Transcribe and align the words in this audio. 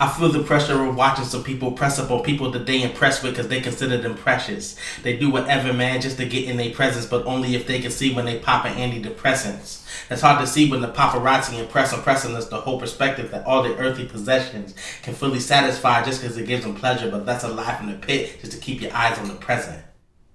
I 0.00 0.08
feel 0.08 0.28
the 0.28 0.42
pressure 0.42 0.84
of 0.84 0.94
watching 0.94 1.24
some 1.24 1.42
people 1.42 1.72
press 1.72 1.98
up 1.98 2.10
on 2.10 2.22
people 2.22 2.50
that 2.52 2.66
they 2.66 2.82
impress 2.82 3.22
with 3.22 3.32
because 3.32 3.48
they 3.48 3.60
consider 3.60 3.98
them 3.98 4.14
precious. 4.14 4.76
They 5.02 5.16
do 5.16 5.30
whatever, 5.30 5.72
man, 5.72 6.00
just 6.00 6.18
to 6.18 6.26
get 6.26 6.44
in 6.44 6.56
their 6.56 6.70
presence, 6.70 7.06
but 7.06 7.26
only 7.26 7.56
if 7.56 7.66
they 7.66 7.80
can 7.80 7.90
see 7.90 8.14
when 8.14 8.24
they 8.24 8.38
popping 8.38 8.74
antidepressants. 8.74 9.84
It's 10.10 10.22
hard 10.22 10.40
to 10.40 10.46
see 10.46 10.70
when 10.70 10.80
the 10.80 10.88
paparazzi 10.88 11.58
impress 11.58 11.92
on 11.92 12.02
pressing 12.02 12.36
us 12.36 12.48
the 12.48 12.60
whole 12.60 12.78
perspective 12.78 13.30
that 13.32 13.44
all 13.44 13.62
their 13.62 13.76
earthly 13.76 14.06
possessions 14.06 14.74
can 15.02 15.14
fully 15.14 15.40
satisfy 15.40 16.04
just 16.04 16.20
because 16.20 16.36
it 16.36 16.46
gives 16.46 16.64
them 16.64 16.76
pleasure, 16.76 17.10
but 17.10 17.26
that's 17.26 17.44
a 17.44 17.48
lie 17.48 17.74
from 17.74 17.90
the 17.90 17.96
pit 17.96 18.40
just 18.40 18.52
to 18.52 18.58
keep 18.58 18.80
your 18.80 18.94
eyes 18.94 19.18
on 19.18 19.26
the 19.26 19.34
present. 19.34 19.82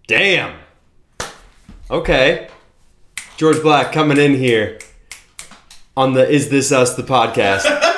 Damn. 0.07 0.59
Okay. 1.89 2.49
George 3.37 3.61
Black 3.61 3.93
coming 3.93 4.17
in 4.17 4.35
here 4.35 4.79
on 5.95 6.13
the 6.13 6.29
Is 6.29 6.49
This 6.49 6.71
Us 6.71 6.95
the 6.95 7.03
podcast. 7.03 7.91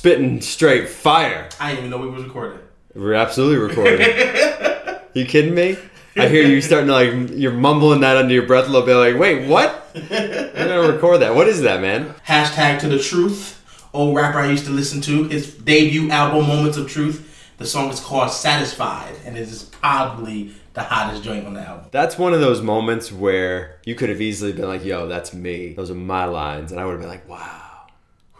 Spitting 0.00 0.40
straight 0.40 0.88
fire. 0.88 1.46
I 1.60 1.72
didn't 1.72 1.80
even 1.80 1.90
know 1.90 1.98
we 1.98 2.08
was 2.08 2.24
recording. 2.24 2.58
We're 2.94 3.12
absolutely 3.12 3.58
recording. 3.58 4.00
you 5.12 5.26
kidding 5.26 5.54
me? 5.54 5.76
I 6.16 6.26
hear 6.26 6.46
you 6.46 6.62
starting 6.62 6.86
to 6.86 6.92
like 6.94 7.38
you're 7.38 7.52
mumbling 7.52 8.00
that 8.00 8.16
under 8.16 8.32
your 8.32 8.46
breath 8.46 8.66
a 8.66 8.70
little 8.70 8.86
bit 8.86 8.94
like, 8.94 9.20
wait, 9.20 9.46
what? 9.46 9.90
I'm 9.94 10.08
gonna 10.08 10.90
record 10.90 11.20
that. 11.20 11.34
What 11.34 11.48
is 11.48 11.60
that, 11.60 11.82
man? 11.82 12.14
Hashtag 12.26 12.78
to 12.80 12.88
the 12.88 12.98
truth. 12.98 13.62
Old 13.92 14.16
rapper 14.16 14.38
I 14.38 14.48
used 14.48 14.64
to 14.64 14.70
listen 14.70 15.02
to. 15.02 15.24
His 15.24 15.52
debut 15.52 16.10
album, 16.10 16.48
Moments 16.48 16.78
of 16.78 16.88
Truth. 16.88 17.52
The 17.58 17.66
song 17.66 17.90
is 17.90 18.00
called 18.00 18.30
Satisfied, 18.30 19.16
and 19.26 19.36
it 19.36 19.42
is 19.42 19.64
probably 19.64 20.54
the 20.72 20.82
hottest 20.82 21.22
joint 21.22 21.46
on 21.46 21.52
the 21.52 21.60
album. 21.60 21.90
That's 21.90 22.16
one 22.16 22.32
of 22.32 22.40
those 22.40 22.62
moments 22.62 23.12
where 23.12 23.78
you 23.84 23.94
could 23.94 24.08
have 24.08 24.22
easily 24.22 24.52
been 24.52 24.66
like, 24.66 24.82
yo, 24.82 25.08
that's 25.08 25.34
me. 25.34 25.74
Those 25.74 25.90
are 25.90 25.94
my 25.94 26.24
lines. 26.24 26.72
And 26.72 26.80
I 26.80 26.86
would 26.86 26.92
have 26.92 27.00
been 27.00 27.10
like, 27.10 27.28
wow, 27.28 27.69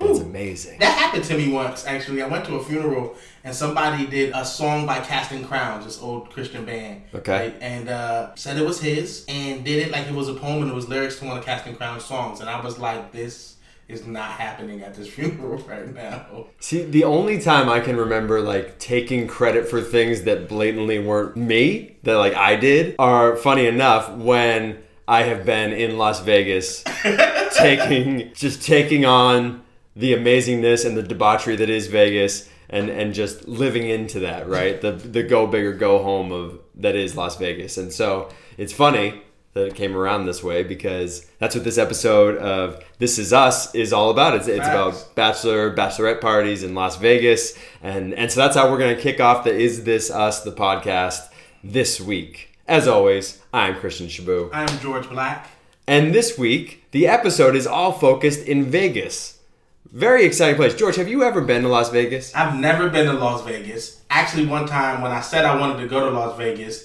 that's 0.01 0.19
Whew. 0.19 0.27
amazing. 0.27 0.79
That 0.81 0.99
happened 0.99 1.25
to 1.25 1.37
me 1.37 1.53
once, 1.53 1.87
actually. 1.87 2.23
I 2.23 2.27
went 2.27 2.45
to 2.47 2.57
a 2.57 2.65
funeral 2.65 3.17
and 3.45 3.55
somebody 3.55 4.07
did 4.07 4.33
a 4.35 4.45
song 4.45 4.87
by 4.87 5.01
Casting 5.01 5.45
Crowns, 5.45 5.85
this 5.85 6.01
old 6.01 6.31
Christian 6.31 6.65
band. 6.65 7.03
Okay. 7.15 7.33
right? 7.33 7.57
And 7.61 7.89
uh, 7.89 8.35
said 8.35 8.57
it 8.57 8.67
was 8.67 8.81
his 8.81 9.25
and 9.29 9.65
did 9.65 9.87
it 9.87 9.93
like 9.93 10.07
it 10.07 10.15
was 10.15 10.29
a 10.29 10.35
poem 10.35 10.63
and 10.63 10.71
it 10.71 10.75
was 10.75 10.89
lyrics 10.89 11.19
to 11.21 11.27
one 11.27 11.39
of 11.39 11.45
Casting 11.45 11.77
Crowns 11.77 12.05
songs. 12.05 12.41
And 12.41 12.49
I 12.49 12.61
was 12.61 12.79
like, 12.79 13.13
this 13.13 13.57
is 13.89 14.07
not 14.07 14.31
happening 14.31 14.83
at 14.83 14.95
this 14.95 15.09
funeral 15.15 15.59
right 15.65 15.93
now. 15.93 16.47
See, 16.61 16.85
the 16.85 17.05
only 17.05 17.41
time 17.41 17.69
I 17.69 17.81
can 17.81 17.97
remember 17.97 18.41
like 18.41 18.79
taking 18.79 19.27
credit 19.27 19.69
for 19.69 19.81
things 19.81 20.23
that 20.23 20.49
blatantly 20.49 20.99
weren't 20.99 21.37
me, 21.37 21.97
that 22.05 22.17
like 22.17 22.35
I 22.35 22.57
did, 22.57 22.97
are 22.99 23.37
funny 23.37 23.67
enough 23.67 24.11
when 24.11 24.79
I 25.09 25.25
have 25.25 25.45
been 25.45 25.73
in 25.73 25.99
Las 25.99 26.21
Vegas 26.21 26.85
taking 27.57 28.33
just 28.33 28.63
taking 28.63 29.05
on 29.05 29.63
the 29.97 30.15
amazingness 30.15 30.85
and 30.87 30.97
the 30.97 31.03
debauchery 31.03 31.57
that 31.57 31.69
is 31.71 31.87
Vegas 31.89 32.49
and 32.69 32.89
and 32.89 33.13
just 33.15 33.49
living 33.49 33.89
into 33.89 34.21
that, 34.21 34.49
right? 34.49 34.81
The 34.81 34.93
the 34.93 35.23
go 35.23 35.47
big 35.47 35.65
or 35.65 35.73
go 35.73 36.03
home 36.03 36.31
of 36.33 36.59
that 36.77 36.95
is 36.97 37.17
Las 37.17 37.37
Vegas. 37.37 37.77
And 37.77 37.93
so 37.93 38.29
it's 38.57 38.73
funny 38.73 39.23
that 39.55 39.67
it 39.67 39.75
came 39.75 39.97
around 39.97 40.27
this 40.27 40.45
way 40.45 40.63
because 40.63 41.27
that's 41.41 41.57
what 41.57 41.65
this 41.65 41.77
episode 41.77 42.37
of 42.39 42.81
This 42.99 43.19
Is 43.19 43.33
Us 43.33 43.75
is 43.75 43.93
all 43.93 44.11
about. 44.11 44.37
It's, 44.37 44.47
it's 44.47 44.65
about 44.67 45.17
bachelor 45.17 45.75
bachelorette 45.75 46.21
parties 46.21 46.63
in 46.63 46.73
Las 46.77 46.97
Vegas, 46.99 47.59
and 47.83 48.15
and 48.15 48.31
so 48.31 48.39
that's 48.41 48.55
how 48.57 48.71
we're 48.71 48.79
gonna 48.79 48.95
kick 48.95 49.21
off 49.21 49.43
the 49.43 49.53
Is 49.53 49.83
This 49.83 50.09
Us 50.09 50.45
the 50.45 50.53
podcast 50.53 51.29
this 51.65 52.01
week. 52.01 52.57
As 52.69 52.87
always, 52.87 53.43
I'm 53.53 53.75
Christian 53.75 54.07
Shabu, 54.07 54.51
I'm 54.53 54.79
George 54.79 55.09
Black. 55.09 55.49
and 55.89 56.15
this 56.15 56.39
week 56.39 56.85
the 56.93 57.09
episode 57.09 57.57
is 57.57 57.67
all 57.67 57.91
focused 57.91 58.47
in 58.47 58.67
Vegas. 58.67 59.40
Very 59.87 60.25
exciting 60.25 60.57
place. 60.57 60.75
George, 60.75 60.97
have 60.97 61.09
you 61.09 61.23
ever 61.25 61.41
been 61.41 61.63
to 61.63 61.69
Las 61.69 61.91
Vegas? 61.91 62.35
I've 62.35 62.59
never 62.59 62.89
been 62.89 63.07
to 63.07 63.13
Las 63.13 63.45
Vegas. 63.45 64.03
Actually, 64.09 64.47
one 64.47 64.67
time 64.67 65.03
when 65.03 65.11
I 65.11 65.21
said 65.21 65.45
I 65.45 65.59
wanted 65.59 65.83
to 65.83 65.89
go 65.89 66.09
to 66.09 66.11
Las 66.11 66.37
Vegas, 66.39 66.85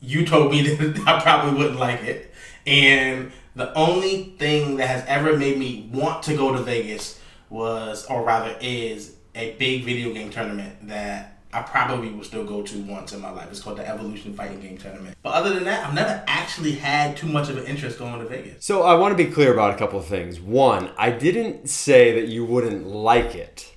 you 0.00 0.24
told 0.24 0.50
me 0.50 0.62
that 0.74 1.06
I 1.06 1.20
probably 1.20 1.58
wouldn't 1.58 1.78
like 1.78 2.02
it. 2.02 2.32
And 2.66 3.32
the 3.54 3.72
only 3.74 4.36
thing 4.38 4.76
that 4.76 4.88
has 4.88 5.04
ever 5.06 5.36
made 5.36 5.58
me 5.58 5.90
want 5.92 6.22
to 6.24 6.36
go 6.36 6.54
to 6.54 6.62
Vegas 6.62 7.20
was, 7.50 8.06
or 8.06 8.24
rather 8.24 8.56
is, 8.60 9.16
a 9.34 9.52
big 9.56 9.84
video 9.84 10.12
game 10.12 10.30
tournament 10.30 10.88
that 10.88 11.39
I 11.52 11.62
probably 11.62 12.10
will 12.10 12.22
still 12.22 12.44
go 12.44 12.62
to 12.62 12.82
once 12.82 13.12
in 13.12 13.20
my 13.20 13.30
life. 13.30 13.48
It's 13.50 13.60
called 13.60 13.78
the 13.78 13.88
Evolution 13.88 14.34
Fighting 14.34 14.60
Game 14.60 14.78
Tournament. 14.78 15.16
But 15.22 15.34
other 15.34 15.52
than 15.52 15.64
that, 15.64 15.86
I've 15.86 15.94
never 15.94 16.22
actually 16.28 16.72
had 16.72 17.16
too 17.16 17.26
much 17.26 17.48
of 17.48 17.56
an 17.56 17.64
interest 17.64 17.98
going 17.98 18.20
to 18.20 18.26
Vegas. 18.26 18.64
So 18.64 18.82
I 18.82 18.94
want 18.94 19.16
to 19.16 19.24
be 19.24 19.30
clear 19.30 19.52
about 19.52 19.74
a 19.74 19.76
couple 19.76 19.98
of 19.98 20.06
things. 20.06 20.40
One, 20.40 20.90
I 20.96 21.10
didn't 21.10 21.68
say 21.68 22.20
that 22.20 22.28
you 22.28 22.44
wouldn't 22.44 22.86
like 22.86 23.34
it. 23.34 23.72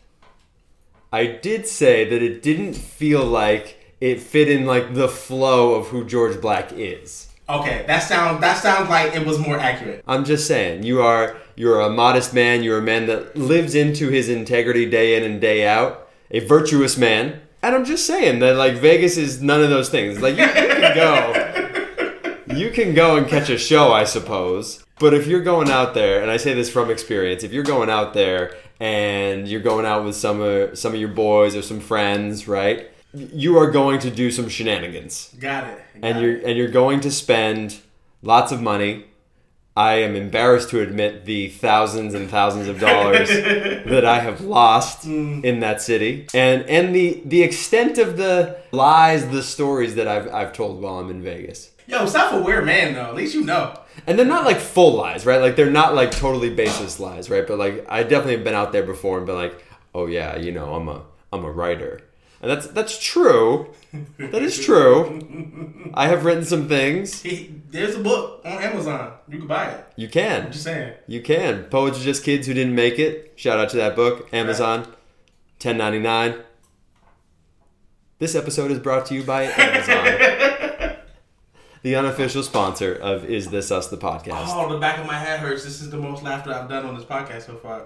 I 1.11 1.25
did 1.25 1.67
say 1.67 2.07
that 2.09 2.21
it 2.21 2.41
didn't 2.43 2.73
feel 2.73 3.25
like 3.25 3.79
it 3.99 4.19
fit 4.19 4.49
in 4.49 4.65
like 4.65 4.93
the 4.93 5.07
flow 5.07 5.75
of 5.75 5.87
who 5.87 6.05
George 6.05 6.41
Black 6.41 6.71
is. 6.73 7.29
Okay, 7.47 7.83
that 7.87 7.99
sounds 7.99 8.41
that 8.41 8.57
sounds 8.57 8.89
like 8.89 9.13
it 9.15 9.25
was 9.25 9.37
more 9.37 9.59
accurate. 9.59 10.03
I'm 10.07 10.25
just 10.25 10.47
saying, 10.47 10.83
you 10.83 11.01
are 11.01 11.37
you're 11.55 11.81
a 11.81 11.89
modest 11.89 12.33
man, 12.33 12.63
you're 12.63 12.79
a 12.79 12.81
man 12.81 13.05
that 13.07 13.37
lives 13.37 13.75
into 13.75 14.09
his 14.09 14.29
integrity 14.29 14.89
day 14.89 15.15
in 15.15 15.23
and 15.23 15.39
day 15.39 15.67
out, 15.67 16.09
a 16.31 16.39
virtuous 16.39 16.97
man. 16.97 17.41
And 17.63 17.73
I'm 17.75 17.85
just 17.85 18.05
saying 18.05 18.39
that 18.39 18.55
like 18.57 18.75
Vegas 18.75 19.17
is 19.17 19.41
none 19.41 19.63
of 19.63 19.69
those 19.69 19.89
things. 19.89 20.21
Like 20.21 20.35
you, 20.37 20.43
you 20.43 20.51
can 20.53 20.95
go 20.95 22.55
you 22.55 22.69
can 22.71 22.93
go 22.93 23.15
and 23.17 23.27
catch 23.27 23.49
a 23.49 23.57
show, 23.57 23.91
I 23.91 24.03
suppose. 24.03 24.83
But 24.99 25.13
if 25.13 25.25
you're 25.27 25.41
going 25.41 25.69
out 25.71 25.93
there, 25.95 26.21
and 26.21 26.29
I 26.29 26.37
say 26.37 26.53
this 26.53 26.69
from 26.69 26.91
experience, 26.91 27.43
if 27.43 27.51
you're 27.51 27.63
going 27.63 27.89
out 27.89 28.13
there 28.13 28.55
and 28.79 29.47
you're 29.47 29.61
going 29.61 29.85
out 29.85 30.03
with 30.03 30.15
some 30.15 30.41
of 30.41 30.77
some 30.77 30.93
of 30.93 30.99
your 30.99 31.09
boys 31.09 31.55
or 31.55 31.61
some 31.61 31.79
friends, 31.79 32.47
right? 32.47 32.89
You 33.13 33.57
are 33.59 33.69
going 33.71 33.99
to 33.99 34.09
do 34.11 34.31
some 34.31 34.49
shenanigans 34.49 35.33
Got 35.39 35.65
it. 35.65 35.81
and 36.01 36.19
you're 36.19 36.37
it. 36.37 36.43
and 36.45 36.57
you're 36.57 36.67
going 36.67 36.99
to 37.01 37.11
spend 37.11 37.79
lots 38.21 38.51
of 38.51 38.61
money. 38.61 39.05
I 39.75 39.95
am 39.95 40.15
embarrassed 40.15 40.69
to 40.69 40.81
admit 40.81 41.25
the 41.25 41.49
thousands 41.49 42.13
and 42.13 42.29
thousands 42.29 42.67
of 42.67 42.79
dollars 42.79 43.27
that 43.29 44.05
I 44.05 44.19
have 44.19 44.41
lost 44.41 45.05
hmm. 45.05 45.41
in 45.43 45.61
that 45.61 45.81
city, 45.81 46.27
and 46.33 46.63
and 46.63 46.93
the 46.93 47.21
the 47.25 47.41
extent 47.41 47.97
of 47.97 48.17
the 48.17 48.57
lies, 48.71 49.27
the 49.29 49.41
stories 49.41 49.95
that 49.95 50.07
I've 50.07 50.31
I've 50.33 50.53
told 50.53 50.81
while 50.81 50.99
I'm 50.99 51.09
in 51.09 51.23
Vegas. 51.23 51.71
Yo, 51.87 52.05
self-aware 52.05 52.61
man 52.61 52.93
though. 52.93 53.05
At 53.05 53.15
least 53.15 53.33
you 53.33 53.43
know. 53.43 53.79
And 54.07 54.17
they're 54.17 54.25
not 54.25 54.45
like 54.45 54.59
full 54.59 54.95
lies, 54.95 55.25
right? 55.25 55.41
Like 55.41 55.55
they're 55.55 55.69
not 55.69 55.95
like 55.95 56.11
totally 56.11 56.49
baseless 56.49 56.99
lies, 56.99 57.29
right? 57.29 57.45
But 57.45 57.57
like 57.57 57.85
I 57.89 58.03
definitely 58.03 58.35
have 58.35 58.43
been 58.43 58.53
out 58.53 58.71
there 58.71 58.83
before 58.83 59.17
and 59.17 59.25
been 59.25 59.35
like, 59.35 59.63
oh 59.95 60.05
yeah, 60.05 60.35
you 60.37 60.51
know, 60.51 60.75
I'm 60.75 60.87
a 60.87 61.03
I'm 61.31 61.45
a 61.45 61.51
writer, 61.51 62.01
and 62.43 62.51
that's 62.51 62.67
that's 62.67 62.99
true. 62.99 63.73
That 64.17 64.41
is 64.41 64.59
true. 64.59 65.91
I 65.93 66.09
have 66.09 66.25
written 66.25 66.43
some 66.43 66.67
things. 66.67 67.21
He, 67.21 67.61
there's 67.69 67.95
a 67.95 67.99
book 67.99 68.41
on 68.43 68.61
Amazon. 68.61 69.13
You 69.29 69.37
can 69.37 69.47
buy 69.47 69.67
it. 69.67 69.85
You 69.95 70.09
can. 70.09 70.47
I'm 70.47 70.51
just 70.51 70.65
saying. 70.65 70.93
You 71.07 71.21
can. 71.21 71.63
Poets 71.65 72.01
are 72.01 72.03
just 72.03 72.21
kids 72.25 72.45
who 72.45 72.53
didn't 72.53 72.75
make 72.75 72.99
it. 72.99 73.31
Shout 73.37 73.59
out 73.59 73.69
to 73.69 73.77
that 73.77 73.95
book. 73.95 74.27
Amazon. 74.33 74.93
Ten 75.57 75.77
ninety 75.77 75.99
nine. 75.99 76.35
This 78.19 78.35
episode 78.35 78.71
is 78.71 78.79
brought 78.79 79.05
to 79.05 79.15
you 79.15 79.23
by 79.23 79.43
Amazon. 79.43 80.97
the 81.81 81.95
unofficial 81.95 82.43
sponsor 82.43 82.93
of 82.93 83.23
Is 83.23 83.47
This 83.51 83.71
Us 83.71 83.87
the 83.87 83.97
Podcast. 83.97 84.47
Oh, 84.49 84.69
the 84.69 84.79
back 84.79 84.99
of 84.99 85.05
my 85.05 85.17
head 85.17 85.39
hurts. 85.39 85.63
This 85.63 85.79
is 85.79 85.89
the 85.89 85.97
most 85.97 86.23
laughter 86.23 86.53
I've 86.53 86.67
done 86.67 86.85
on 86.85 86.95
this 86.95 87.05
podcast 87.05 87.45
so 87.45 87.55
far. 87.55 87.85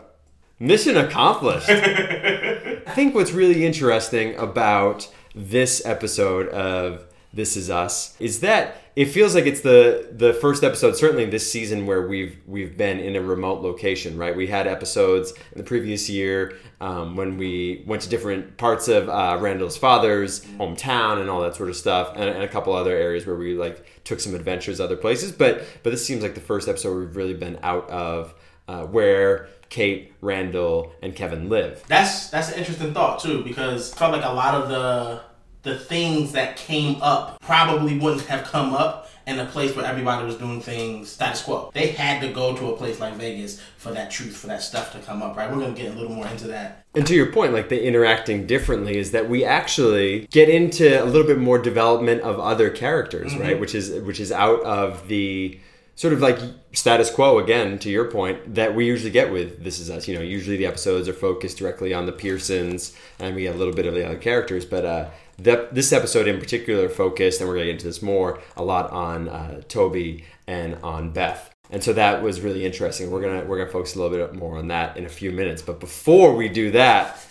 Mission 0.59 0.97
accomplished. 0.97 1.69
I 1.69 2.91
think 2.95 3.13
what's 3.13 3.31
really 3.31 3.63
interesting 3.63 4.35
about 4.38 5.07
this 5.35 5.85
episode 5.85 6.47
of 6.50 7.06
This 7.31 7.56
Is 7.56 7.69
Us 7.69 8.19
is 8.19 8.40
that 8.40 8.78
it 8.96 9.06
feels 9.06 9.35
like 9.35 9.46
it's 9.46 9.62
the 9.62 10.09
the 10.12 10.34
first 10.34 10.63
episode, 10.63 10.96
certainly 10.96 11.25
this 11.25 11.51
season, 11.51 11.85
where 11.85 12.07
we've 12.07 12.40
we've 12.47 12.75
been 12.75 13.00
in 13.00 13.16
a 13.16 13.22
remote 13.22 13.62
location. 13.62 14.17
Right? 14.17 14.35
We 14.35 14.47
had 14.47 14.66
episodes 14.66 15.31
in 15.51 15.59
the 15.59 15.63
previous 15.63 16.09
year 16.09 16.57
um, 16.81 17.16
when 17.16 17.38
we 17.38 17.84
went 17.85 18.01
to 18.01 18.09
different 18.09 18.58
parts 18.58 18.87
of 18.87 19.09
uh, 19.09 19.37
Randall's 19.40 19.78
father's 19.78 20.41
hometown 20.58 21.22
and 21.22 21.29
all 21.29 21.41
that 21.41 21.55
sort 21.55 21.70
of 21.70 21.76
stuff, 21.76 22.14
and, 22.16 22.28
and 22.28 22.41
a 22.41 22.47
couple 22.47 22.73
other 22.73 22.96
areas 22.97 23.28
where 23.28 23.35
we 23.35 23.53
like 23.53 23.85
took 24.03 24.20
some 24.20 24.34
adventures 24.34 24.79
other 24.79 24.97
places. 24.97 25.31
But 25.31 25.64
but 25.84 25.91
this 25.91 26.03
seems 26.03 26.23
like 26.23 26.34
the 26.34 26.41
first 26.41 26.67
episode 26.67 26.97
we've 26.97 27.16
really 27.16 27.35
been 27.35 27.59
out 27.61 27.87
of 27.91 28.34
uh, 28.67 28.85
where 28.85 29.47
Kate, 29.69 30.14
Randall, 30.22 30.93
and 31.02 31.16
Kevin 31.16 31.49
live. 31.49 31.84
That's 31.87 32.29
that's 32.29 32.52
an 32.52 32.59
interesting 32.59 32.93
thought 32.93 33.19
too, 33.19 33.43
because 33.43 33.93
I 33.93 33.97
felt 33.97 34.11
like 34.14 34.25
a 34.25 34.34
lot 34.34 34.55
of 34.55 34.69
the 34.69 35.22
the 35.64 35.78
things 35.78 36.31
that 36.31 36.55
came 36.55 37.02
up 37.02 37.40
probably 37.41 37.97
wouldn't 37.97 38.25
have 38.28 38.46
come 38.46 38.73
up 38.73 39.09
in 39.28 39.40
a 39.40 39.46
place 39.46 39.75
where 39.75 39.85
everybody 39.85 40.25
was 40.25 40.37
doing 40.37 40.61
things 40.61 41.09
status 41.09 41.43
quo. 41.43 41.69
They 41.73 41.87
had 41.87 42.22
to 42.22 42.31
go 42.31 42.55
to 42.55 42.69
a 42.69 42.78
place 42.78 43.02
like 43.02 43.16
Vegas 43.16 43.61
for 43.78 43.91
that 43.91 44.09
truth, 44.09 44.37
for 44.37 44.47
that 44.47 44.61
stuff 44.61 44.93
to 44.93 44.99
come 44.99 45.22
up, 45.22 45.35
right? 45.35 45.52
We're 45.52 45.59
gonna 45.59 45.73
get 45.73 45.93
a 45.93 45.97
little 45.97 46.14
more 46.14 46.25
into 46.28 46.47
that. 46.47 46.85
And 46.96 47.05
to 47.05 47.14
your 47.14 47.31
point, 47.31 47.53
like 47.53 47.67
the 47.67 47.85
interacting 47.85 48.47
differently 48.47 48.97
is 48.97 49.11
that 49.11 49.29
we 49.29 49.43
actually 49.43 50.28
get 50.31 50.47
into 50.47 51.03
a 51.03 51.05
little 51.05 51.28
bit 51.28 51.40
more 51.40 51.59
development 51.59 52.22
of 52.22 52.40
other 52.40 52.69
characters, 52.69 53.34
mm-hmm. 53.34 53.41
right? 53.41 53.59
Which 53.59 53.75
is 53.75 53.91
which 54.02 54.22
is 54.22 54.31
out 54.31 54.61
of 54.64 55.09
the 55.09 55.59
sort 55.97 56.14
of 56.14 56.22
like 56.22 56.40
status 56.72 57.11
quo 57.11 57.40
again 57.40 57.78
to 57.78 57.90
your 57.90 58.09
point 58.09 58.55
that 58.55 58.73
we 58.73 58.85
usually 58.85 59.11
get 59.11 59.29
with 59.29 59.61
this 59.64 59.79
is 59.79 59.90
us 59.90 60.08
you 60.08 60.16
know 60.16 60.22
usually 60.22 60.55
the 60.55 60.66
episodes 60.66 61.09
are 61.09 61.14
focused 61.14 61.58
directly 61.58 61.94
on 61.94 62.05
the 62.05 62.11
pearsons 62.14 62.96
and 63.20 63.35
we 63.35 63.41
get 63.41 63.53
a 63.53 63.58
little 63.58 63.73
bit 63.73 63.85
of 63.85 63.94
the 63.94 64.05
other 64.05 64.17
characters 64.17 64.64
but 64.64 64.85
uh 64.85 65.09
that 65.40 65.73
this 65.76 65.94
episode 65.94 66.28
in 66.28 66.40
particular 66.40 66.90
focused 66.90 67.40
and 67.40 67.47
we're 67.47 67.55
going 67.55 67.67
to 67.67 67.72
get 67.72 67.76
into 67.76 67.85
this 67.85 68.02
more 68.02 68.41
a 68.55 68.64
lot 68.64 68.90
on 68.91 69.29
uh, 69.29 69.61
toby 69.67 70.26
and 70.47 70.76
on 70.82 71.11
beth. 71.11 71.53
And 71.70 71.84
so 71.84 71.94
that 71.94 72.23
was 72.23 72.41
really 72.41 72.66
interesting. 72.66 73.11
We're 73.11 73.22
gonna 73.22 73.46
we're 73.46 73.58
gonna 73.58 73.70
focus 73.70 73.96
a 73.96 74.02
little 74.02 74.17
bit 74.17 74.34
more 74.34 74.58
on 74.58 74.70
that 74.70 74.97
in 74.97 75.05
a 75.05 75.09
few 75.09 75.32
minutes. 75.32 75.61
But 75.61 75.79
before 75.79 76.34
we 76.34 76.50
do 76.50 76.72
that 76.72 77.23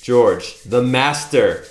george 0.00 0.62
the 0.62 0.82
master 0.82 1.64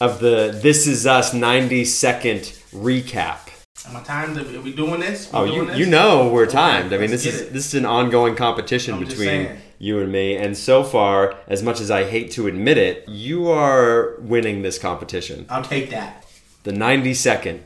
of 0.00 0.18
the 0.18 0.58
this 0.62 0.88
is 0.88 1.06
us 1.06 1.32
90 1.32 1.84
second 1.84 2.40
recap 2.74 3.51
Am 3.88 3.96
I 3.96 4.00
timed? 4.02 4.38
Are 4.38 4.60
we 4.60 4.72
doing 4.72 5.00
this? 5.00 5.30
We 5.32 5.38
Oh, 5.38 5.46
doing 5.46 5.58
you 5.58 5.66
this? 5.66 5.78
you 5.78 5.86
know 5.86 6.28
we're 6.28 6.42
Okay, 6.44 6.52
timed. 6.52 6.92
I 6.92 6.98
mean, 6.98 7.10
this 7.10 7.26
is 7.26 7.40
it. 7.42 7.52
this 7.52 7.66
is 7.66 7.74
an 7.74 7.84
ongoing 7.84 8.36
competition 8.36 8.94
I'm 8.94 9.00
between 9.04 9.48
you 9.78 9.98
and 9.98 10.12
me, 10.12 10.36
and 10.36 10.56
so 10.56 10.84
far, 10.84 11.34
as 11.48 11.62
much 11.64 11.80
as 11.80 11.90
I 11.90 12.04
hate 12.04 12.30
to 12.32 12.46
admit 12.46 12.78
it, 12.78 13.08
you 13.08 13.48
are 13.50 14.14
winning 14.20 14.62
this 14.62 14.78
competition. 14.78 15.46
I'll 15.48 15.64
take 15.64 15.90
that. 15.90 16.24
The 16.62 16.70
90 16.72 17.12
second 17.14 17.64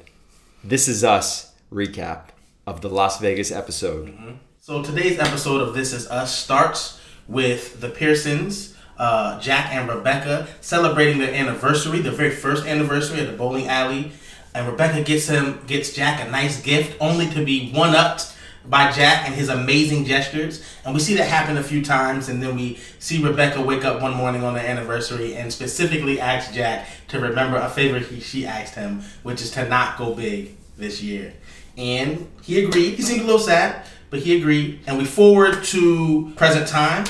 "This 0.64 0.88
Is 0.88 1.04
Us" 1.04 1.52
recap 1.70 2.28
of 2.66 2.80
the 2.80 2.88
Las 2.88 3.20
Vegas 3.20 3.52
episode. 3.52 4.14
So 4.60 4.82
today's 4.82 5.18
episode 5.18 5.60
of 5.60 5.74
This 5.74 5.92
Is 5.92 6.08
Us 6.08 6.34
starts 6.36 6.98
with 7.28 7.80
the 7.82 7.90
Pearsons, 7.90 8.74
uh, 8.98 9.38
Jack 9.38 9.70
and 9.74 9.86
Rebecca, 9.86 10.48
celebrating 10.62 11.18
their 11.18 11.34
anniversary, 11.34 12.00
the 12.00 12.10
very 12.10 12.30
first 12.30 12.64
anniversary 12.66 13.20
at 13.20 13.26
the 13.26 13.34
bowling 13.36 13.68
alley. 13.68 14.12
And 14.56 14.66
Rebecca 14.66 15.02
gets 15.02 15.28
him 15.28 15.60
gets 15.66 15.92
Jack 15.92 16.26
a 16.26 16.30
nice 16.30 16.62
gift, 16.62 16.96
only 16.98 17.28
to 17.28 17.44
be 17.44 17.70
one 17.72 17.94
upped 17.94 18.34
by 18.64 18.90
Jack 18.90 19.26
and 19.26 19.34
his 19.34 19.50
amazing 19.50 20.06
gestures. 20.06 20.64
And 20.82 20.94
we 20.94 21.00
see 21.00 21.14
that 21.16 21.28
happen 21.28 21.58
a 21.58 21.62
few 21.62 21.84
times, 21.84 22.30
and 22.30 22.42
then 22.42 22.56
we 22.56 22.78
see 22.98 23.22
Rebecca 23.22 23.60
wake 23.60 23.84
up 23.84 24.00
one 24.00 24.14
morning 24.14 24.42
on 24.44 24.54
the 24.54 24.66
anniversary 24.66 25.36
and 25.36 25.52
specifically 25.52 26.18
ask 26.18 26.54
Jack 26.54 26.88
to 27.08 27.20
remember 27.20 27.58
a 27.58 27.68
favor 27.68 27.98
he, 27.98 28.20
she 28.20 28.46
asked 28.46 28.74
him, 28.74 29.02
which 29.22 29.42
is 29.42 29.50
to 29.50 29.68
not 29.68 29.98
go 29.98 30.14
big 30.14 30.56
this 30.78 31.02
year. 31.02 31.34
And 31.76 32.26
he 32.40 32.64
agreed. 32.64 32.94
He 32.94 33.02
seemed 33.02 33.20
a 33.20 33.24
little 33.24 33.38
sad, 33.38 33.86
but 34.08 34.20
he 34.20 34.38
agreed. 34.38 34.80
And 34.86 34.96
we 34.96 35.04
forward 35.04 35.64
to 35.64 36.32
present 36.34 36.66
time. 36.66 37.04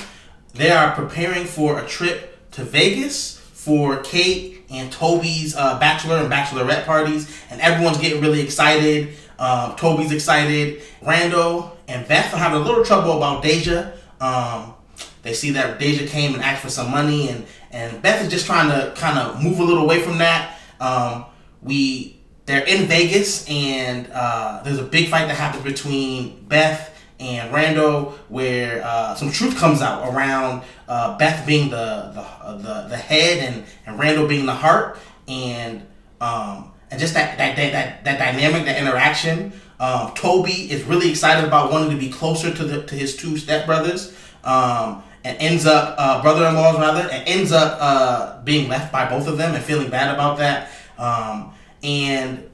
They 0.55 0.73
are 0.73 0.97
preparing 0.97 1.45
for 1.45 1.79
a 1.79 1.87
trip 1.87 2.51
to 2.51 2.65
Vegas 2.65 3.39
for 3.39 3.99
Kate 3.99 4.56
and 4.71 4.91
Toby's 4.93 5.55
uh, 5.57 5.79
bachelor 5.79 6.17
and 6.17 6.31
bachelorette 6.31 6.85
parties, 6.85 7.43
and 7.51 7.61
everyone's 7.61 7.99
getting 7.99 8.21
really 8.21 8.41
excited. 8.41 9.17
Um, 9.39 9.77
Toby's 9.77 10.13
excited. 10.13 10.83
Rando 11.03 11.71
and 11.89 12.07
Beth 12.09 12.33
are 12.33 12.39
having 12.39 12.61
a 12.61 12.65
little 12.65 12.85
trouble 12.85 13.17
about 13.17 13.43
Deja. 13.43 13.93
Um, 14.21 14.75
they 15.23 15.35
see 15.35 15.51
that 15.53 15.79
Deja 15.79 16.07
came 16.07 16.35
and 16.35 16.43
asked 16.43 16.63
for 16.63 16.71
some 16.71 16.91
money, 16.91 17.29
and 17.29 17.47
and 17.71 18.01
Beth 18.01 18.23
is 18.23 18.31
just 18.31 18.47
trying 18.47 18.71
to 18.71 18.95
kind 18.97 19.19
of 19.19 19.43
move 19.43 19.59
a 19.59 19.65
little 19.65 19.85
away 19.85 20.01
from 20.01 20.19
that. 20.19 20.59
Um, 20.81 21.27
we 21.63 22.21
they're 22.47 22.65
in 22.65 22.87
Vegas, 22.87 23.49
and 23.49 24.09
uh, 24.13 24.63
there's 24.63 24.79
a 24.79 24.85
big 24.85 25.09
fight 25.09 25.27
that 25.27 25.37
happens 25.37 25.65
between 25.65 26.45
Beth 26.47 26.96
and 27.19 27.51
Rando, 27.51 28.13
where 28.29 28.83
uh, 28.85 29.15
some 29.15 29.31
truth 29.31 29.57
comes 29.57 29.81
out 29.81 30.13
around 30.13 30.63
uh, 30.89 31.17
Beth 31.17 31.47
being 31.47 31.71
the 31.71 32.11
the, 32.15 32.21
uh, 32.21 32.57
the 32.59 32.89
the 32.89 32.97
head 32.97 33.39
and 33.39 33.65
and 33.87 33.99
Rando 33.99 34.29
being 34.29 34.47
the 34.47 34.55
heart, 34.55 34.99
and 35.27 35.87
um, 36.21 36.73
and 36.91 37.01
just 37.01 37.15
that 37.15 37.39
that 37.39 37.57
that 37.57 37.73
that, 37.73 38.05
that 38.05 38.19
dynamic, 38.19 38.65
that 38.67 38.81
interaction. 38.81 39.53
Um, 39.79 40.15
Toby 40.15 40.71
is 40.71 40.85
really 40.85 41.11
excited 41.11 41.47
about 41.47 41.71
wanting 41.71 41.91
to 41.91 41.97
be 41.97 42.11
closer 42.11 42.55
to 42.55 42.65
the 42.65 42.83
to 42.85 42.95
his 42.95 43.17
two 43.17 43.33
stepbrothers, 43.35 44.15
um, 44.45 45.03
and 45.25 45.37
ends 45.39 45.67
up 45.67 45.95
uh, 45.99 46.23
brother-in-laws 46.23 46.79
rather, 46.79 47.09
and 47.11 47.29
ends 47.29 47.53
up 47.53 47.79
uh, 47.81 48.43
being 48.43 48.69
left 48.69 48.93
by 48.93 49.09
both 49.09 49.27
of 49.27 49.37
them 49.39 49.55
and 49.55 49.63
feeling 49.65 49.91
bad 49.91 50.15
about 50.15 50.39
that. 50.39 50.71
Um, 50.99 51.53
and 51.83 52.49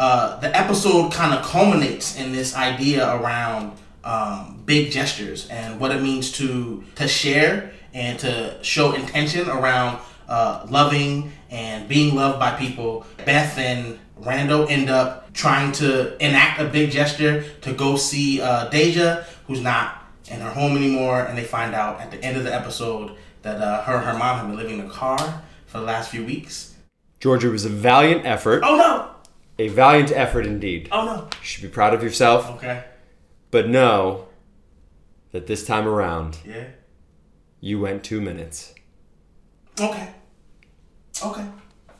uh, 0.00 0.38
the 0.40 0.56
episode 0.56 1.12
kind 1.12 1.34
of 1.34 1.44
culminates 1.44 2.18
in 2.18 2.32
this 2.32 2.56
idea 2.56 3.08
around 3.16 3.72
um, 4.08 4.62
big 4.64 4.90
gestures 4.90 5.48
and 5.48 5.78
what 5.80 5.90
it 5.90 6.02
means 6.02 6.32
to 6.32 6.82
to 6.94 7.06
share 7.06 7.72
and 7.94 8.18
to 8.20 8.58
show 8.62 8.92
intention 8.92 9.48
around 9.48 9.98
uh, 10.28 10.66
loving 10.68 11.32
and 11.50 11.88
being 11.88 12.14
loved 12.14 12.38
by 12.38 12.50
people. 12.52 13.04
Beth 13.24 13.56
and 13.58 13.98
Rando 14.20 14.68
end 14.70 14.88
up 14.90 15.32
trying 15.32 15.72
to 15.72 15.88
enact 16.24 16.60
a 16.60 16.64
big 16.64 16.90
gesture 16.90 17.44
to 17.62 17.72
go 17.72 17.96
see 17.96 18.40
uh, 18.40 18.68
Deja, 18.68 19.24
who's 19.46 19.60
not 19.62 20.04
in 20.30 20.40
her 20.40 20.50
home 20.50 20.76
anymore, 20.76 21.20
and 21.24 21.38
they 21.38 21.44
find 21.44 21.74
out 21.74 22.00
at 22.00 22.10
the 22.10 22.22
end 22.22 22.36
of 22.36 22.44
the 22.44 22.54
episode 22.54 23.16
that 23.42 23.56
uh, 23.60 23.82
her 23.84 23.96
and 23.96 24.04
her 24.04 24.14
mom 24.18 24.38
have 24.38 24.46
been 24.48 24.56
living 24.56 24.78
in 24.80 24.86
a 24.86 24.90
car 24.90 25.42
for 25.66 25.78
the 25.78 25.84
last 25.84 26.10
few 26.10 26.24
weeks. 26.24 26.74
Georgia 27.20 27.48
was 27.48 27.64
a 27.64 27.68
valiant 27.70 28.26
effort, 28.26 28.62
Oh 28.64 28.76
no! 28.76 29.10
a 29.58 29.68
valiant 29.68 30.12
effort 30.12 30.44
indeed. 30.46 30.88
Oh 30.92 31.04
no! 31.06 31.14
You 31.40 31.44
should 31.44 31.62
be 31.62 31.68
proud 31.68 31.94
of 31.94 32.02
yourself, 32.02 32.50
Okay. 32.56 32.84
But 33.50 33.68
know 33.68 34.26
that 35.32 35.46
this 35.46 35.64
time 35.66 35.86
around 35.86 36.38
Yeah. 36.44 36.64
you 37.60 37.80
went 37.80 38.04
two 38.04 38.20
minutes. 38.20 38.74
Okay. 39.80 40.08
Okay. 41.24 41.44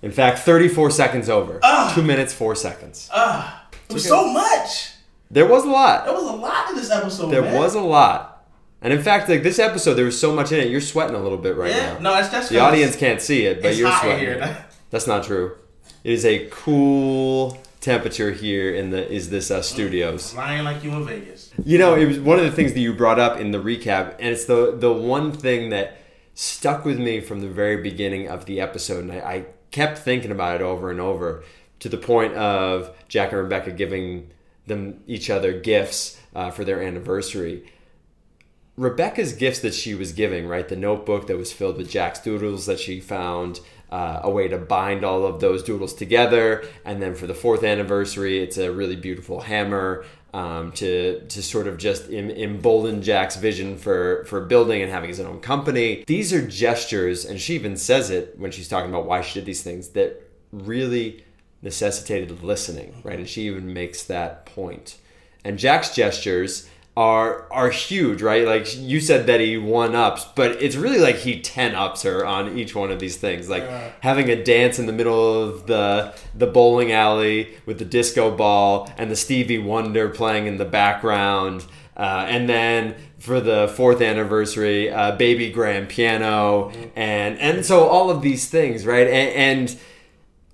In 0.02 0.10
fact, 0.12 0.40
34 0.40 0.90
seconds 0.90 1.28
over. 1.28 1.58
Ah. 1.62 1.92
Two 1.94 2.02
minutes, 2.02 2.32
four 2.32 2.54
seconds. 2.54 3.08
Ah, 3.12 3.66
it 3.88 3.92
was 3.94 4.04
Okay. 4.06 4.08
so 4.20 4.32
much. 4.32 4.92
There 5.30 5.46
was 5.46 5.64
a 5.64 5.68
lot. 5.68 6.04
There 6.04 6.14
was 6.14 6.22
a 6.28 6.32
lot 6.32 6.70
in 6.70 6.76
this 6.76 6.90
episode. 6.90 7.30
There 7.30 7.42
man. 7.42 7.54
was 7.54 7.74
a 7.74 7.80
lot. 7.80 8.46
And 8.80 8.92
in 8.92 9.02
fact, 9.02 9.28
like 9.28 9.42
this 9.42 9.58
episode, 9.58 9.94
there 9.94 10.04
was 10.04 10.18
so 10.18 10.32
much 10.32 10.52
in 10.52 10.60
it. 10.60 10.68
You're 10.70 10.80
sweating 10.80 11.16
a 11.16 11.18
little 11.20 11.36
bit 11.38 11.56
right 11.56 11.70
Yeah. 11.74 11.94
now. 11.94 11.98
No, 12.12 12.18
it's 12.18 12.30
just 12.30 12.48
The 12.50 12.60
audience 12.60 12.94
can't 12.96 13.20
see 13.20 13.44
it, 13.44 13.60
but 13.60 13.74
you're 13.76 13.90
sweating. 13.92 14.18
here. 14.20 14.66
That's 14.90 15.06
not 15.08 15.24
true. 15.24 15.56
It 16.04 16.12
is 16.12 16.24
a 16.24 16.46
cool 16.50 17.58
temperature 17.80 18.32
here 18.32 18.74
in 18.74 18.90
the 18.90 19.10
Is 19.10 19.30
This 19.30 19.50
Us 19.50 19.68
studios. 19.68 20.34
lying 20.34 20.64
like 20.64 20.82
you 20.82 20.90
in 20.92 21.06
Vegas. 21.06 21.50
You 21.64 21.78
know, 21.78 21.94
it 21.94 22.06
was 22.06 22.18
one 22.18 22.38
of 22.38 22.44
the 22.44 22.52
things 22.52 22.72
that 22.72 22.80
you 22.80 22.92
brought 22.92 23.18
up 23.18 23.38
in 23.38 23.50
the 23.50 23.58
recap, 23.58 24.16
and 24.18 24.28
it's 24.28 24.44
the 24.44 24.76
the 24.76 24.92
one 24.92 25.32
thing 25.32 25.70
that 25.70 25.98
stuck 26.34 26.84
with 26.84 26.98
me 26.98 27.20
from 27.20 27.40
the 27.40 27.48
very 27.48 27.82
beginning 27.82 28.28
of 28.28 28.44
the 28.44 28.60
episode, 28.60 29.04
and 29.04 29.12
I, 29.12 29.16
I 29.16 29.46
kept 29.70 29.98
thinking 29.98 30.30
about 30.30 30.56
it 30.56 30.62
over 30.62 30.90
and 30.90 31.00
over 31.00 31.44
to 31.80 31.88
the 31.88 31.96
point 31.98 32.34
of 32.34 32.94
Jack 33.08 33.32
and 33.32 33.40
Rebecca 33.40 33.70
giving 33.70 34.30
them 34.66 35.00
each 35.06 35.30
other 35.30 35.52
gifts 35.58 36.20
uh, 36.34 36.50
for 36.50 36.64
their 36.64 36.82
anniversary. 36.82 37.64
Rebecca's 38.78 39.32
gifts 39.32 39.58
that 39.60 39.74
she 39.74 39.94
was 39.94 40.12
giving, 40.12 40.46
right? 40.46 40.68
The 40.68 40.76
notebook 40.76 41.26
that 41.26 41.36
was 41.36 41.52
filled 41.52 41.76
with 41.76 41.90
Jack's 41.90 42.20
doodles 42.20 42.66
that 42.66 42.78
she 42.78 43.00
found, 43.00 43.58
uh, 43.90 44.20
a 44.22 44.30
way 44.30 44.46
to 44.46 44.56
bind 44.56 45.04
all 45.04 45.26
of 45.26 45.40
those 45.40 45.64
doodles 45.64 45.92
together, 45.94 46.64
and 46.84 47.02
then 47.02 47.16
for 47.16 47.26
the 47.26 47.34
fourth 47.34 47.64
anniversary, 47.64 48.38
it's 48.38 48.56
a 48.56 48.70
really 48.70 48.94
beautiful 48.94 49.40
hammer 49.40 50.04
um, 50.32 50.70
to 50.72 51.20
to 51.26 51.42
sort 51.42 51.66
of 51.66 51.76
just 51.76 52.08
em- 52.12 52.30
embolden 52.30 53.02
Jack's 53.02 53.34
vision 53.34 53.76
for 53.76 54.24
for 54.26 54.42
building 54.42 54.80
and 54.80 54.92
having 54.92 55.08
his 55.08 55.18
own 55.18 55.40
company. 55.40 56.04
These 56.06 56.32
are 56.32 56.46
gestures, 56.46 57.24
and 57.24 57.40
she 57.40 57.56
even 57.56 57.76
says 57.76 58.10
it 58.10 58.38
when 58.38 58.52
she's 58.52 58.68
talking 58.68 58.90
about 58.90 59.06
why 59.06 59.22
she 59.22 59.40
did 59.40 59.46
these 59.46 59.62
things 59.62 59.88
that 59.90 60.22
really 60.52 61.24
necessitated 61.62 62.44
listening, 62.44 63.00
right? 63.02 63.18
And 63.18 63.28
she 63.28 63.46
even 63.48 63.72
makes 63.72 64.04
that 64.04 64.46
point. 64.46 64.98
And 65.44 65.58
Jack's 65.58 65.94
gestures 65.94 66.68
are 66.98 67.46
are 67.52 67.70
huge, 67.70 68.20
right? 68.22 68.44
Like 68.44 68.66
you 68.76 68.98
said 69.00 69.26
that 69.28 69.38
he 69.40 69.56
one 69.56 69.94
ups, 69.94 70.26
but 70.34 70.60
it's 70.60 70.74
really 70.74 70.98
like 70.98 71.14
he 71.16 71.40
ten 71.40 71.76
ups 71.76 72.02
her 72.02 72.26
on 72.26 72.58
each 72.58 72.74
one 72.74 72.90
of 72.90 72.98
these 72.98 73.16
things. 73.16 73.48
Like 73.48 73.62
Yeah. 73.62 73.90
having 74.00 74.28
a 74.30 74.42
dance 74.42 74.80
in 74.80 74.86
the 74.86 74.92
middle 74.92 75.42
of 75.44 75.66
the 75.68 76.12
the 76.34 76.48
bowling 76.48 76.90
alley 76.90 77.38
with 77.66 77.78
the 77.78 77.84
disco 77.84 78.24
ball 78.36 78.90
and 78.98 79.10
the 79.12 79.16
Stevie 79.16 79.58
Wonder 79.58 80.08
playing 80.08 80.46
in 80.48 80.56
the 80.58 80.64
background, 80.64 81.64
uh, 81.96 82.26
and 82.28 82.48
then 82.48 82.96
for 83.20 83.40
the 83.40 83.68
fourth 83.76 84.00
anniversary, 84.00 84.90
uh, 84.90 85.12
baby 85.16 85.50
grand 85.52 85.88
piano, 85.88 86.72
and 86.96 87.38
and 87.38 87.64
so 87.64 87.84
all 87.86 88.10
of 88.10 88.22
these 88.22 88.48
things, 88.50 88.84
right? 88.84 89.06
and, 89.06 89.30
and 89.70 89.78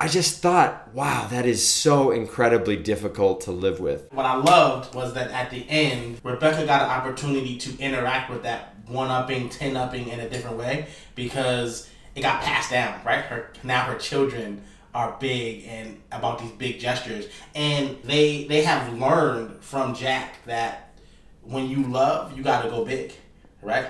I 0.04 0.08
just 0.08 0.42
thought, 0.42 0.92
wow, 0.92 1.28
that 1.30 1.46
is 1.46 1.66
so 1.66 2.11
incredibly 2.11 2.76
difficult 2.76 3.40
to 3.44 3.52
live 3.52 3.80
with. 3.80 4.12
What 4.12 4.26
I 4.26 4.34
loved 4.37 4.94
was 4.94 5.14
that 5.14 5.30
at 5.30 5.49
the 5.49 5.66
end, 5.66 6.20
Rebecca 6.23 6.66
got 6.66 6.82
an 6.82 6.90
opportunity 6.90 7.56
to 7.56 7.78
interact 7.78 8.28
with 8.30 8.42
that 8.42 8.75
one 8.87 9.11
upping, 9.11 9.49
ten 9.49 9.78
upping 9.78 10.08
in 10.08 10.20
a 10.20 10.28
different 10.28 10.58
way 10.58 10.88
because 11.14 11.88
it 12.14 12.20
got 12.20 12.42
passed 12.42 12.70
down, 12.70 13.00
right? 13.02 13.25
Her 13.25 13.49
now 13.62 13.84
her 13.84 13.96
children 13.96 14.62
are 14.94 15.16
big 15.18 15.64
and 15.68 15.99
about 16.12 16.38
these 16.38 16.52
big 16.52 16.80
gestures, 16.80 17.25
and 17.54 17.96
they 18.04 18.44
they 18.44 18.62
have 18.62 18.99
learned 18.99 19.64
from 19.64 19.94
Jack 19.94 20.34
that 20.44 20.92
when 21.40 21.70
you 21.70 21.82
love, 21.82 22.37
you 22.37 22.42
got 22.42 22.61
to 22.61 22.68
go 22.68 22.84
big, 22.84 23.14
right? 23.62 23.87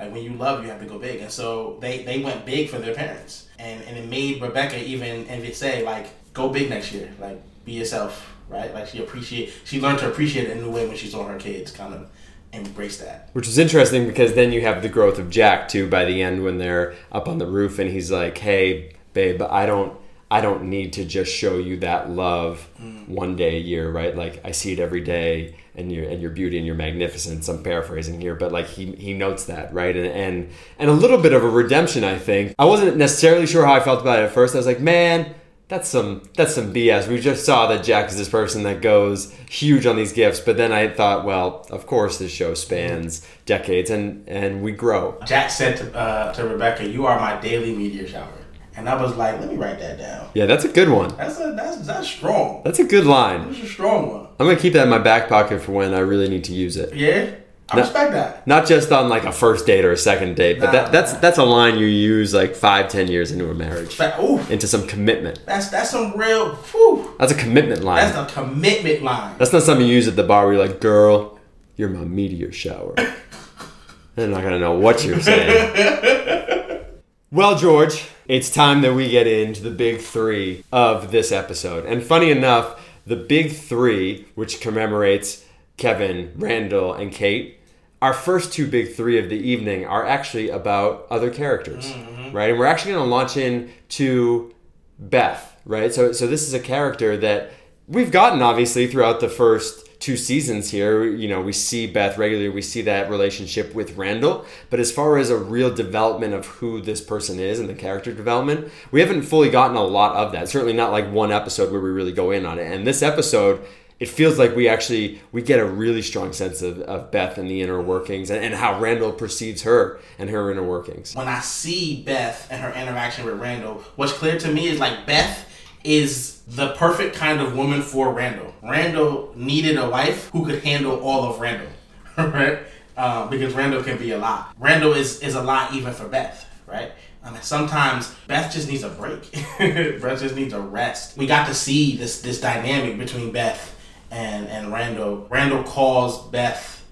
Like 0.00 0.12
when 0.12 0.22
you 0.22 0.32
love, 0.32 0.64
you 0.64 0.70
have 0.70 0.80
to 0.80 0.86
go 0.86 0.98
big, 0.98 1.20
and 1.20 1.30
so 1.30 1.76
they 1.80 2.04
they 2.04 2.20
went 2.22 2.46
big 2.46 2.70
for 2.70 2.78
their 2.78 2.94
parents, 2.94 3.48
and 3.58 3.82
and 3.84 3.98
it 3.98 4.08
made 4.08 4.40
Rebecca 4.40 4.82
even 4.82 5.26
and 5.26 5.54
say 5.54 5.84
like 5.84 6.06
go 6.32 6.48
big 6.48 6.70
next 6.70 6.92
year, 6.92 7.10
like 7.20 7.38
be 7.66 7.72
yourself, 7.72 8.32
right? 8.48 8.72
Like 8.72 8.88
she 8.88 9.02
appreciate, 9.02 9.52
she 9.64 9.80
learned 9.80 9.98
to 9.98 10.08
appreciate 10.08 10.48
it 10.48 10.56
in 10.56 10.64
a 10.64 10.70
way 10.70 10.86
when 10.86 10.96
she 10.96 11.08
saw 11.08 11.26
her 11.26 11.38
kids 11.38 11.70
kind 11.70 11.92
of 11.92 12.08
embrace 12.52 12.98
that. 12.98 13.28
Which 13.34 13.46
was 13.46 13.58
interesting 13.58 14.06
because 14.06 14.34
then 14.34 14.52
you 14.52 14.62
have 14.62 14.82
the 14.82 14.88
growth 14.88 15.18
of 15.18 15.28
Jack 15.28 15.68
too 15.68 15.88
by 15.88 16.06
the 16.06 16.22
end 16.22 16.44
when 16.44 16.56
they're 16.56 16.94
up 17.12 17.28
on 17.28 17.38
the 17.38 17.46
roof 17.46 17.78
and 17.78 17.90
he's 17.90 18.10
like, 18.10 18.38
"Hey, 18.38 18.94
babe, 19.12 19.42
I 19.42 19.66
don't 19.66 19.96
I 20.30 20.40
don't 20.40 20.64
need 20.64 20.92
to 20.94 21.04
just 21.04 21.32
show 21.32 21.58
you 21.58 21.78
that 21.78 22.10
love 22.10 22.68
one 23.06 23.36
day 23.36 23.56
a 23.56 23.60
year, 23.60 23.90
right? 23.90 24.16
Like 24.16 24.40
I 24.44 24.52
see 24.52 24.72
it 24.72 24.78
every 24.78 25.00
day 25.00 25.56
and 25.74 25.90
your 25.90 26.08
and 26.08 26.22
your 26.22 26.30
beauty 26.30 26.56
and 26.56 26.66
your 26.66 26.76
magnificence. 26.76 27.48
I'm 27.48 27.62
paraphrasing 27.62 28.20
here, 28.20 28.34
but 28.34 28.52
like 28.52 28.66
he 28.66 28.92
he 28.92 29.12
notes 29.12 29.44
that, 29.46 29.72
right? 29.74 29.96
And 29.96 30.06
and 30.06 30.50
and 30.78 30.90
a 30.90 30.94
little 30.94 31.18
bit 31.18 31.32
of 31.32 31.42
a 31.42 31.48
redemption, 31.48 32.04
I 32.04 32.18
think. 32.18 32.54
I 32.58 32.64
wasn't 32.64 32.96
necessarily 32.96 33.46
sure 33.46 33.66
how 33.66 33.74
I 33.74 33.80
felt 33.80 34.00
about 34.00 34.20
it 34.20 34.24
at 34.24 34.32
first. 34.32 34.54
I 34.54 34.58
was 34.58 34.66
like, 34.66 34.80
"Man, 34.80 35.34
that's 35.70 35.88
some 35.88 36.22
that's 36.36 36.54
some 36.54 36.74
BS. 36.74 37.08
We 37.08 37.20
just 37.20 37.46
saw 37.46 37.68
that 37.68 37.84
Jack 37.84 38.10
is 38.10 38.18
this 38.18 38.28
person 38.28 38.64
that 38.64 38.82
goes 38.82 39.32
huge 39.48 39.86
on 39.86 39.94
these 39.96 40.12
gifts, 40.12 40.40
but 40.40 40.56
then 40.56 40.72
I 40.72 40.88
thought, 40.88 41.24
well, 41.24 41.64
of 41.70 41.86
course 41.86 42.18
this 42.18 42.32
show 42.32 42.54
spans 42.54 43.26
decades 43.46 43.88
and 43.88 44.28
and 44.28 44.62
we 44.62 44.72
grow. 44.72 45.16
Jack 45.24 45.48
said 45.48 45.76
to, 45.78 45.96
uh, 45.96 46.32
to 46.34 46.46
Rebecca, 46.46 46.86
"You 46.86 47.06
are 47.06 47.18
my 47.20 47.40
daily 47.40 47.74
meteor 47.74 48.08
shower," 48.08 48.39
and 48.76 48.88
I 48.88 49.00
was 49.00 49.16
like, 49.16 49.38
"Let 49.40 49.48
me 49.50 49.56
write 49.56 49.78
that 49.80 49.98
down." 49.98 50.28
Yeah, 50.34 50.46
that's 50.46 50.64
a 50.64 50.68
good 50.68 50.88
one. 50.88 51.14
That's 51.16 51.38
a 51.40 51.52
that's 51.56 51.78
that's 51.86 52.08
strong. 52.08 52.62
That's 52.64 52.78
a 52.78 52.84
good 52.84 53.04
line. 53.06 53.50
That's 53.52 53.62
a 53.64 53.66
strong 53.68 54.10
one. 54.10 54.26
I'm 54.38 54.46
gonna 54.46 54.58
keep 54.58 54.72
that 54.74 54.84
in 54.84 54.88
my 54.90 54.98
back 54.98 55.28
pocket 55.28 55.60
for 55.62 55.72
when 55.72 55.92
I 55.94 55.98
really 56.00 56.28
need 56.28 56.44
to 56.44 56.52
use 56.52 56.76
it. 56.76 56.94
Yeah, 56.94 57.30
I 57.70 57.76
No. 57.76 57.82
respect 57.82 58.12
that. 58.12 58.46
Not 58.46 58.66
just 58.66 58.90
on 58.92 59.08
like 59.08 59.24
a 59.24 59.32
first 59.32 59.66
date 59.66 59.84
or 59.84 59.92
a 59.92 59.96
second 59.96 60.34
date, 60.36 60.58
but 60.60 60.66
Nah, 60.66 60.72
that, 60.72 60.92
that's 60.92 61.12
nah. 61.14 61.18
that's 61.20 61.38
a 61.38 61.44
line 61.44 61.78
you 61.78 61.86
use 61.86 62.32
like 62.32 62.54
five, 62.56 62.88
ten 62.88 63.08
years 63.08 63.32
into 63.32 63.50
a 63.50 63.54
marriage, 63.54 63.98
ooh, 64.20 64.38
into 64.48 64.66
some 64.66 64.86
commitment. 64.86 65.40
that's 65.46 65.68
that's 65.68 65.90
some 65.90 66.16
real. 66.16 66.54
Whew, 66.54 67.14
That's 67.18 67.32
a 67.32 67.36
commitment 67.36 67.84
line. 67.84 68.12
that's 68.12 68.32
a 68.32 68.34
commitment 68.34 69.02
line. 69.02 69.34
That's 69.38 69.52
not 69.52 69.62
something 69.62 69.86
you 69.86 69.94
use 69.94 70.08
at 70.08 70.16
the 70.16 70.22
bar 70.24 70.46
where 70.46 70.54
you're 70.54 70.66
like, 70.66 70.80
girl, 70.80 71.38
you're 71.76 71.88
my 71.90 72.04
meteor 72.04 72.50
shower. 72.52 72.94
They're 74.16 74.28
not 74.28 74.42
gonna 74.42 74.58
know 74.58 74.72
what 74.78 75.04
you're 75.04 75.20
saying. 75.20 76.82
well, 77.30 77.56
George, 77.56 78.04
it's 78.30 78.48
time 78.48 78.80
that 78.82 78.94
we 78.94 79.10
get 79.10 79.26
into 79.26 79.60
the 79.60 79.72
big 79.72 80.00
three 80.00 80.62
of 80.70 81.10
this 81.10 81.32
episode. 81.32 81.84
And 81.84 82.00
funny 82.00 82.30
enough, 82.30 82.80
the 83.04 83.16
big 83.16 83.50
three, 83.50 84.28
which 84.36 84.60
commemorates 84.60 85.44
Kevin, 85.76 86.32
Randall, 86.36 86.94
and 86.94 87.10
Kate, 87.10 87.58
our 88.00 88.14
first 88.14 88.52
two 88.52 88.68
big 88.68 88.94
three 88.94 89.18
of 89.18 89.30
the 89.30 89.36
evening 89.36 89.84
are 89.84 90.06
actually 90.06 90.48
about 90.48 91.08
other 91.10 91.28
characters, 91.28 91.90
mm-hmm. 91.90 92.30
right? 92.30 92.50
And 92.50 92.58
we're 92.60 92.66
actually 92.66 92.92
gonna 92.92 93.10
launch 93.10 93.36
into 93.36 94.54
Beth, 95.00 95.60
right? 95.64 95.92
So 95.92 96.12
so 96.12 96.28
this 96.28 96.46
is 96.46 96.54
a 96.54 96.60
character 96.60 97.16
that 97.16 97.50
we've 97.88 98.12
gotten 98.12 98.42
obviously 98.42 98.86
throughout 98.86 99.18
the 99.18 99.28
first 99.28 99.89
two 100.00 100.16
seasons 100.16 100.70
here. 100.70 101.04
You 101.04 101.28
know, 101.28 101.40
we 101.40 101.52
see 101.52 101.86
Beth 101.86 102.18
regularly, 102.18 102.48
we 102.48 102.62
see 102.62 102.82
that 102.82 103.08
relationship 103.10 103.74
with 103.74 103.96
Randall, 103.96 104.44
but 104.70 104.80
as 104.80 104.90
far 104.90 105.18
as 105.18 105.30
a 105.30 105.36
real 105.36 105.72
development 105.72 106.34
of 106.34 106.46
who 106.46 106.80
this 106.80 107.00
person 107.00 107.38
is 107.38 107.60
and 107.60 107.68
the 107.68 107.74
character 107.74 108.12
development, 108.12 108.72
we 108.90 109.00
haven't 109.00 109.22
fully 109.22 109.50
gotten 109.50 109.76
a 109.76 109.84
lot 109.84 110.16
of 110.16 110.32
that. 110.32 110.48
Certainly 110.48 110.72
not 110.72 110.90
like 110.90 111.12
one 111.12 111.30
episode 111.30 111.70
where 111.70 111.80
we 111.80 111.90
really 111.90 112.12
go 112.12 112.30
in 112.30 112.44
on 112.44 112.58
it. 112.58 112.72
And 112.72 112.86
this 112.86 113.02
episode 113.02 113.64
it 114.00 114.08
feels 114.08 114.38
like 114.38 114.56
we 114.56 114.66
actually 114.66 115.20
we 115.30 115.42
get 115.42 115.60
a 115.60 115.64
really 115.64 116.00
strong 116.00 116.32
sense 116.32 116.62
of, 116.62 116.80
of 116.80 117.10
Beth 117.10 117.36
and 117.36 117.50
the 117.50 117.60
inner 117.60 117.80
workings 117.82 118.30
and, 118.30 118.42
and 118.42 118.54
how 118.54 118.80
Randall 118.80 119.12
perceives 119.12 119.62
her 119.62 120.00
and 120.18 120.30
her 120.30 120.50
inner 120.50 120.62
workings. 120.62 121.14
when 121.14 121.28
I 121.28 121.40
see 121.40 122.02
Beth 122.02 122.48
and 122.50 122.62
her 122.62 122.72
interaction 122.72 123.26
with 123.26 123.38
Randall, 123.38 123.84
what's 123.96 124.14
clear 124.14 124.38
to 124.38 124.50
me 124.50 124.68
is 124.68 124.80
like 124.80 125.04
Beth 125.04 125.46
is 125.84 126.40
the 126.46 126.72
perfect 126.74 127.16
kind 127.16 127.40
of 127.40 127.56
woman 127.56 127.82
for 127.82 128.12
Randall. 128.12 128.54
Randall 128.62 129.32
needed 129.34 129.78
a 129.78 129.88
wife 129.88 130.28
who 130.30 130.44
could 130.44 130.62
handle 130.62 131.00
all 131.00 131.24
of 131.24 131.40
Randall, 131.40 131.68
right? 132.18 132.60
Uh, 132.96 133.26
because 133.28 133.54
Randall 133.54 133.82
can 133.82 133.96
be 133.96 134.10
a 134.12 134.18
lot. 134.18 134.52
Randall 134.58 134.92
is 134.92 135.20
is 135.20 135.34
a 135.34 135.42
lot 135.42 135.72
even 135.72 135.92
for 135.92 136.08
Beth, 136.08 136.46
right? 136.66 136.92
I 137.22 137.30
mean, 137.30 137.42
sometimes 137.42 138.14
Beth 138.26 138.52
just 138.52 138.68
needs 138.68 138.82
a 138.82 138.88
break. 138.88 139.30
Beth 139.58 140.20
just 140.20 140.34
needs 140.34 140.52
a 140.52 140.60
rest. 140.60 141.16
We 141.16 141.26
got 141.26 141.46
to 141.46 141.54
see 141.54 141.96
this 141.96 142.20
this 142.20 142.40
dynamic 142.40 142.98
between 142.98 143.32
Beth 143.32 143.76
and 144.10 144.48
and 144.48 144.72
Randall. 144.72 145.26
Randall 145.30 145.62
calls 145.62 146.26
Beth 146.28 146.84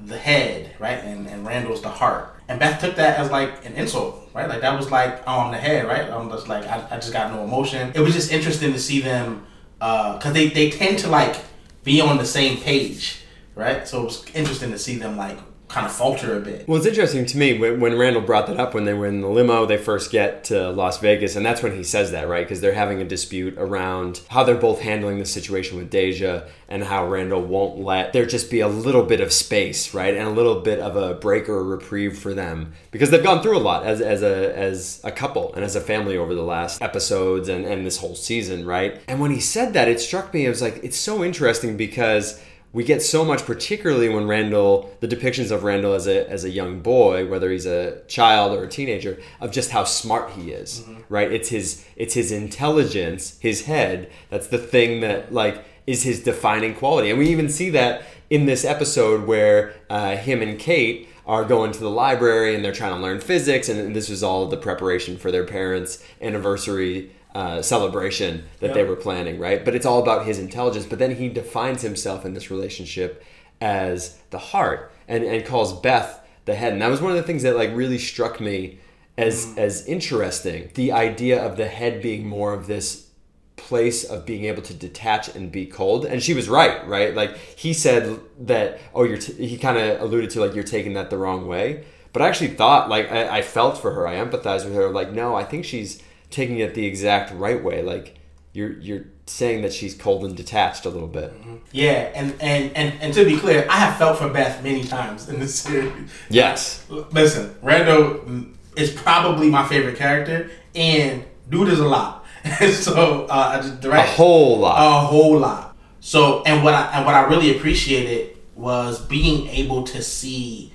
the 0.00 0.18
head, 0.18 0.74
right? 0.78 0.98
And, 0.98 1.26
and 1.26 1.46
Randall's 1.46 1.82
the 1.82 1.88
heart. 1.88 2.37
And 2.48 2.58
Beth 2.58 2.80
took 2.80 2.96
that 2.96 3.18
as 3.18 3.30
like 3.30 3.64
an 3.66 3.74
insult, 3.74 4.30
right? 4.34 4.48
Like 4.48 4.62
that 4.62 4.76
was 4.76 4.90
like, 4.90 5.22
on 5.26 5.52
the 5.52 5.58
head, 5.58 5.86
right? 5.86 6.08
I'm 6.10 6.30
just 6.30 6.48
like, 6.48 6.66
I, 6.66 6.86
I 6.90 6.96
just 6.96 7.12
got 7.12 7.32
no 7.32 7.44
emotion. 7.44 7.92
It 7.94 8.00
was 8.00 8.14
just 8.14 8.32
interesting 8.32 8.72
to 8.72 8.78
see 8.78 9.00
them, 9.00 9.46
uh, 9.80 10.16
because 10.16 10.32
they, 10.32 10.48
they 10.48 10.70
tend 10.70 10.98
to 11.00 11.08
like 11.08 11.36
be 11.84 12.00
on 12.00 12.16
the 12.16 12.24
same 12.24 12.58
page, 12.58 13.20
right? 13.54 13.86
So 13.86 14.00
it 14.00 14.04
was 14.04 14.24
interesting 14.34 14.70
to 14.70 14.78
see 14.78 14.96
them 14.96 15.16
like 15.16 15.38
kind 15.68 15.86
of 15.86 15.92
falter 15.92 16.36
a 16.36 16.40
bit. 16.40 16.66
Well, 16.66 16.78
it's 16.78 16.86
interesting 16.86 17.26
to 17.26 17.38
me 17.38 17.58
when, 17.58 17.78
when 17.80 17.98
Randall 17.98 18.22
brought 18.22 18.46
that 18.46 18.58
up 18.58 18.74
when 18.74 18.84
they 18.84 18.94
were 18.94 19.06
in 19.06 19.20
the 19.20 19.28
limo, 19.28 19.66
they 19.66 19.76
first 19.76 20.10
get 20.10 20.44
to 20.44 20.70
Las 20.70 20.98
Vegas, 20.98 21.36
and 21.36 21.44
that's 21.44 21.62
when 21.62 21.76
he 21.76 21.84
says 21.84 22.10
that, 22.12 22.26
right? 22.28 22.44
Because 22.44 22.60
they're 22.60 22.72
having 22.72 23.00
a 23.00 23.04
dispute 23.04 23.54
around 23.58 24.22
how 24.28 24.44
they're 24.44 24.54
both 24.54 24.80
handling 24.80 25.18
the 25.18 25.26
situation 25.26 25.76
with 25.76 25.90
Deja 25.90 26.46
and 26.68 26.84
how 26.84 27.06
Randall 27.06 27.42
won't 27.42 27.78
let 27.78 28.12
there 28.12 28.26
just 28.26 28.50
be 28.50 28.60
a 28.60 28.68
little 28.68 29.02
bit 29.02 29.20
of 29.20 29.32
space, 29.32 29.94
right? 29.94 30.14
And 30.14 30.26
a 30.26 30.30
little 30.30 30.60
bit 30.60 30.80
of 30.80 30.96
a 30.96 31.14
break 31.14 31.48
or 31.48 31.58
a 31.58 31.62
reprieve 31.62 32.18
for 32.18 32.34
them 32.34 32.72
because 32.90 33.10
they've 33.10 33.22
gone 33.22 33.42
through 33.42 33.56
a 33.56 33.60
lot 33.60 33.84
as, 33.84 34.00
as 34.00 34.22
a 34.22 34.56
as 34.56 35.00
a 35.04 35.10
couple 35.10 35.54
and 35.54 35.64
as 35.64 35.76
a 35.76 35.80
family 35.80 36.16
over 36.16 36.34
the 36.34 36.42
last 36.42 36.82
episodes 36.82 37.48
and, 37.48 37.64
and 37.64 37.86
this 37.86 37.98
whole 37.98 38.14
season, 38.14 38.66
right? 38.66 39.00
And 39.08 39.20
when 39.20 39.30
he 39.30 39.40
said 39.40 39.72
that, 39.72 39.88
it 39.88 40.00
struck 40.00 40.32
me, 40.34 40.46
it 40.46 40.50
was 40.50 40.62
like, 40.62 40.80
it's 40.82 40.96
so 40.96 41.24
interesting 41.24 41.76
because 41.76 42.40
we 42.72 42.84
get 42.84 43.00
so 43.02 43.24
much, 43.24 43.44
particularly 43.46 44.08
when 44.08 44.26
Randall, 44.26 44.94
the 45.00 45.08
depictions 45.08 45.50
of 45.50 45.64
Randall 45.64 45.94
as 45.94 46.06
a 46.06 46.28
as 46.28 46.44
a 46.44 46.50
young 46.50 46.80
boy, 46.80 47.26
whether 47.26 47.50
he's 47.50 47.66
a 47.66 48.02
child 48.08 48.56
or 48.56 48.64
a 48.64 48.68
teenager, 48.68 49.18
of 49.40 49.50
just 49.50 49.70
how 49.70 49.84
smart 49.84 50.30
he 50.32 50.52
is. 50.52 50.84
Right? 51.08 51.32
It's 51.32 51.48
his 51.48 51.84
it's 51.96 52.14
his 52.14 52.30
intelligence, 52.30 53.38
his 53.40 53.64
head. 53.64 54.10
That's 54.28 54.48
the 54.48 54.58
thing 54.58 55.00
that 55.00 55.32
like 55.32 55.64
is 55.86 56.02
his 56.02 56.22
defining 56.22 56.74
quality, 56.74 57.10
and 57.10 57.18
we 57.18 57.28
even 57.28 57.48
see 57.48 57.70
that 57.70 58.02
in 58.28 58.44
this 58.44 58.64
episode 58.64 59.26
where 59.26 59.72
uh, 59.88 60.16
him 60.16 60.42
and 60.42 60.58
Kate 60.58 61.08
are 61.26 61.44
going 61.44 61.72
to 61.72 61.80
the 61.80 61.90
library 61.90 62.54
and 62.54 62.64
they're 62.64 62.72
trying 62.72 62.94
to 62.94 63.00
learn 63.00 63.20
physics, 63.20 63.68
and 63.68 63.94
this 63.96 64.08
was 64.08 64.22
all 64.22 64.46
the 64.46 64.56
preparation 64.56 65.16
for 65.16 65.30
their 65.30 65.44
parents' 65.44 66.04
anniversary 66.20 67.10
uh, 67.34 67.62
celebration 67.62 68.44
that 68.60 68.74
they 68.74 68.84
were 68.84 68.96
planning, 68.96 69.38
right? 69.38 69.64
But 69.64 69.74
it's 69.74 69.86
all 69.86 70.02
about 70.02 70.26
his 70.26 70.38
intelligence. 70.38 70.86
But 70.86 70.98
then 70.98 71.16
he 71.16 71.28
defines 71.28 71.82
himself 71.82 72.24
in 72.24 72.34
this 72.34 72.50
relationship 72.50 73.24
as 73.60 74.18
the 74.30 74.38
heart 74.38 74.92
and, 75.06 75.24
and 75.24 75.44
calls 75.44 75.78
Beth 75.80 76.24
the 76.44 76.54
head. 76.54 76.72
And 76.72 76.82
that 76.82 76.90
was 76.90 77.00
one 77.00 77.10
of 77.10 77.16
the 77.16 77.22
things 77.22 77.42
that 77.42 77.56
like 77.56 77.70
really 77.74 77.98
struck 77.98 78.40
me 78.40 78.78
as 79.16 79.54
as 79.56 79.86
interesting. 79.86 80.70
The 80.74 80.92
idea 80.92 81.44
of 81.44 81.56
the 81.56 81.66
head 81.66 82.02
being 82.02 82.26
more 82.26 82.54
of 82.54 82.66
this 82.66 83.08
place 83.56 84.04
of 84.04 84.24
being 84.24 84.44
able 84.44 84.62
to 84.62 84.72
detach 84.72 85.34
and 85.34 85.50
be 85.50 85.66
cold 85.66 86.06
and 86.06 86.22
she 86.22 86.32
was 86.32 86.48
right 86.48 86.86
right 86.86 87.16
like 87.16 87.36
he 87.36 87.72
said 87.72 88.18
that 88.38 88.78
oh 88.94 89.02
you're 89.02 89.18
t- 89.18 89.46
he 89.46 89.58
kind 89.58 89.76
of 89.76 90.00
alluded 90.00 90.30
to 90.30 90.40
like 90.40 90.54
you're 90.54 90.62
taking 90.62 90.94
that 90.94 91.10
the 91.10 91.18
wrong 91.18 91.46
way 91.48 91.84
but 92.12 92.22
i 92.22 92.28
actually 92.28 92.48
thought 92.48 92.88
like 92.88 93.10
I, 93.10 93.38
I 93.38 93.42
felt 93.42 93.76
for 93.76 93.92
her 93.92 94.06
i 94.06 94.14
empathized 94.14 94.64
with 94.64 94.74
her 94.74 94.88
like 94.90 95.10
no 95.12 95.34
i 95.34 95.42
think 95.42 95.64
she's 95.64 96.00
taking 96.30 96.58
it 96.58 96.74
the 96.74 96.86
exact 96.86 97.32
right 97.34 97.62
way 97.62 97.82
like 97.82 98.18
you're 98.52 98.72
you're 98.78 99.04
saying 99.26 99.62
that 99.62 99.72
she's 99.72 99.94
cold 99.94 100.24
and 100.24 100.36
detached 100.36 100.84
a 100.86 100.88
little 100.88 101.08
bit 101.08 101.32
Yeah, 101.70 102.10
and, 102.14 102.34
and, 102.40 102.74
and, 102.74 102.94
and 103.00 103.14
to 103.14 103.24
be 103.24 103.36
clear, 103.36 103.66
I 103.68 103.76
have 103.76 103.98
felt 103.98 104.18
for 104.18 104.30
Beth 104.30 104.64
many 104.64 104.84
times 104.84 105.28
in 105.28 105.38
this 105.38 105.54
series. 105.54 106.10
yes 106.30 106.86
Listen, 106.88 107.54
Randall 107.62 108.14
mm, 108.20 108.54
is 108.76 108.90
probably 108.90 109.50
my 109.50 109.66
favorite 109.66 109.96
character, 109.96 110.50
and 110.74 111.24
dude 111.50 111.68
is 111.68 111.78
a 111.78 111.86
lot. 111.86 112.24
so 112.72 113.26
uh, 113.26 113.52
I 113.54 113.60
just 113.60 113.80
direct 113.80 114.08
a 114.08 114.12
whole 114.12 114.58
lot 114.58 114.78
a 114.78 115.06
whole 115.06 115.38
lot. 115.38 115.76
So 116.00 116.42
and 116.44 116.64
what 116.64 116.74
I 116.74 116.90
and 116.92 117.04
what 117.04 117.14
I 117.14 117.24
really 117.24 117.56
appreciated 117.56 118.38
was 118.54 119.00
being 119.00 119.48
able 119.48 119.84
to 119.84 120.02
see 120.02 120.72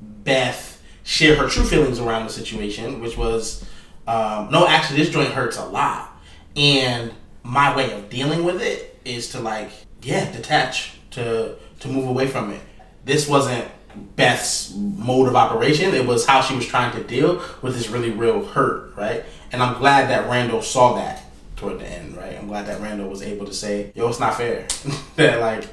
Beth 0.00 0.82
share 1.02 1.36
her 1.36 1.48
true 1.48 1.64
feelings 1.64 1.98
around 1.98 2.24
the 2.26 2.32
situation, 2.32 3.00
which 3.00 3.16
was 3.16 3.64
um, 4.08 4.50
no, 4.50 4.66
actually, 4.66 5.00
this 5.00 5.10
joint 5.10 5.32
hurts 5.32 5.58
a 5.58 5.66
lot, 5.66 6.10
and 6.56 7.12
my 7.42 7.76
way 7.76 7.92
of 7.92 8.08
dealing 8.08 8.42
with 8.42 8.62
it 8.62 8.98
is 9.04 9.28
to 9.32 9.40
like 9.40 9.70
yeah 10.00 10.32
detach 10.32 10.94
to 11.10 11.56
to 11.80 11.88
move 11.88 12.08
away 12.08 12.26
from 12.26 12.50
it. 12.50 12.62
This 13.04 13.28
wasn't 13.28 13.68
Beth's 14.16 14.74
mode 14.74 15.28
of 15.28 15.36
operation. 15.36 15.94
It 15.94 16.06
was 16.06 16.24
how 16.24 16.40
she 16.40 16.56
was 16.56 16.66
trying 16.66 16.96
to 16.96 17.04
deal 17.06 17.42
with 17.60 17.74
this 17.74 17.90
really 17.90 18.10
real 18.10 18.46
hurt, 18.46 18.96
right? 18.96 19.24
And 19.52 19.62
I'm 19.62 19.78
glad 19.78 20.08
that 20.08 20.26
Randall 20.30 20.62
saw 20.62 20.94
that 20.94 21.22
toward 21.56 21.78
the 21.78 21.86
end, 21.86 22.16
right? 22.16 22.34
I'm 22.34 22.46
glad 22.46 22.66
that 22.66 22.80
Randall 22.80 23.10
was 23.10 23.20
able 23.20 23.44
to 23.44 23.52
say, 23.52 23.92
"Yo, 23.94 24.08
it's 24.08 24.20
not 24.20 24.38
fair 24.38 24.66
that 25.16 25.38
like 25.38 25.68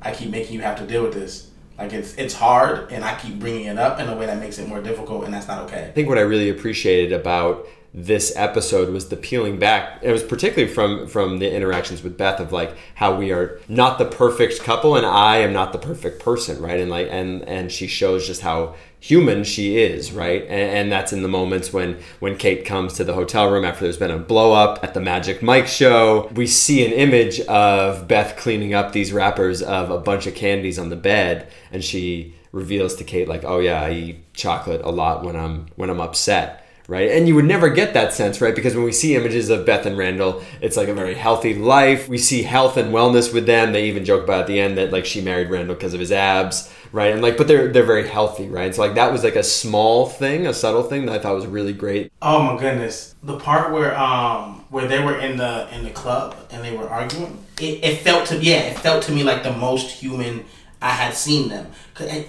I 0.00 0.12
keep 0.12 0.30
making 0.30 0.54
you 0.54 0.60
have 0.60 0.78
to 0.78 0.86
deal 0.86 1.02
with 1.02 1.14
this. 1.14 1.50
Like 1.76 1.92
it's 1.92 2.14
it's 2.14 2.34
hard, 2.34 2.92
and 2.92 3.04
I 3.04 3.18
keep 3.18 3.40
bringing 3.40 3.64
it 3.64 3.78
up 3.78 3.98
in 3.98 4.08
a 4.08 4.14
way 4.14 4.26
that 4.26 4.38
makes 4.38 4.60
it 4.60 4.68
more 4.68 4.80
difficult, 4.80 5.24
and 5.24 5.34
that's 5.34 5.48
not 5.48 5.62
okay." 5.64 5.86
I 5.88 5.90
think 5.90 6.08
what 6.08 6.18
I 6.18 6.22
really 6.22 6.50
appreciated 6.50 7.12
about 7.12 7.66
this 7.92 8.32
episode 8.36 8.90
was 8.90 9.08
the 9.08 9.16
peeling 9.16 9.58
back. 9.58 9.98
It 10.02 10.12
was 10.12 10.22
particularly 10.22 10.72
from 10.72 11.08
from 11.08 11.38
the 11.38 11.52
interactions 11.52 12.02
with 12.02 12.16
Beth 12.16 12.38
of 12.38 12.52
like 12.52 12.76
how 12.94 13.16
we 13.16 13.32
are 13.32 13.60
not 13.68 13.98
the 13.98 14.04
perfect 14.04 14.60
couple 14.60 14.94
and 14.94 15.04
I 15.04 15.38
am 15.38 15.52
not 15.52 15.72
the 15.72 15.78
perfect 15.78 16.22
person, 16.22 16.62
right? 16.62 16.78
And 16.78 16.90
like 16.90 17.08
and 17.10 17.42
and 17.48 17.72
she 17.72 17.88
shows 17.88 18.26
just 18.26 18.42
how 18.42 18.76
human 19.00 19.42
she 19.42 19.78
is, 19.78 20.12
right? 20.12 20.42
And, 20.42 20.50
and, 20.50 20.92
that's 20.92 21.12
in 21.12 21.22
the 21.22 21.28
moments 21.28 21.72
when 21.72 21.98
when 22.20 22.36
Kate 22.36 22.64
comes 22.64 22.92
to 22.94 23.04
the 23.04 23.14
hotel 23.14 23.50
room 23.50 23.64
after 23.64 23.84
there's 23.84 23.96
been 23.96 24.10
a 24.10 24.18
blow 24.18 24.52
up 24.52 24.84
at 24.84 24.94
the 24.94 25.00
Magic 25.00 25.42
Mike 25.42 25.66
show. 25.66 26.30
We 26.34 26.46
see 26.46 26.84
an 26.84 26.92
image 26.92 27.40
of 27.40 28.06
Beth 28.06 28.36
cleaning 28.36 28.74
up 28.74 28.92
these 28.92 29.12
wrappers 29.12 29.62
of 29.62 29.90
a 29.90 29.98
bunch 29.98 30.26
of 30.26 30.34
candies 30.34 30.78
on 30.78 30.90
the 30.90 30.96
bed, 30.96 31.48
and 31.72 31.82
she 31.82 32.34
reveals 32.52 32.94
to 32.96 33.04
Kate 33.04 33.26
like, 33.26 33.44
"Oh 33.44 33.58
yeah, 33.58 33.82
I 33.82 33.90
eat 33.92 34.34
chocolate 34.34 34.82
a 34.84 34.90
lot 34.90 35.24
when 35.24 35.34
I'm 35.34 35.66
when 35.76 35.90
I'm 35.90 36.00
upset." 36.00 36.59
Right? 36.90 37.12
And 37.12 37.28
you 37.28 37.36
would 37.36 37.44
never 37.44 37.70
get 37.70 37.94
that 37.94 38.12
sense, 38.12 38.40
right? 38.40 38.54
Because 38.54 38.74
when 38.74 38.84
we 38.84 38.90
see 38.90 39.14
images 39.14 39.48
of 39.48 39.64
Beth 39.64 39.86
and 39.86 39.96
Randall, 39.96 40.42
it's 40.60 40.76
like 40.76 40.88
a 40.88 40.94
very 40.94 41.14
healthy 41.14 41.54
life. 41.54 42.08
We 42.08 42.18
see 42.18 42.42
health 42.42 42.76
and 42.76 42.92
wellness 42.92 43.32
with 43.32 43.46
them. 43.46 43.72
They 43.72 43.84
even 43.84 44.04
joke 44.04 44.24
about 44.24 44.40
at 44.40 44.46
the 44.48 44.58
end 44.58 44.76
that 44.76 44.90
like 44.90 45.06
she 45.06 45.20
married 45.20 45.50
Randall 45.50 45.76
because 45.76 45.94
of 45.94 46.00
his 46.00 46.10
abs, 46.10 46.68
right? 46.90 47.12
And 47.12 47.22
like, 47.22 47.36
but 47.36 47.46
they're 47.46 47.68
they're 47.68 47.84
very 47.84 48.08
healthy, 48.08 48.48
right? 48.48 48.74
So 48.74 48.82
like 48.82 48.96
that 48.96 49.12
was 49.12 49.22
like 49.22 49.36
a 49.36 49.44
small 49.44 50.06
thing, 50.06 50.48
a 50.48 50.52
subtle 50.52 50.82
thing 50.82 51.06
that 51.06 51.14
I 51.14 51.18
thought 51.20 51.36
was 51.36 51.46
really 51.46 51.72
great. 51.72 52.12
Oh 52.20 52.42
my 52.42 52.60
goodness, 52.60 53.14
the 53.22 53.38
part 53.38 53.72
where 53.72 53.96
um 53.96 54.64
where 54.70 54.88
they 54.88 54.98
were 54.98 55.16
in 55.16 55.36
the 55.36 55.72
in 55.72 55.84
the 55.84 55.90
club 55.90 56.36
and 56.50 56.64
they 56.64 56.76
were 56.76 56.88
arguing, 56.88 57.38
it, 57.60 57.84
it 57.84 57.98
felt 57.98 58.26
to 58.26 58.38
yeah, 58.38 58.62
it 58.62 58.78
felt 58.80 59.04
to 59.04 59.12
me 59.12 59.22
like 59.22 59.44
the 59.44 59.52
most 59.52 59.92
human 59.92 60.44
I 60.82 60.90
had 60.90 61.14
seen 61.14 61.50
them. 61.50 61.70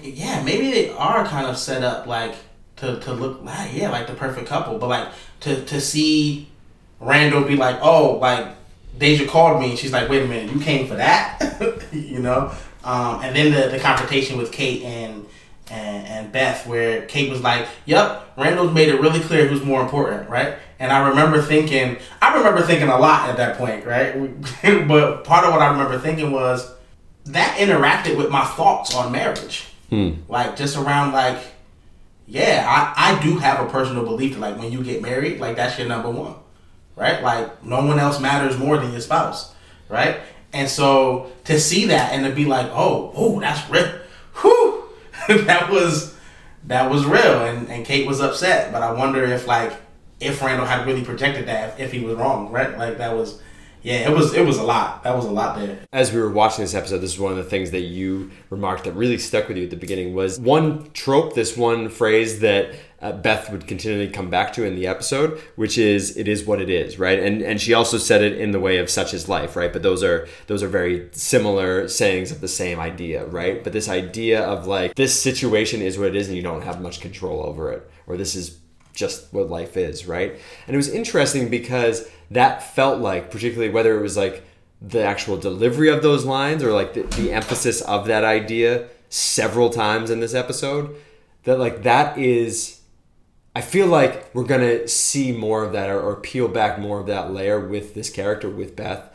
Yeah, 0.02 0.40
maybe 0.44 0.70
they 0.70 0.90
are 0.90 1.24
kind 1.24 1.48
of 1.48 1.58
set 1.58 1.82
up 1.82 2.06
like 2.06 2.36
to, 2.82 2.98
to 2.98 3.12
look 3.12 3.44
like 3.44 3.72
yeah 3.72 3.90
like 3.90 4.08
the 4.08 4.14
perfect 4.14 4.48
couple. 4.48 4.78
But 4.78 4.88
like 4.88 5.08
to 5.40 5.64
to 5.64 5.80
see 5.80 6.48
Randall 7.00 7.44
be 7.44 7.56
like 7.56 7.78
oh 7.80 8.18
like 8.20 8.48
Deja 8.98 9.26
called 9.26 9.60
me 9.60 9.70
and 9.70 9.78
she's 9.78 9.92
like 9.92 10.08
wait 10.10 10.22
a 10.22 10.26
minute 10.26 10.52
you 10.52 10.60
came 10.60 10.86
for 10.86 10.96
that? 10.96 11.38
You 11.92 12.20
know? 12.20 12.52
Um, 12.84 13.22
and 13.22 13.36
then 13.36 13.52
the, 13.52 13.68
the 13.68 13.78
confrontation 13.78 14.38
with 14.38 14.50
Kate 14.50 14.82
and, 14.82 15.26
and 15.70 16.06
and 16.06 16.32
Beth 16.32 16.66
where 16.66 17.06
Kate 17.06 17.30
was 17.30 17.40
like 17.40 17.68
yep 17.86 18.28
Randall's 18.36 18.74
made 18.74 18.88
it 18.88 19.00
really 19.00 19.20
clear 19.20 19.46
who's 19.46 19.64
more 19.64 19.80
important 19.80 20.28
right? 20.28 20.56
And 20.80 20.90
I 20.90 21.08
remember 21.10 21.40
thinking 21.40 21.98
I 22.20 22.36
remember 22.36 22.62
thinking 22.62 22.88
a 22.88 22.98
lot 22.98 23.28
at 23.28 23.36
that 23.36 23.58
point 23.58 23.86
right? 23.86 24.14
But 24.88 25.22
part 25.22 25.44
of 25.44 25.52
what 25.52 25.62
I 25.62 25.70
remember 25.70 25.98
thinking 26.00 26.32
was 26.32 26.68
that 27.26 27.58
interacted 27.58 28.16
with 28.16 28.28
my 28.30 28.44
thoughts 28.44 28.92
on 28.92 29.12
marriage. 29.12 29.68
Hmm. 29.90 30.12
like 30.26 30.56
just 30.56 30.78
around 30.78 31.12
like 31.12 31.36
yeah, 32.32 32.64
I, 32.66 33.12
I 33.12 33.22
do 33.22 33.36
have 33.36 33.60
a 33.60 33.70
personal 33.70 34.04
belief 34.04 34.32
that 34.32 34.40
like 34.40 34.58
when 34.58 34.72
you 34.72 34.82
get 34.82 35.02
married, 35.02 35.38
like 35.38 35.56
that's 35.56 35.78
your 35.78 35.86
number 35.86 36.10
one, 36.10 36.34
right? 36.96 37.22
Like 37.22 37.62
no 37.62 37.84
one 37.84 37.98
else 37.98 38.20
matters 38.20 38.56
more 38.56 38.78
than 38.78 38.90
your 38.90 39.02
spouse, 39.02 39.54
right? 39.90 40.18
And 40.54 40.66
so 40.66 41.30
to 41.44 41.60
see 41.60 41.84
that 41.86 42.12
and 42.14 42.24
to 42.24 42.32
be 42.32 42.46
like, 42.46 42.68
oh, 42.72 43.12
oh, 43.14 43.38
that's 43.38 43.68
real, 43.68 43.86
whew, 44.40 44.82
that 45.44 45.70
was 45.70 46.16
that 46.64 46.90
was 46.90 47.04
real, 47.04 47.44
and 47.44 47.68
and 47.68 47.84
Kate 47.84 48.06
was 48.06 48.22
upset, 48.22 48.72
but 48.72 48.82
I 48.82 48.92
wonder 48.92 49.22
if 49.24 49.46
like 49.46 49.74
if 50.18 50.40
Randall 50.40 50.66
had 50.66 50.86
really 50.86 51.04
protected 51.04 51.48
that, 51.48 51.74
if, 51.74 51.80
if 51.80 51.92
he 51.92 52.00
was 52.00 52.14
wrong, 52.14 52.50
right? 52.50 52.78
Like 52.78 52.96
that 52.96 53.14
was 53.14 53.42
yeah, 53.82 54.08
it 54.08 54.14
was 54.14 54.32
it 54.34 54.46
was 54.46 54.58
a 54.58 54.62
lot. 54.62 55.02
That 55.02 55.16
was 55.16 55.24
a 55.24 55.30
lot 55.30 55.58
there. 55.58 55.80
As 55.92 56.12
we 56.12 56.20
were 56.20 56.30
watching 56.30 56.62
this 56.62 56.74
episode, 56.74 56.98
this 56.98 57.14
is 57.14 57.18
one 57.18 57.32
of 57.32 57.38
the 57.38 57.44
things 57.44 57.72
that 57.72 57.80
you 57.80 58.30
remarked 58.48 58.84
that 58.84 58.92
really 58.92 59.18
stuck 59.18 59.48
with 59.48 59.56
you 59.56 59.64
at 59.64 59.70
the 59.70 59.76
beginning 59.76 60.14
was 60.14 60.38
one 60.38 60.90
trope, 60.92 61.34
this 61.34 61.56
one 61.56 61.88
phrase 61.88 62.40
that 62.40 62.74
uh, 63.00 63.12
Beth 63.12 63.50
would 63.50 63.66
continually 63.66 64.08
come 64.08 64.30
back 64.30 64.52
to 64.52 64.64
in 64.64 64.76
the 64.76 64.86
episode, 64.86 65.40
which 65.56 65.76
is 65.76 66.16
"it 66.16 66.28
is 66.28 66.44
what 66.44 66.60
it 66.60 66.70
is," 66.70 66.98
right? 66.98 67.18
And 67.18 67.42
and 67.42 67.60
she 67.60 67.74
also 67.74 67.98
said 67.98 68.22
it 68.22 68.38
in 68.38 68.52
the 68.52 68.60
way 68.60 68.78
of 68.78 68.88
"such 68.88 69.12
is 69.12 69.28
life," 69.28 69.56
right? 69.56 69.72
But 69.72 69.82
those 69.82 70.04
are 70.04 70.28
those 70.46 70.62
are 70.62 70.68
very 70.68 71.08
similar 71.10 71.88
sayings 71.88 72.30
of 72.30 72.40
the 72.40 72.48
same 72.48 72.78
idea, 72.78 73.26
right? 73.26 73.64
But 73.64 73.72
this 73.72 73.88
idea 73.88 74.42
of 74.42 74.66
like 74.66 74.94
this 74.94 75.20
situation 75.20 75.82
is 75.82 75.98
what 75.98 76.08
it 76.08 76.16
is, 76.16 76.28
and 76.28 76.36
you 76.36 76.42
don't 76.42 76.62
have 76.62 76.80
much 76.80 77.00
control 77.00 77.44
over 77.44 77.72
it, 77.72 77.90
or 78.06 78.16
this 78.16 78.36
is 78.36 78.61
just 78.92 79.32
what 79.32 79.50
life 79.50 79.76
is, 79.76 80.06
right? 80.06 80.32
And 80.66 80.74
it 80.74 80.76
was 80.76 80.88
interesting 80.88 81.48
because 81.48 82.08
that 82.30 82.74
felt 82.74 83.00
like, 83.00 83.30
particularly 83.30 83.72
whether 83.72 83.98
it 83.98 84.02
was 84.02 84.16
like 84.16 84.44
the 84.80 85.02
actual 85.02 85.36
delivery 85.36 85.88
of 85.88 86.02
those 86.02 86.24
lines 86.24 86.62
or 86.62 86.72
like 86.72 86.94
the, 86.94 87.02
the 87.02 87.32
emphasis 87.32 87.80
of 87.82 88.06
that 88.06 88.24
idea 88.24 88.88
several 89.08 89.70
times 89.70 90.10
in 90.10 90.20
this 90.20 90.34
episode, 90.34 90.94
that 91.44 91.58
like 91.58 91.82
that 91.82 92.18
is. 92.18 92.78
I 93.54 93.60
feel 93.60 93.86
like 93.86 94.34
we're 94.34 94.44
gonna 94.44 94.88
see 94.88 95.30
more 95.30 95.62
of 95.62 95.74
that 95.74 95.90
or, 95.90 96.00
or 96.00 96.16
peel 96.16 96.48
back 96.48 96.78
more 96.78 97.00
of 97.00 97.06
that 97.08 97.32
layer 97.32 97.60
with 97.60 97.94
this 97.94 98.08
character 98.08 98.48
with 98.48 98.74
Beth 98.74 99.14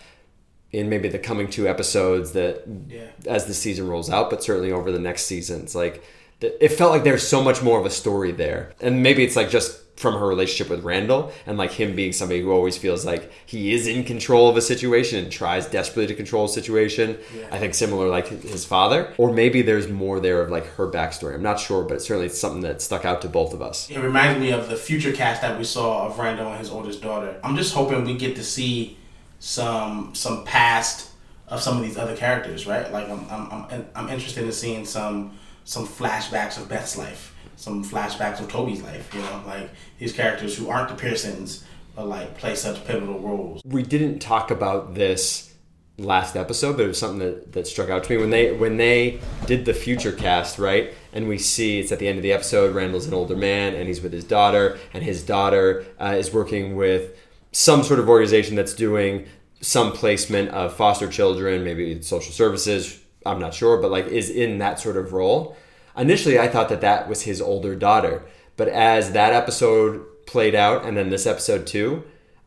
in 0.71 0.89
maybe 0.89 1.07
the 1.07 1.17
coming 1.17 1.49
two 1.49 1.67
episodes 1.67 2.33
that 2.33 2.63
yeah. 2.87 3.07
as 3.25 3.45
the 3.45 3.53
season 3.53 3.87
rolls 3.87 4.11
out, 4.11 4.29
but 4.29 4.43
certainly 4.43 4.71
over 4.71 4.91
the 4.91 4.99
next 4.99 5.25
seasons. 5.25 5.73
Like 5.73 6.03
it 6.41 6.69
felt 6.69 6.91
like 6.91 7.03
there's 7.03 7.27
so 7.27 7.43
much 7.43 7.63
more 7.63 7.79
of 7.79 7.85
a 7.85 7.89
story 7.89 8.31
there. 8.31 8.73
And 8.79 9.01
maybe 9.01 9.23
it's 9.23 9.35
like 9.35 9.49
just 9.49 9.81
from 9.97 10.13
her 10.13 10.27
relationship 10.27 10.69
with 10.69 10.83
Randall 10.83 11.31
and 11.47 11.57
like 11.57 11.71
him 11.71 11.95
being 11.95 12.13
somebody 12.13 12.41
who 12.41 12.51
always 12.51 12.77
feels 12.77 13.03
like 13.03 13.31
he 13.47 13.73
is 13.73 13.87
in 13.87 14.03
control 14.03 14.47
of 14.47 14.55
a 14.55 14.61
situation 14.61 15.23
and 15.23 15.31
tries 15.31 15.65
desperately 15.65 16.05
to 16.05 16.13
control 16.13 16.45
a 16.45 16.49
situation. 16.49 17.17
Yeah. 17.35 17.47
I 17.51 17.57
think 17.57 17.73
similar 17.73 18.07
like 18.07 18.27
his 18.27 18.63
father. 18.63 19.11
Or 19.17 19.33
maybe 19.33 19.63
there's 19.63 19.87
more 19.87 20.19
there 20.19 20.41
of 20.41 20.51
like 20.51 20.67
her 20.75 20.87
backstory. 20.87 21.33
I'm 21.33 21.41
not 21.41 21.59
sure, 21.59 21.83
but 21.83 22.01
certainly 22.03 22.27
it's 22.27 22.39
something 22.39 22.61
that 22.61 22.83
stuck 22.83 23.05
out 23.05 23.23
to 23.23 23.29
both 23.29 23.53
of 23.55 23.61
us. 23.63 23.89
It 23.89 23.99
reminds 23.99 24.39
me 24.39 24.51
of 24.51 24.69
the 24.69 24.75
future 24.75 25.11
cast 25.11 25.41
that 25.41 25.57
we 25.57 25.63
saw 25.63 26.05
of 26.05 26.19
Randall 26.19 26.49
and 26.49 26.59
his 26.59 26.69
oldest 26.69 27.01
daughter. 27.01 27.39
I'm 27.43 27.57
just 27.57 27.73
hoping 27.73 28.05
we 28.05 28.15
get 28.15 28.35
to 28.35 28.43
see 28.43 28.97
some 29.39 30.13
some 30.13 30.43
past 30.45 31.09
of 31.47 31.61
some 31.61 31.77
of 31.77 31.83
these 31.83 31.97
other 31.97 32.15
characters, 32.15 32.67
right? 32.67 32.91
Like 32.91 33.09
I'm 33.09 33.27
I'm 33.31 33.65
I'm, 33.71 33.85
I'm 33.95 34.09
interested 34.09 34.43
in 34.43 34.51
seeing 34.51 34.85
some 34.85 35.37
some 35.67 35.85
flashbacks 35.85 36.57
of 36.57 36.69
Beth's 36.69 36.97
life, 36.97 37.35
some 37.57 37.83
flashbacks 37.83 38.39
of 38.39 38.49
Toby's 38.49 38.81
life. 38.81 39.13
You 39.13 39.19
know, 39.19 39.43
like 39.45 39.69
these 39.99 40.13
characters 40.13 40.57
who 40.57 40.69
aren't 40.69 40.87
the 40.87 40.95
Pearsons, 40.95 41.65
but 41.93 42.07
like 42.07 42.37
play 42.37 42.55
such 42.55 42.85
pivotal 42.85 43.19
roles. 43.19 43.61
We 43.65 43.83
didn't 43.83 44.19
talk 44.19 44.49
about 44.49 44.95
this 44.95 45.53
last 45.97 46.37
episode, 46.37 46.77
but 46.77 46.85
it 46.85 46.87
was 46.87 46.97
something 46.97 47.19
that, 47.19 47.51
that 47.51 47.67
struck 47.67 47.89
out 47.89 48.05
to 48.05 48.11
me 48.11 48.17
when 48.17 48.29
they 48.29 48.53
when 48.53 48.77
they 48.77 49.19
did 49.45 49.65
the 49.65 49.73
future 49.73 50.13
cast, 50.13 50.57
right? 50.57 50.93
And 51.11 51.27
we 51.27 51.37
see 51.37 51.79
it's 51.79 51.91
at 51.91 51.99
the 51.99 52.07
end 52.07 52.17
of 52.17 52.23
the 52.23 52.31
episode. 52.31 52.73
Randall's 52.73 53.05
an 53.05 53.13
older 53.13 53.35
man, 53.35 53.75
and 53.75 53.87
he's 53.87 54.01
with 54.01 54.13
his 54.13 54.23
daughter, 54.23 54.79
and 54.93 55.03
his 55.03 55.21
daughter 55.21 55.85
uh, 55.99 56.15
is 56.17 56.33
working 56.33 56.77
with 56.77 57.17
some 57.51 57.83
sort 57.83 57.99
of 57.99 58.07
organization 58.07 58.55
that's 58.55 58.73
doing 58.73 59.25
some 59.59 59.91
placement 59.91 60.49
of 60.51 60.73
foster 60.77 61.09
children, 61.09 61.65
maybe 61.65 62.01
social 62.01 62.31
services, 62.31 63.01
I'm 63.27 63.39
not 63.39 63.53
sure, 63.53 63.77
but 63.81 63.91
like 63.91 64.07
is 64.07 64.29
in 64.29 64.57
that 64.59 64.79
sort 64.79 64.97
of 64.97 65.13
role. 65.13 65.55
Initially, 65.95 66.37
I 66.39 66.47
thought 66.47 66.69
that 66.69 66.81
that 66.81 67.09
was 67.09 67.23
his 67.23 67.41
older 67.41 67.75
daughter, 67.75 68.23
but 68.55 68.67
as 68.67 69.11
that 69.13 69.33
episode 69.33 70.05
played 70.25 70.55
out, 70.55 70.85
and 70.85 70.95
then 70.95 71.09
this 71.09 71.25
episode 71.25 71.65
too, 71.65 72.03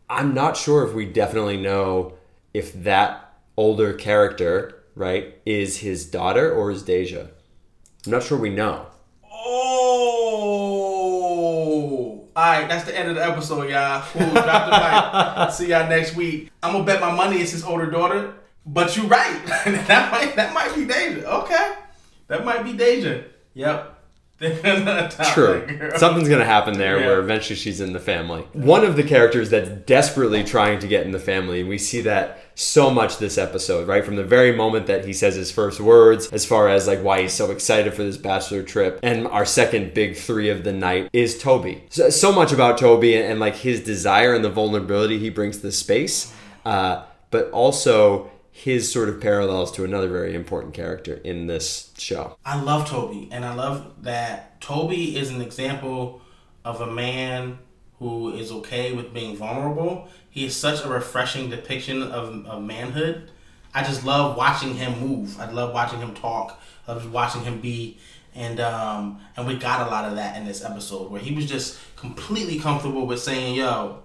I'm 0.08 0.34
not 0.34 0.56
sure 0.56 0.86
if 0.86 0.94
we 0.94 1.06
definitely 1.06 1.56
know 1.56 2.14
if 2.54 2.72
that 2.84 3.32
older 3.56 3.92
character, 3.92 4.82
right, 4.94 5.36
is 5.44 5.78
his 5.78 6.06
daughter 6.06 6.52
or 6.52 6.70
is 6.70 6.82
Deja. 6.82 7.28
I'm 8.06 8.12
not 8.12 8.22
sure 8.22 8.38
we 8.38 8.50
know. 8.50 8.86
Oh, 9.24 10.60
all 12.34 12.42
right, 12.42 12.68
that's 12.68 12.84
the 12.84 12.96
end 12.96 13.08
of 13.08 13.16
the 13.16 13.24
episode, 13.24 13.68
y'all. 13.68 14.02
Cool, 14.12 14.30
drop 14.30 14.70
the 14.70 15.44
mic. 15.44 15.52
See 15.54 15.68
y'all 15.68 15.88
next 15.88 16.14
week. 16.16 16.50
I'm 16.62 16.72
gonna 16.72 16.84
bet 16.84 17.00
my 17.00 17.12
money 17.14 17.36
it's 17.38 17.52
his 17.52 17.64
older 17.64 17.90
daughter. 17.90 18.34
But 18.66 18.96
you're 18.96 19.06
right. 19.06 19.40
that 19.46 20.12
might 20.12 20.36
that 20.36 20.54
might 20.54 20.74
be 20.74 20.84
Deja. 20.84 21.24
Okay, 21.42 21.74
that 22.28 22.44
might 22.44 22.62
be 22.62 22.72
Deja. 22.72 23.22
Yep. 23.54 23.96
True. 25.34 25.90
Something's 25.96 26.28
going 26.28 26.40
to 26.40 26.46
happen 26.46 26.78
there 26.78 26.98
yeah. 26.98 27.06
where 27.08 27.20
eventually 27.20 27.56
she's 27.56 27.78
in 27.78 27.92
the 27.92 28.00
family. 28.00 28.40
One 28.54 28.86
of 28.86 28.96
the 28.96 29.02
characters 29.02 29.50
that's 29.50 29.68
desperately 29.68 30.44
trying 30.44 30.78
to 30.78 30.88
get 30.88 31.04
in 31.04 31.12
the 31.12 31.18
family, 31.18 31.60
and 31.60 31.68
we 31.68 31.76
see 31.76 32.00
that 32.02 32.42
so 32.54 32.90
much 32.90 33.18
this 33.18 33.36
episode, 33.36 33.86
right? 33.86 34.02
From 34.02 34.16
the 34.16 34.24
very 34.24 34.56
moment 34.56 34.86
that 34.86 35.04
he 35.04 35.12
says 35.12 35.34
his 35.34 35.52
first 35.52 35.78
words, 35.78 36.32
as 36.32 36.46
far 36.46 36.70
as 36.70 36.86
like 36.86 37.02
why 37.02 37.20
he's 37.20 37.34
so 37.34 37.50
excited 37.50 37.92
for 37.92 38.02
this 38.02 38.16
bachelor 38.16 38.62
trip. 38.62 38.98
And 39.02 39.26
our 39.26 39.44
second 39.44 39.92
big 39.92 40.16
three 40.16 40.48
of 40.48 40.64
the 40.64 40.72
night 40.72 41.10
is 41.12 41.38
Toby. 41.38 41.84
So, 41.90 42.08
so 42.08 42.32
much 42.32 42.50
about 42.50 42.78
Toby 42.78 43.16
and, 43.16 43.32
and, 43.32 43.40
like 43.40 43.56
his 43.56 43.84
desire 43.84 44.32
and 44.32 44.42
the 44.42 44.50
vulnerability 44.50 45.18
he 45.18 45.28
brings 45.28 45.58
to 45.58 45.62
the 45.64 45.72
space, 45.72 46.34
uh, 46.64 47.04
but 47.30 47.50
also 47.50 48.30
his 48.64 48.92
sort 48.92 49.08
of 49.08 49.22
parallels 49.22 49.72
to 49.72 49.84
another 49.84 50.08
very 50.08 50.34
important 50.34 50.74
character 50.74 51.14
in 51.24 51.46
this 51.46 51.92
show. 51.96 52.36
I 52.44 52.60
love 52.60 52.86
Toby, 52.86 53.26
and 53.32 53.42
I 53.42 53.54
love 53.54 54.02
that 54.02 54.60
Toby 54.60 55.16
is 55.16 55.30
an 55.30 55.40
example 55.40 56.20
of 56.62 56.82
a 56.82 56.86
man 56.86 57.58
who 57.98 58.34
is 58.34 58.52
okay 58.52 58.92
with 58.92 59.14
being 59.14 59.34
vulnerable. 59.34 60.08
He 60.28 60.44
is 60.44 60.54
such 60.54 60.84
a 60.84 60.88
refreshing 60.88 61.48
depiction 61.48 62.02
of, 62.02 62.44
of 62.44 62.62
manhood. 62.62 63.30
I 63.72 63.82
just 63.82 64.04
love 64.04 64.36
watching 64.36 64.74
him 64.74 65.00
move. 65.00 65.40
I 65.40 65.50
love 65.50 65.72
watching 65.72 66.00
him 66.00 66.12
talk. 66.14 66.60
I 66.86 66.92
love 66.92 67.10
watching 67.10 67.42
him 67.44 67.62
be 67.62 67.96
And 68.34 68.60
um, 68.60 69.20
and 69.36 69.46
we 69.46 69.56
got 69.56 69.86
a 69.86 69.90
lot 69.90 70.04
of 70.04 70.16
that 70.16 70.36
in 70.36 70.44
this 70.44 70.62
episode 70.62 71.10
where 71.10 71.20
he 71.20 71.34
was 71.34 71.46
just 71.46 71.78
completely 71.96 72.58
comfortable 72.58 73.06
with 73.06 73.20
saying, 73.20 73.54
"Yo, 73.54 74.02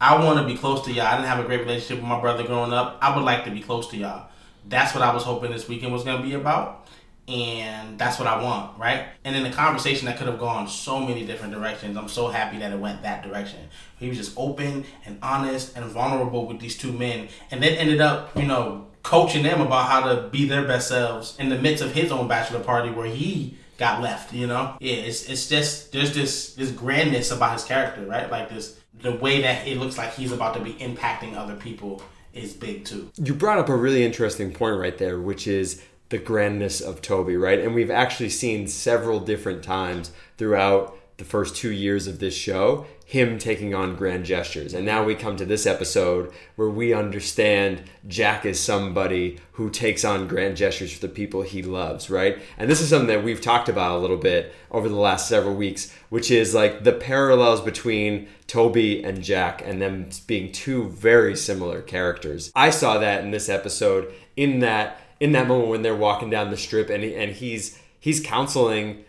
I 0.00 0.22
want 0.22 0.38
to 0.38 0.44
be 0.44 0.58
close 0.58 0.84
to 0.84 0.92
y'all. 0.92 1.06
I 1.06 1.16
didn't 1.16 1.28
have 1.28 1.42
a 1.42 1.44
great 1.46 1.60
relationship 1.60 1.98
with 1.98 2.08
my 2.08 2.20
brother 2.20 2.44
growing 2.44 2.72
up. 2.72 2.98
I 3.00 3.16
would 3.16 3.24
like 3.24 3.44
to 3.44 3.50
be 3.50 3.60
close 3.60 3.88
to 3.90 3.96
y'all. 3.96 4.28
That's 4.68 4.94
what 4.94 5.02
I 5.02 5.14
was 5.14 5.22
hoping 5.22 5.52
this 5.52 5.68
weekend 5.68 5.92
was 5.92 6.04
going 6.04 6.18
to 6.18 6.22
be 6.22 6.34
about. 6.34 6.86
And 7.28 7.98
that's 7.98 8.18
what 8.18 8.28
I 8.28 8.40
want, 8.40 8.78
right? 8.78 9.06
And 9.24 9.34
in 9.34 9.42
the 9.42 9.50
conversation 9.50 10.06
that 10.06 10.16
could 10.16 10.28
have 10.28 10.38
gone 10.38 10.68
so 10.68 11.00
many 11.00 11.26
different 11.26 11.52
directions, 11.54 11.96
I'm 11.96 12.08
so 12.08 12.28
happy 12.28 12.58
that 12.58 12.72
it 12.72 12.78
went 12.78 13.02
that 13.02 13.24
direction. 13.24 13.68
He 13.98 14.08
was 14.08 14.16
just 14.18 14.32
open 14.36 14.84
and 15.04 15.18
honest 15.22 15.76
and 15.76 15.86
vulnerable 15.86 16.46
with 16.46 16.60
these 16.60 16.78
two 16.78 16.92
men, 16.92 17.28
and 17.50 17.62
then 17.62 17.72
ended 17.72 18.00
up, 18.00 18.36
you 18.36 18.46
know, 18.46 18.86
coaching 19.02 19.42
them 19.42 19.60
about 19.60 19.88
how 19.88 20.12
to 20.12 20.28
be 20.28 20.46
their 20.46 20.64
best 20.64 20.88
selves 20.88 21.36
in 21.40 21.48
the 21.48 21.58
midst 21.58 21.82
of 21.82 21.94
his 21.94 22.12
own 22.12 22.28
bachelor 22.28 22.60
party 22.60 22.90
where 22.90 23.06
he 23.06 23.56
got 23.76 24.02
left, 24.02 24.32
you 24.32 24.46
know? 24.46 24.76
Yeah, 24.80 24.94
it's 24.94 25.28
it's 25.28 25.48
just 25.48 25.92
there's 25.92 26.14
this 26.14 26.54
this 26.54 26.70
grandness 26.70 27.32
about 27.32 27.54
his 27.54 27.64
character, 27.64 28.06
right? 28.06 28.30
Like 28.30 28.50
this 28.50 28.78
the 29.02 29.12
way 29.12 29.42
that 29.42 29.66
it 29.66 29.78
looks 29.78 29.98
like 29.98 30.14
he's 30.14 30.32
about 30.32 30.54
to 30.54 30.60
be 30.60 30.74
impacting 30.74 31.36
other 31.36 31.56
people 31.56 32.02
is 32.32 32.54
big 32.54 32.84
too. 32.84 33.10
You 33.16 33.34
brought 33.34 33.58
up 33.58 33.68
a 33.68 33.76
really 33.76 34.04
interesting 34.04 34.52
point 34.52 34.78
right 34.78 34.96
there, 34.96 35.18
which 35.18 35.46
is 35.46 35.82
the 36.08 36.18
grandness 36.18 36.80
of 36.80 37.02
Toby, 37.02 37.36
right? 37.36 37.58
And 37.58 37.74
we've 37.74 37.90
actually 37.90 38.28
seen 38.30 38.68
several 38.68 39.20
different 39.20 39.62
times 39.62 40.12
throughout 40.38 40.95
the 41.16 41.24
first 41.24 41.56
two 41.56 41.70
years 41.70 42.06
of 42.06 42.18
this 42.18 42.34
show 42.34 42.86
him 43.06 43.38
taking 43.38 43.72
on 43.72 43.94
grand 43.94 44.24
gestures. 44.24 44.74
And 44.74 44.84
now 44.84 45.04
we 45.04 45.14
come 45.14 45.36
to 45.36 45.44
this 45.44 45.64
episode 45.64 46.32
where 46.56 46.68
we 46.68 46.92
understand 46.92 47.84
Jack 48.08 48.44
is 48.44 48.58
somebody 48.58 49.38
who 49.52 49.70
takes 49.70 50.04
on 50.04 50.26
grand 50.26 50.56
gestures 50.56 50.92
for 50.92 51.06
the 51.06 51.12
people 51.12 51.42
he 51.42 51.62
loves, 51.62 52.10
right? 52.10 52.42
And 52.58 52.68
this 52.68 52.80
is 52.80 52.88
something 52.88 53.06
that 53.06 53.22
we've 53.22 53.40
talked 53.40 53.68
about 53.68 53.92
a 53.92 54.00
little 54.00 54.16
bit 54.16 54.52
over 54.72 54.88
the 54.88 54.96
last 54.96 55.28
several 55.28 55.54
weeks, 55.54 55.94
which 56.08 56.32
is 56.32 56.52
like 56.52 56.82
the 56.82 56.92
parallels 56.92 57.60
between 57.60 58.26
Toby 58.48 59.04
and 59.04 59.22
Jack 59.22 59.62
and 59.64 59.80
them 59.80 60.08
being 60.26 60.50
two 60.50 60.88
very 60.88 61.36
similar 61.36 61.82
characters. 61.82 62.50
I 62.56 62.70
saw 62.70 62.98
that 62.98 63.22
in 63.22 63.30
this 63.30 63.48
episode 63.48 64.12
in 64.36 64.58
that 64.60 65.00
in 65.20 65.30
that 65.32 65.46
moment 65.46 65.68
when 65.68 65.82
they're 65.82 65.94
walking 65.94 66.28
down 66.28 66.50
the 66.50 66.56
strip 66.56 66.90
and 66.90 67.04
and 67.04 67.32
he's 67.32 67.78
he's 68.00 68.20
counseling 68.20 69.04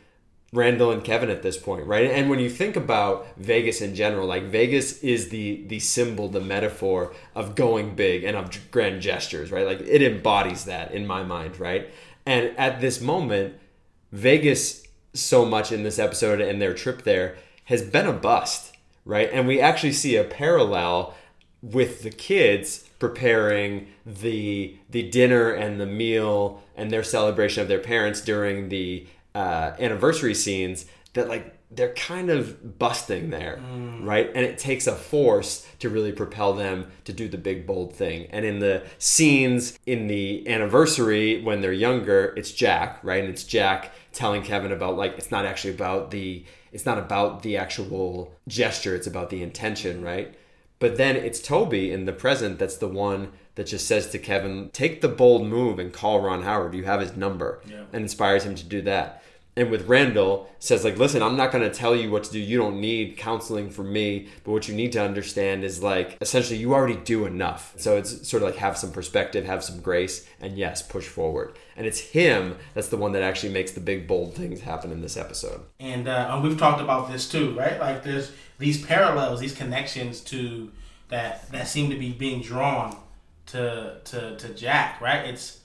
Randall 0.53 0.91
and 0.91 1.03
Kevin 1.03 1.29
at 1.29 1.43
this 1.43 1.57
point, 1.57 1.85
right? 1.85 2.09
And 2.09 2.29
when 2.29 2.39
you 2.39 2.49
think 2.49 2.77
about 2.77 3.27
Vegas 3.35 3.81
in 3.81 3.95
general, 3.95 4.27
like 4.27 4.43
Vegas 4.43 5.03
is 5.03 5.29
the 5.29 5.65
the 5.67 5.79
symbol, 5.79 6.29
the 6.29 6.39
metaphor 6.39 7.13
of 7.35 7.55
going 7.55 7.95
big 7.95 8.23
and 8.23 8.37
of 8.37 8.71
grand 8.71 9.01
gestures, 9.01 9.51
right? 9.51 9.65
Like 9.65 9.81
it 9.81 10.01
embodies 10.01 10.65
that 10.65 10.91
in 10.93 11.05
my 11.05 11.23
mind, 11.23 11.59
right? 11.59 11.89
And 12.25 12.57
at 12.57 12.79
this 12.79 13.01
moment, 13.01 13.55
Vegas 14.11 14.83
so 15.13 15.45
much 15.45 15.71
in 15.71 15.83
this 15.83 15.99
episode 15.99 16.39
and 16.39 16.61
their 16.61 16.73
trip 16.73 17.03
there 17.03 17.37
has 17.65 17.81
been 17.81 18.07
a 18.07 18.13
bust, 18.13 18.73
right? 19.03 19.29
And 19.33 19.47
we 19.47 19.59
actually 19.59 19.93
see 19.93 20.15
a 20.15 20.23
parallel 20.23 21.13
with 21.61 22.03
the 22.03 22.11
kids 22.11 22.85
preparing 22.99 23.87
the 24.05 24.77
the 24.89 25.09
dinner 25.09 25.51
and 25.51 25.79
the 25.79 25.85
meal 25.85 26.63
and 26.75 26.89
their 26.89 27.03
celebration 27.03 27.61
of 27.61 27.67
their 27.67 27.79
parents 27.79 28.21
during 28.21 28.69
the 28.69 29.05
uh, 29.37 29.75
anniversary 29.79 30.33
scenes 30.33 30.85
that 31.13 31.29
like 31.29 31.53
they're 31.69 31.93
kind 31.93 32.31
of 32.31 32.79
busting 32.79 33.29
there, 33.29 33.59
mm. 33.61 34.03
right? 34.03 34.31
And 34.33 34.43
it 34.43 34.57
takes 34.57 34.87
a 34.87 34.95
force 34.95 35.67
to 35.77 35.89
really 35.89 36.11
propel 36.11 36.53
them 36.53 36.87
to 37.03 37.13
do 37.13 37.27
the 37.27 37.37
big 37.37 37.67
bold 37.67 37.93
thing. 37.93 38.25
And 38.31 38.45
in 38.45 38.57
the 38.59 38.83
scenes 38.97 39.77
in 39.85 40.07
the 40.07 40.47
anniversary 40.47 41.43
when 41.43 41.61
they're 41.61 41.71
younger, 41.71 42.33
it's 42.35 42.51
Jack, 42.51 42.99
right? 43.03 43.23
And 43.23 43.29
it's 43.29 43.43
Jack 43.43 43.91
telling 44.11 44.41
Kevin 44.41 44.71
about 44.71 44.97
like 44.97 45.19
it's 45.19 45.29
not 45.29 45.45
actually 45.45 45.75
about 45.75 46.09
the 46.09 46.43
it's 46.71 46.87
not 46.87 46.97
about 46.97 47.43
the 47.43 47.57
actual 47.57 48.33
gesture, 48.47 48.95
it's 48.95 49.07
about 49.07 49.29
the 49.29 49.43
intention, 49.43 50.03
right? 50.03 50.33
But 50.79 50.97
then 50.97 51.15
it's 51.15 51.39
Toby 51.39 51.91
in 51.91 52.05
the 52.05 52.13
present 52.13 52.57
that's 52.57 52.77
the 52.77 52.87
one 52.87 53.33
that 53.53 53.67
just 53.67 53.87
says 53.87 54.09
to 54.11 54.19
Kevin, 54.19 54.69
take 54.73 55.01
the 55.01 55.07
bold 55.07 55.45
move 55.45 55.77
and 55.77 55.93
call 55.93 56.21
Ron 56.21 56.41
Howard. 56.41 56.73
You 56.73 56.85
have 56.85 57.01
his 57.01 57.15
number. 57.15 57.59
Yeah. 57.67 57.83
And 57.93 58.03
inspires 58.03 58.43
him 58.43 58.55
to 58.55 58.63
do 58.63 58.81
that 58.83 59.23
and 59.57 59.71
with 59.71 59.87
Randall 59.87 60.49
says 60.59 60.85
like 60.85 60.97
listen 60.97 61.21
I'm 61.21 61.35
not 61.35 61.51
going 61.51 61.69
to 61.69 61.75
tell 61.75 61.95
you 61.95 62.09
what 62.11 62.23
to 62.25 62.31
do. 62.31 62.39
You 62.39 62.57
don't 62.57 62.79
need 62.79 63.17
counseling 63.17 63.69
from 63.69 63.91
me 63.91 64.29
but 64.43 64.51
what 64.51 64.67
you 64.67 64.75
need 64.75 64.91
to 64.93 65.03
understand 65.03 65.63
is 65.63 65.83
like 65.83 66.17
essentially 66.21 66.57
you 66.59 66.73
already 66.73 66.95
do 66.95 67.25
enough. 67.25 67.73
So 67.77 67.97
it's 67.97 68.27
sort 68.27 68.43
of 68.43 68.49
like 68.49 68.59
have 68.59 68.77
some 68.77 68.91
perspective 68.91 69.45
have 69.45 69.63
some 69.63 69.81
grace 69.81 70.27
and 70.39 70.57
yes 70.57 70.81
push 70.81 71.07
forward. 71.07 71.57
And 71.75 71.85
it's 71.85 71.99
him 71.99 72.57
that's 72.73 72.89
the 72.89 72.97
one 72.97 73.11
that 73.13 73.23
actually 73.23 73.51
makes 73.51 73.71
the 73.71 73.81
big 73.81 74.07
bold 74.07 74.35
things 74.35 74.61
happen 74.61 74.91
in 74.91 75.01
this 75.01 75.17
episode. 75.17 75.61
And, 75.79 76.07
uh, 76.07 76.29
and 76.31 76.43
we've 76.43 76.57
talked 76.57 76.81
about 76.81 77.11
this 77.11 77.27
too 77.27 77.53
right? 77.57 77.79
Like 77.79 78.03
there's 78.03 78.31
these 78.59 78.85
parallels 78.85 79.39
these 79.39 79.55
connections 79.55 80.21
to 80.21 80.71
that 81.09 81.49
that 81.51 81.67
seem 81.67 81.89
to 81.89 81.97
be 81.97 82.11
being 82.11 82.41
drawn 82.41 82.95
to 83.47 83.97
to 84.03 84.37
to 84.37 84.49
Jack 84.53 85.01
right? 85.01 85.25
It's 85.25 85.61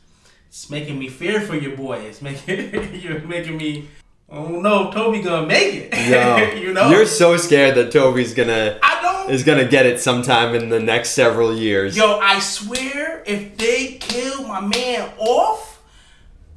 it's 0.52 0.68
making 0.68 0.98
me 0.98 1.08
fear 1.08 1.40
for 1.40 1.56
your 1.56 1.74
boy. 1.74 1.96
It's 2.00 2.20
making 2.20 2.94
you're 3.00 3.20
making 3.20 3.56
me. 3.56 3.88
Oh 4.28 4.60
no, 4.60 4.92
Toby 4.92 5.22
gonna 5.22 5.46
make 5.46 5.90
it. 5.90 6.10
Yo, 6.10 6.60
you 6.60 6.74
know, 6.74 6.90
you're 6.90 7.06
so 7.06 7.38
scared 7.38 7.74
that 7.76 7.90
Toby's 7.90 8.34
gonna. 8.34 8.78
I 8.82 9.00
don't. 9.00 9.30
Is 9.30 9.44
gonna 9.44 9.66
get 9.66 9.86
it 9.86 9.98
sometime 9.98 10.54
in 10.54 10.68
the 10.68 10.78
next 10.78 11.12
several 11.12 11.56
years. 11.56 11.96
Yo, 11.96 12.18
I 12.18 12.38
swear, 12.38 13.22
if 13.26 13.56
they 13.56 13.94
kill 13.94 14.46
my 14.46 14.60
man 14.60 15.10
off, 15.16 15.82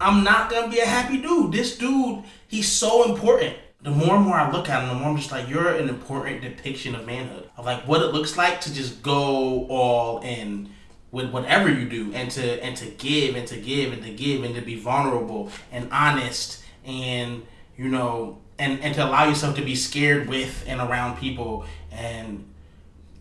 I'm 0.02 0.26
not 0.26 0.50
gonna 0.50 0.70
be 0.70 0.80
a 0.80 0.86
happy 0.86 1.22
dude. 1.22 1.54
This 1.54 1.78
dude, 1.78 2.22
he's 2.50 2.70
so 2.70 3.10
important. 3.10 3.56
The 3.82 3.92
more 3.92 4.18
and 4.18 4.26
more 4.26 4.36
I 4.36 4.52
look 4.52 4.68
at 4.68 4.82
him, 4.82 4.90
the 4.90 4.96
more 4.96 5.12
I'm 5.12 5.16
just 5.16 5.32
like, 5.32 5.48
you're 5.48 5.74
an 5.74 5.88
important 5.88 6.42
depiction 6.42 6.96
of 6.96 7.06
manhood. 7.06 7.50
Of 7.56 7.64
like 7.64 7.88
what 7.88 8.02
it 8.02 8.08
looks 8.08 8.36
like 8.36 8.60
to 8.62 8.74
just 8.74 9.02
go 9.02 9.68
all 9.68 10.20
in 10.20 10.70
with 11.16 11.32
whatever 11.32 11.72
you 11.72 11.88
do 11.88 12.14
and 12.14 12.30
to 12.30 12.62
and 12.62 12.76
to 12.76 12.86
give 12.88 13.38
and 13.38 13.48
to 13.48 13.56
give 13.56 13.94
and 13.94 14.04
to 14.04 14.12
give 14.12 14.44
and 14.44 14.54
to 14.54 14.60
be 14.60 14.78
vulnerable 14.78 15.50
and 15.72 15.88
honest 15.90 16.62
and 16.84 17.42
you 17.78 17.88
know 17.88 18.38
and 18.60 18.82
and 18.82 18.94
to 18.94 19.02
allow 19.02 19.26
yourself 19.26 19.56
to 19.56 19.62
be 19.62 19.76
scared 19.76 20.28
with 20.28 20.66
and 20.68 20.82
around 20.82 21.18
people. 21.18 21.66
And 21.90 22.52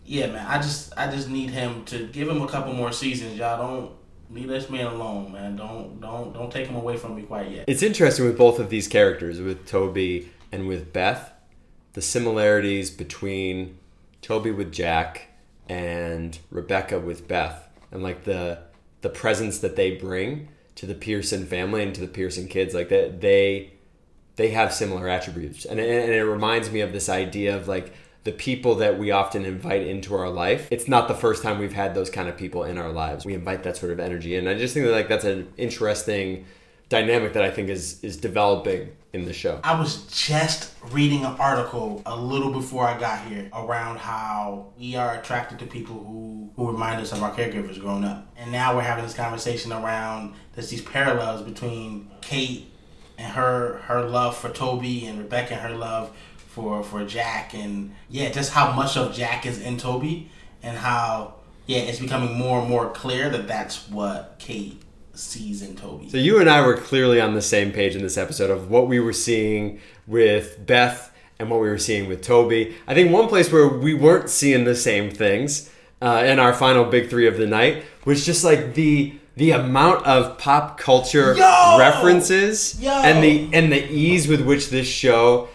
yeah 0.07 0.27
man 0.27 0.45
i 0.45 0.57
just 0.57 0.93
i 0.97 1.09
just 1.09 1.29
need 1.29 1.49
him 1.49 1.83
to 1.85 2.05
give 2.07 2.29
him 2.29 2.41
a 2.41 2.47
couple 2.47 2.73
more 2.73 2.91
seasons 2.91 3.37
y'all. 3.37 3.57
Don't 3.57 3.91
leave 4.29 4.49
this 4.49 4.69
man 4.69 4.87
alone 4.87 5.31
man. 5.31 5.55
Don't 5.55 6.01
don't 6.01 6.33
don't 6.33 6.51
take 6.51 6.67
him 6.67 6.75
away 6.75 6.97
from 6.97 7.15
me 7.15 7.21
quite 7.21 7.49
yet. 7.49 7.63
It's 7.65 7.81
interesting 7.81 8.25
with 8.25 8.37
both 8.37 8.59
of 8.59 8.69
these 8.69 8.89
characters 8.89 9.39
with 9.39 9.65
toby 9.65 10.31
and 10.51 10.67
with 10.67 10.91
beth 10.91 11.31
the 11.93 12.01
similarities 12.01 12.91
between 12.91 13.79
toby 14.21 14.51
with 14.51 14.73
jack 14.73 15.29
and 15.69 16.37
rebecca 16.51 16.99
with 16.99 17.25
beth 17.25 17.64
and 17.91 18.03
like 18.03 18.23
the 18.23 18.59
the 19.01 19.09
presence 19.09 19.59
that 19.59 19.75
they 19.75 19.91
bring 19.91 20.47
to 20.75 20.85
the 20.85 20.95
Pearson 20.95 21.45
family 21.45 21.83
and 21.83 21.93
to 21.95 22.01
the 22.01 22.07
Pearson 22.07 22.47
kids, 22.47 22.73
like 22.73 22.89
that 22.89 23.21
they 23.21 23.71
they 24.35 24.49
have 24.49 24.73
similar 24.73 25.07
attributes, 25.07 25.65
and 25.65 25.79
and 25.79 26.11
it 26.11 26.23
reminds 26.23 26.71
me 26.71 26.81
of 26.81 26.91
this 26.91 27.09
idea 27.09 27.55
of 27.55 27.67
like 27.67 27.93
the 28.25 28.31
people 28.31 28.75
that 28.75 28.97
we 28.97 29.11
often 29.11 29.45
invite 29.45 29.85
into 29.85 30.15
our 30.15 30.29
life. 30.29 30.67
It's 30.71 30.87
not 30.87 31.07
the 31.07 31.13
first 31.13 31.43
time 31.43 31.59
we've 31.59 31.73
had 31.73 31.93
those 31.93 32.09
kind 32.09 32.27
of 32.27 32.35
people 32.35 32.63
in 32.63 32.77
our 32.77 32.91
lives. 32.91 33.23
We 33.23 33.35
invite 33.35 33.63
that 33.63 33.77
sort 33.77 33.91
of 33.91 33.99
energy, 33.99 34.35
and 34.35 34.49
I 34.49 34.57
just 34.57 34.73
think 34.73 34.85
that 34.85 34.91
like 34.91 35.07
that's 35.07 35.25
an 35.25 35.51
interesting 35.57 36.45
dynamic 36.89 37.33
that 37.33 37.43
I 37.43 37.51
think 37.51 37.69
is 37.69 38.03
is 38.03 38.17
developing 38.17 38.91
in 39.15 39.25
the 39.25 39.33
show. 39.33 39.59
I 39.63 39.79
was 39.79 40.05
just 40.07 40.73
reading 40.91 41.23
an 41.23 41.35
article 41.39 42.01
a 42.05 42.15
little 42.15 42.51
before 42.51 42.85
I 42.85 42.99
got 42.99 43.25
here 43.25 43.49
around 43.53 43.97
how 43.97 44.67
we 44.77 44.95
are 44.95 45.15
attracted 45.15 45.57
to 45.59 45.65
people 45.65 45.95
who 45.95 46.51
who 46.55 46.71
remind 46.71 47.01
us 47.01 47.11
of 47.11 47.23
our 47.23 47.31
caregivers 47.31 47.79
growing 47.79 48.03
up, 48.03 48.27
and 48.37 48.51
now 48.51 48.75
we're 48.75 48.81
having 48.81 49.05
this 49.05 49.15
conversation 49.15 49.71
around 49.71 50.33
there's 50.53 50.69
these 50.69 50.81
parallels 50.81 51.41
between 51.41 52.11
Kate 52.21 52.67
and 53.17 53.31
her 53.33 53.77
her 53.85 54.03
love 54.03 54.37
for 54.37 54.49
Toby 54.49 55.05
and 55.05 55.17
Rebecca 55.17 55.53
and 55.53 55.61
her 55.61 55.77
love 55.77 56.15
for 56.37 56.83
for 56.83 57.05
Jack 57.05 57.53
and 57.53 57.95
yeah, 58.09 58.29
just 58.29 58.51
how 58.51 58.73
much 58.73 58.97
of 58.97 59.15
Jack 59.15 59.45
is 59.45 59.61
in 59.61 59.77
Toby 59.77 60.29
and 60.61 60.77
how 60.77 61.35
yeah, 61.67 61.79
it's 61.79 61.99
becoming 61.99 62.37
more 62.37 62.59
and 62.59 62.69
more 62.69 62.91
clear 62.91 63.29
that 63.29 63.47
that's 63.47 63.89
what 63.89 64.35
Kate 64.39 64.81
sees 65.17 65.61
in 65.61 65.75
Toby. 65.75 66.09
So 66.09 66.17
you 66.17 66.39
and 66.39 66.49
I 66.49 66.65
were 66.65 66.77
clearly 66.77 67.19
on 67.19 67.33
the 67.33 67.41
same 67.41 67.71
page 67.71 67.95
in 67.95 68.01
this 68.01 68.17
episode 68.17 68.49
of 68.49 68.69
what 68.69 68.87
we 68.87 68.99
were 68.99 69.13
seeing 69.13 69.79
with 70.07 70.65
Beth 70.65 71.11
and 71.39 71.49
what 71.49 71.59
we 71.59 71.69
were 71.69 71.77
seeing 71.77 72.07
with 72.07 72.21
Toby. 72.21 72.75
I 72.87 72.93
think 72.93 73.11
one 73.11 73.27
place 73.27 73.51
where 73.51 73.67
we 73.67 73.93
weren't 73.93 74.29
seeing 74.29 74.63
the 74.63 74.75
same 74.75 75.11
things 75.11 75.69
uh, 76.01 76.23
in 76.25 76.39
our 76.39 76.53
final 76.53 76.85
big 76.85 77.09
three 77.09 77.27
of 77.27 77.37
the 77.37 77.47
night 77.47 77.83
was 78.05 78.25
just 78.25 78.43
like 78.43 78.73
the 78.75 79.15
the 79.37 79.51
amount 79.51 80.05
of 80.05 80.37
pop 80.37 80.77
culture 80.77 81.35
Yo! 81.35 81.75
references 81.77 82.81
Yo! 82.81 82.91
and 82.91 83.21
the 83.21 83.49
and 83.51 83.71
the 83.71 83.91
ease 83.91 84.27
with 84.27 84.41
which 84.41 84.69
this 84.69 84.87
show 84.87 85.49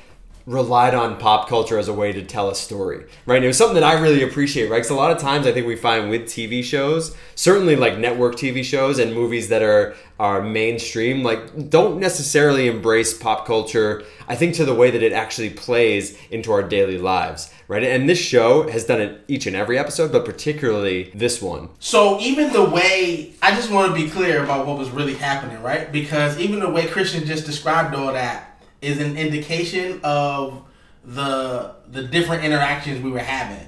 relied 0.47 0.95
on 0.95 1.19
pop 1.19 1.49
culture 1.49 1.79
as 1.79 1.89
a 1.89 1.93
way 1.93 2.13
to 2.13 2.23
tell 2.23 2.51
a 2.51 2.55
story, 2.55 3.05
right? 3.27 3.37
And 3.37 3.45
it 3.45 3.49
was 3.49 3.59
something 3.59 3.75
that 3.75 3.85
I 3.85 4.01
really 4.01 4.23
appreciate, 4.23 4.71
right? 4.71 4.79
Because 4.79 4.91
a 4.91 4.95
lot 4.95 5.11
of 5.11 5.19
times 5.19 5.47
I 5.47 5.53
think 5.53 5.67
we 5.67 5.77
find 5.77 6.11
with 6.11 6.23
TV 6.23 6.65
shows, 6.65 7.17
certainly 7.35 7.77
like 7.77 7.99
network 7.99 8.37
TV 8.37 8.65
shows 8.65 8.99
and 8.99 9.15
movies 9.15 9.49
that 9.49 9.63
are 9.63 9.95
are 10.19 10.43
mainstream, 10.43 11.23
like 11.23 11.71
don't 11.71 11.99
necessarily 11.99 12.69
embrace 12.69 13.17
pop 13.17 13.47
culture. 13.47 14.05
I 14.29 14.37
think 14.37 14.55
to 14.57 14.67
the 14.67 14.75
way 14.75 14.91
that 14.91 15.03
it 15.03 15.15
actually 15.15 15.51
plays 15.51 16.17
into 16.31 16.53
our 16.53 16.63
daily 16.63 16.99
lives, 16.99 17.51
right? 17.69 17.83
And 17.83 18.07
this 18.07 18.19
show 18.19 18.69
has 18.69 18.85
done 18.85 19.01
it 19.01 19.25
each 19.29 19.47
and 19.47 19.57
every 19.57 19.79
episode, 19.79 20.13
but 20.13 20.27
particularly 20.27 21.11
this 21.15 21.41
one. 21.41 21.71
So 21.79 22.21
even 22.21 22.53
the 22.53 22.65
way 22.65 23.33
I 23.41 23.55
just 23.55 23.71
want 23.71 23.89
to 23.89 23.95
be 23.95 24.11
clear 24.11 24.45
about 24.45 24.67
what 24.67 24.77
was 24.77 24.91
really 24.91 25.15
happening, 25.15 25.63
right? 25.63 25.91
Because 25.91 26.39
even 26.39 26.61
the 26.61 26.69
way 26.69 26.87
Christian 26.87 27.25
just 27.25 27.47
described 27.47 27.95
all 27.95 28.13
that 28.13 28.50
is 28.83 29.01
an 29.01 29.17
indication 29.17 30.01
of 30.03 30.63
the 31.05 31.75
the 31.91 32.03
different 32.03 32.45
interactions 32.45 33.03
we 33.03 33.11
were 33.11 33.19
having. 33.19 33.67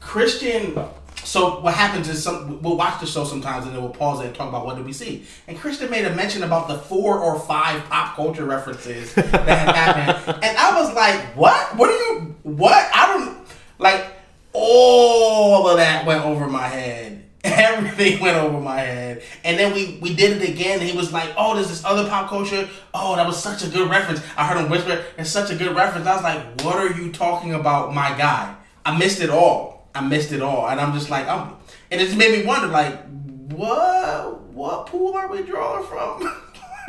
Christian 0.00 0.76
so 1.24 1.60
what 1.60 1.74
happens 1.74 2.08
is 2.08 2.22
some 2.22 2.60
we'll 2.62 2.76
watch 2.76 3.00
the 3.00 3.06
show 3.06 3.24
sometimes 3.24 3.64
and 3.64 3.74
then 3.74 3.82
we'll 3.82 3.92
pause 3.92 4.20
it 4.20 4.26
and 4.26 4.34
talk 4.34 4.48
about 4.48 4.66
what 4.66 4.76
did 4.76 4.84
we 4.84 4.92
see. 4.92 5.24
And 5.48 5.58
Christian 5.58 5.90
made 5.90 6.04
a 6.04 6.14
mention 6.14 6.42
about 6.42 6.68
the 6.68 6.76
four 6.76 7.18
or 7.18 7.40
five 7.40 7.82
pop 7.88 8.14
culture 8.14 8.44
references 8.44 9.14
that 9.14 9.26
had 9.30 9.74
happened, 9.74 10.44
and 10.44 10.56
I 10.56 10.80
was 10.80 10.94
like, 10.94 11.20
"What? 11.36 11.76
What 11.76 11.90
are 11.90 11.96
you? 11.96 12.34
What? 12.42 12.90
I 12.94 13.06
don't 13.06 13.38
like." 13.78 14.06
All 14.56 15.66
of 15.66 15.78
that 15.78 16.06
went 16.06 16.24
over 16.24 16.46
my 16.46 16.68
head. 16.68 17.23
Everything 17.46 18.20
went 18.20 18.38
over 18.38 18.58
my 18.58 18.80
head, 18.80 19.22
and 19.44 19.58
then 19.58 19.74
we 19.74 19.98
we 20.00 20.14
did 20.14 20.40
it 20.40 20.48
again. 20.48 20.80
He 20.80 20.96
was 20.96 21.12
like, 21.12 21.30
"Oh, 21.36 21.54
there's 21.54 21.68
this 21.68 21.84
other 21.84 22.08
pop 22.08 22.30
culture. 22.30 22.66
Oh, 22.94 23.16
that 23.16 23.26
was 23.26 23.40
such 23.40 23.62
a 23.62 23.68
good 23.68 23.90
reference." 23.90 24.22
I 24.36 24.46
heard 24.46 24.64
him 24.64 24.70
whisper, 24.70 25.04
"It's 25.18 25.28
such 25.30 25.50
a 25.50 25.54
good 25.54 25.76
reference." 25.76 26.06
I 26.06 26.14
was 26.14 26.24
like, 26.24 26.62
"What 26.62 26.76
are 26.76 26.90
you 26.98 27.12
talking 27.12 27.52
about, 27.52 27.94
my 27.94 28.16
guy?" 28.16 28.54
I 28.86 28.96
missed 28.96 29.20
it 29.20 29.28
all. 29.28 29.88
I 29.94 30.00
missed 30.00 30.32
it 30.32 30.42
all, 30.42 30.68
and 30.68 30.80
I'm 30.80 30.92
just 30.92 31.08
like, 31.08 31.28
I'm, 31.28 31.54
and 31.90 32.00
it 32.00 32.06
just 32.06 32.16
made 32.16 32.36
me 32.36 32.44
wonder, 32.44 32.66
like, 32.66 32.98
what 33.52 34.40
what 34.52 34.86
pool 34.86 35.14
are 35.14 35.28
we 35.28 35.42
drawing 35.42 35.84
from? 35.86 36.22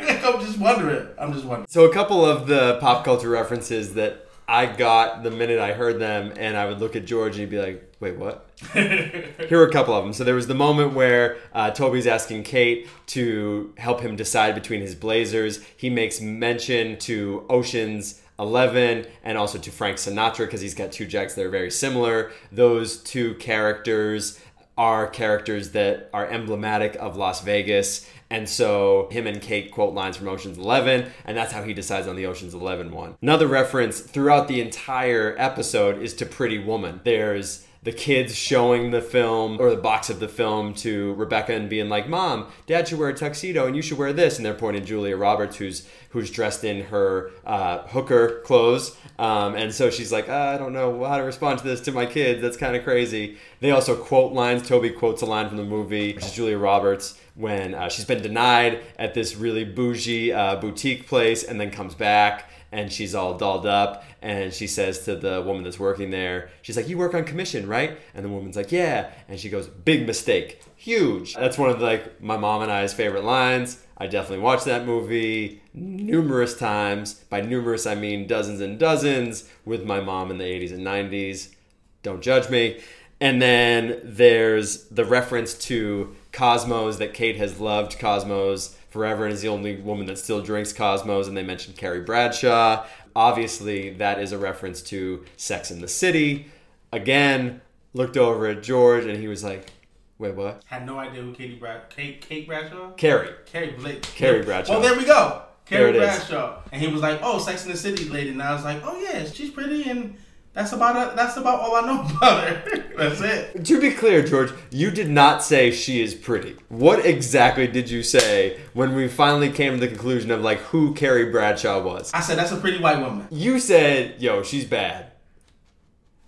I'm 0.00 0.40
just 0.40 0.58
wondering. 0.58 1.06
I'm 1.18 1.32
just 1.32 1.44
wondering. 1.44 1.66
So 1.68 1.84
a 1.84 1.92
couple 1.92 2.24
of 2.24 2.46
the 2.46 2.78
pop 2.80 3.04
culture 3.04 3.28
references 3.28 3.94
that 3.94 4.26
I 4.48 4.66
got 4.66 5.22
the 5.22 5.30
minute 5.30 5.58
I 5.58 5.72
heard 5.72 5.98
them, 5.98 6.32
and 6.36 6.56
I 6.56 6.66
would 6.66 6.80
look 6.80 6.96
at 6.96 7.04
George 7.04 7.32
and 7.32 7.40
he'd 7.40 7.50
be 7.50 7.58
like, 7.58 7.85
"Wait, 8.00 8.16
what?" 8.16 8.48
Here 8.72 9.58
were 9.58 9.66
a 9.66 9.72
couple 9.72 9.94
of 9.94 10.04
them. 10.04 10.12
So 10.12 10.24
there 10.24 10.34
was 10.34 10.46
the 10.46 10.54
moment 10.54 10.94
where 10.94 11.38
uh, 11.52 11.70
Toby's 11.70 12.06
asking 12.06 12.44
Kate 12.44 12.88
to 13.08 13.72
help 13.78 14.00
him 14.00 14.16
decide 14.16 14.54
between 14.54 14.80
his 14.80 14.94
blazers. 14.94 15.62
He 15.76 15.90
makes 15.90 16.20
mention 16.20 16.98
to 17.00 17.44
Ocean's 17.48 18.22
11 18.38 19.06
and 19.24 19.38
also 19.38 19.58
to 19.58 19.70
Frank 19.70 19.96
Sinatra 19.96 20.40
because 20.40 20.60
he's 20.60 20.74
got 20.74 20.92
two 20.92 21.06
jacks 21.06 21.34
that 21.34 21.44
are 21.44 21.50
very 21.50 21.70
similar. 21.70 22.32
Those 22.52 22.98
two 23.02 23.34
characters 23.36 24.40
are 24.78 25.06
characters 25.06 25.70
that 25.70 26.10
are 26.12 26.26
emblematic 26.26 26.96
of 26.96 27.16
Las 27.16 27.40
Vegas. 27.40 28.08
And 28.28 28.48
so 28.48 29.08
him 29.10 29.26
and 29.26 29.40
Kate 29.40 29.70
quote 29.70 29.94
lines 29.94 30.16
from 30.16 30.28
Ocean's 30.28 30.58
11, 30.58 31.10
and 31.24 31.36
that's 31.36 31.52
how 31.52 31.62
he 31.62 31.72
decides 31.72 32.06
on 32.06 32.16
the 32.16 32.26
Ocean's 32.26 32.54
11 32.54 32.90
one. 32.90 33.16
Another 33.22 33.46
reference 33.46 34.00
throughout 34.00 34.48
the 34.48 34.60
entire 34.60 35.34
episode 35.38 36.02
is 36.02 36.12
to 36.14 36.26
Pretty 36.26 36.58
Woman. 36.58 37.00
There's 37.04 37.66
the 37.86 37.92
kids 37.92 38.34
showing 38.34 38.90
the 38.90 39.00
film 39.00 39.58
or 39.60 39.70
the 39.70 39.76
box 39.76 40.10
of 40.10 40.18
the 40.18 40.26
film 40.26 40.74
to 40.74 41.14
Rebecca 41.14 41.54
and 41.54 41.70
being 41.70 41.88
like, 41.88 42.08
"Mom, 42.08 42.48
Dad 42.66 42.88
should 42.88 42.98
wear 42.98 43.10
a 43.10 43.14
tuxedo, 43.14 43.64
and 43.64 43.76
you 43.76 43.80
should 43.80 43.96
wear 43.96 44.12
this." 44.12 44.38
And 44.38 44.44
they're 44.44 44.54
pointing 44.54 44.84
Julia 44.84 45.16
Roberts, 45.16 45.54
who's 45.58 45.86
who's 46.10 46.28
dressed 46.28 46.64
in 46.64 46.86
her 46.86 47.30
uh, 47.46 47.86
hooker 47.86 48.40
clothes, 48.40 48.96
um, 49.20 49.54
and 49.54 49.72
so 49.72 49.88
she's 49.88 50.10
like, 50.10 50.28
uh, 50.28 50.52
"I 50.54 50.58
don't 50.58 50.72
know 50.72 51.04
how 51.04 51.16
to 51.16 51.22
respond 51.22 51.60
to 51.60 51.64
this 51.64 51.80
to 51.82 51.92
my 51.92 52.06
kids. 52.06 52.42
That's 52.42 52.56
kind 52.56 52.74
of 52.74 52.82
crazy." 52.82 53.38
They 53.60 53.70
also 53.70 53.94
quote 53.94 54.32
lines. 54.32 54.66
Toby 54.66 54.90
quotes 54.90 55.22
a 55.22 55.26
line 55.26 55.46
from 55.46 55.56
the 55.56 55.64
movie, 55.64 56.12
which 56.12 56.24
is 56.24 56.32
Julia 56.32 56.58
Roberts 56.58 57.20
when 57.36 57.72
uh, 57.72 57.88
she's 57.88 58.04
been 58.04 58.22
denied 58.22 58.80
at 58.98 59.14
this 59.14 59.36
really 59.36 59.62
bougie 59.62 60.32
uh, 60.32 60.56
boutique 60.56 61.06
place, 61.06 61.44
and 61.44 61.60
then 61.60 61.70
comes 61.70 61.94
back 61.94 62.50
and 62.76 62.92
she's 62.92 63.14
all 63.14 63.38
dolled 63.38 63.66
up 63.66 64.04
and 64.20 64.52
she 64.52 64.66
says 64.66 65.04
to 65.06 65.16
the 65.16 65.42
woman 65.42 65.64
that's 65.64 65.80
working 65.80 66.10
there 66.10 66.50
she's 66.60 66.76
like 66.76 66.88
you 66.88 66.98
work 66.98 67.14
on 67.14 67.24
commission 67.24 67.66
right? 67.66 67.98
And 68.14 68.22
the 68.22 68.28
woman's 68.28 68.54
like 68.54 68.70
yeah. 68.70 69.10
And 69.28 69.40
she 69.40 69.48
goes 69.48 69.66
big 69.66 70.06
mistake. 70.06 70.62
Huge. 70.76 71.34
That's 71.34 71.56
one 71.56 71.70
of 71.70 71.80
the, 71.80 71.86
like 71.86 72.20
my 72.20 72.36
mom 72.36 72.60
and 72.62 72.70
i's 72.70 72.92
favorite 72.92 73.24
lines. 73.24 73.82
I 73.96 74.06
definitely 74.06 74.44
watched 74.44 74.66
that 74.66 74.84
movie 74.84 75.62
numerous 75.72 76.56
times. 76.56 77.14
By 77.14 77.40
numerous 77.40 77.86
i 77.86 77.94
mean 77.94 78.26
dozens 78.26 78.60
and 78.60 78.78
dozens 78.78 79.48
with 79.64 79.84
my 79.84 80.00
mom 80.00 80.30
in 80.30 80.36
the 80.36 80.44
80s 80.44 80.72
and 80.72 80.86
90s 80.86 81.54
don't 82.02 82.20
judge 82.22 82.50
me. 82.50 82.80
And 83.22 83.40
then 83.40 84.00
there's 84.04 84.84
the 84.88 85.06
reference 85.06 85.54
to 85.68 86.14
cosmos 86.30 86.98
that 86.98 87.14
kate 87.14 87.36
has 87.36 87.58
loved 87.58 87.98
cosmos 87.98 88.76
forever 88.96 89.24
and 89.24 89.34
is 89.34 89.42
the 89.42 89.48
only 89.48 89.76
woman 89.76 90.06
that 90.06 90.18
still 90.18 90.40
drinks 90.42 90.72
Cosmos. 90.72 91.28
And 91.28 91.36
they 91.36 91.42
mentioned 91.42 91.76
Carrie 91.76 92.00
Bradshaw. 92.00 92.86
Obviously, 93.14 93.90
that 93.94 94.18
is 94.18 94.32
a 94.32 94.38
reference 94.38 94.82
to 94.82 95.24
Sex 95.36 95.70
and 95.70 95.82
the 95.82 95.88
City. 95.88 96.50
Again, 96.92 97.60
looked 97.92 98.16
over 98.16 98.46
at 98.46 98.62
George 98.62 99.04
and 99.04 99.18
he 99.18 99.28
was 99.28 99.44
like, 99.44 99.70
Wait, 100.18 100.34
what? 100.34 100.62
Had 100.64 100.86
no 100.86 100.98
idea 100.98 101.20
who 101.20 101.32
Katie 101.34 101.56
Brad 101.56 101.90
Kate 101.90 102.22
Kate 102.22 102.46
Bradshaw. 102.46 102.92
Carrie. 102.92 103.34
Carrie 103.44 103.72
Blake. 103.72 104.00
Carrie 104.02 104.42
Bradshaw. 104.42 104.72
Well, 104.72 104.80
there 104.80 104.96
we 104.96 105.04
go. 105.04 105.42
Carrie 105.66 105.92
There 105.92 106.02
it 106.02 106.08
is. 106.08 106.16
Bradshaw. 106.16 106.62
And 106.72 106.80
he 106.80 106.88
was 106.88 107.02
like, 107.02 107.20
"Oh, 107.22 107.38
Sex 107.38 107.64
and 107.66 107.74
the 107.74 107.78
City 107.78 108.08
lady," 108.08 108.30
and 108.30 108.42
I 108.42 108.54
was 108.54 108.64
like, 108.64 108.80
"Oh 108.82 108.98
yeah, 108.98 109.26
she's 109.26 109.50
pretty," 109.50 109.90
and 109.90 110.16
that's 110.56 110.72
about 110.72 110.96
it. 111.10 111.14
That's 111.16 111.36
about 111.36 111.60
all 111.60 111.76
I 111.76 111.82
know 111.82 112.00
about 112.16 112.48
her. 112.48 112.84
that's 112.96 113.20
it. 113.20 113.64
To 113.66 113.80
be 113.80 113.90
clear, 113.92 114.22
George, 114.24 114.50
you 114.70 114.90
did 114.90 115.08
not 115.10 115.44
say 115.44 115.70
she 115.70 116.02
is 116.02 116.14
pretty. 116.14 116.56
What 116.68 117.04
exactly 117.06 117.68
did 117.68 117.88
you 117.90 118.02
say 118.02 118.58
when 118.72 118.94
we 118.96 119.06
finally 119.06 119.50
came 119.50 119.74
to 119.74 119.78
the 119.78 119.86
conclusion 119.88 120.30
of 120.32 120.40
like 120.40 120.58
who 120.58 120.94
Carrie 120.94 121.30
Bradshaw 121.30 121.80
was? 121.82 122.10
I 122.12 122.20
said 122.20 122.36
that's 122.38 122.50
a 122.52 122.56
pretty 122.56 122.80
white 122.82 122.98
woman. 123.00 123.28
You 123.30 123.60
said, 123.60 124.20
yo, 124.20 124.42
she's 124.42 124.64
bad. 124.64 125.12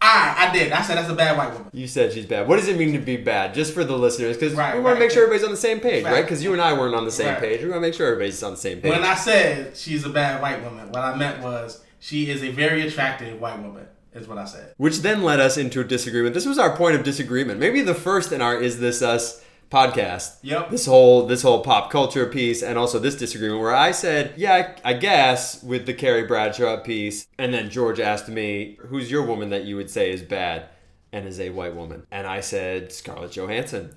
I 0.00 0.48
I 0.48 0.52
did. 0.52 0.70
I 0.72 0.82
said 0.82 0.96
that's 0.96 1.08
a 1.10 1.14
bad 1.14 1.36
white 1.36 1.52
woman. 1.52 1.70
You 1.72 1.88
said 1.88 2.12
she's 2.12 2.26
bad. 2.26 2.46
What 2.46 2.56
does 2.56 2.68
it 2.68 2.76
mean 2.78 2.92
to 2.92 3.00
be 3.00 3.16
bad? 3.16 3.52
Just 3.52 3.74
for 3.74 3.82
the 3.82 3.98
listeners, 3.98 4.36
because 4.36 4.54
Right, 4.54 4.74
we 4.76 4.80
want 4.80 4.92
right. 4.92 4.94
to 4.94 5.00
make 5.00 5.10
sure 5.10 5.24
everybody's 5.24 5.44
on 5.44 5.50
the 5.50 5.56
same 5.56 5.80
page, 5.80 6.04
right? 6.04 6.12
Right. 6.12 6.22
Because 6.22 6.40
you 6.44 6.52
and 6.52 6.62
I 6.62 6.72
weren't 6.74 6.94
on 6.94 7.04
the 7.04 7.10
same 7.10 7.28
Right. 7.28 7.40
page. 7.40 7.62
We 7.62 7.68
want 7.70 7.78
to 7.78 7.80
make 7.88 7.94
sure 7.94 8.06
everybody's 8.06 8.40
on 8.44 8.52
the 8.52 8.56
same 8.58 8.80
page. 8.80 8.92
When 8.92 9.02
I 9.02 9.14
said 9.16 9.76
she's 9.76 10.04
a 10.04 10.08
bad 10.10 10.40
white 10.40 10.62
woman, 10.62 10.92
what 10.92 11.02
I 11.02 11.16
meant 11.16 11.42
was 11.42 11.82
she 11.98 12.30
is 12.30 12.44
a 12.44 12.50
very 12.50 12.86
attractive 12.86 13.40
white 13.40 13.60
woman. 13.60 13.86
Is 14.14 14.26
what 14.26 14.38
I 14.38 14.44
said. 14.44 14.74
Which 14.76 15.00
then 15.00 15.22
led 15.22 15.38
us 15.40 15.56
into 15.56 15.80
a 15.80 15.84
disagreement. 15.84 16.34
This 16.34 16.46
was 16.46 16.58
our 16.58 16.74
point 16.76 16.96
of 16.96 17.04
disagreement. 17.04 17.60
Maybe 17.60 17.82
the 17.82 17.94
first 17.94 18.32
in 18.32 18.40
our 18.40 18.58
Is 18.58 18.80
This 18.80 19.02
Us 19.02 19.44
podcast. 19.70 20.38
Yep. 20.42 20.70
This 20.70 20.86
whole 20.86 21.26
this 21.26 21.42
whole 21.42 21.62
pop 21.62 21.90
culture 21.90 22.26
piece 22.26 22.62
and 22.62 22.78
also 22.78 22.98
this 22.98 23.16
disagreement 23.16 23.60
where 23.60 23.74
I 23.74 23.90
said, 23.90 24.32
yeah, 24.36 24.74
I 24.84 24.90
I 24.90 24.92
guess 24.94 25.62
with 25.62 25.86
the 25.86 25.94
Carrie 25.94 26.26
Bradshaw 26.26 26.78
piece, 26.78 27.26
and 27.38 27.52
then 27.52 27.70
George 27.70 28.00
asked 28.00 28.28
me, 28.28 28.78
who's 28.86 29.10
your 29.10 29.24
woman 29.26 29.50
that 29.50 29.64
you 29.64 29.76
would 29.76 29.90
say 29.90 30.10
is 30.10 30.22
bad 30.22 30.68
and 31.12 31.26
is 31.26 31.40
a 31.40 31.50
white 31.50 31.76
woman? 31.76 32.06
And 32.10 32.26
I 32.26 32.40
said 32.40 32.92
Scarlett 32.92 33.32
Johansson. 33.32 33.94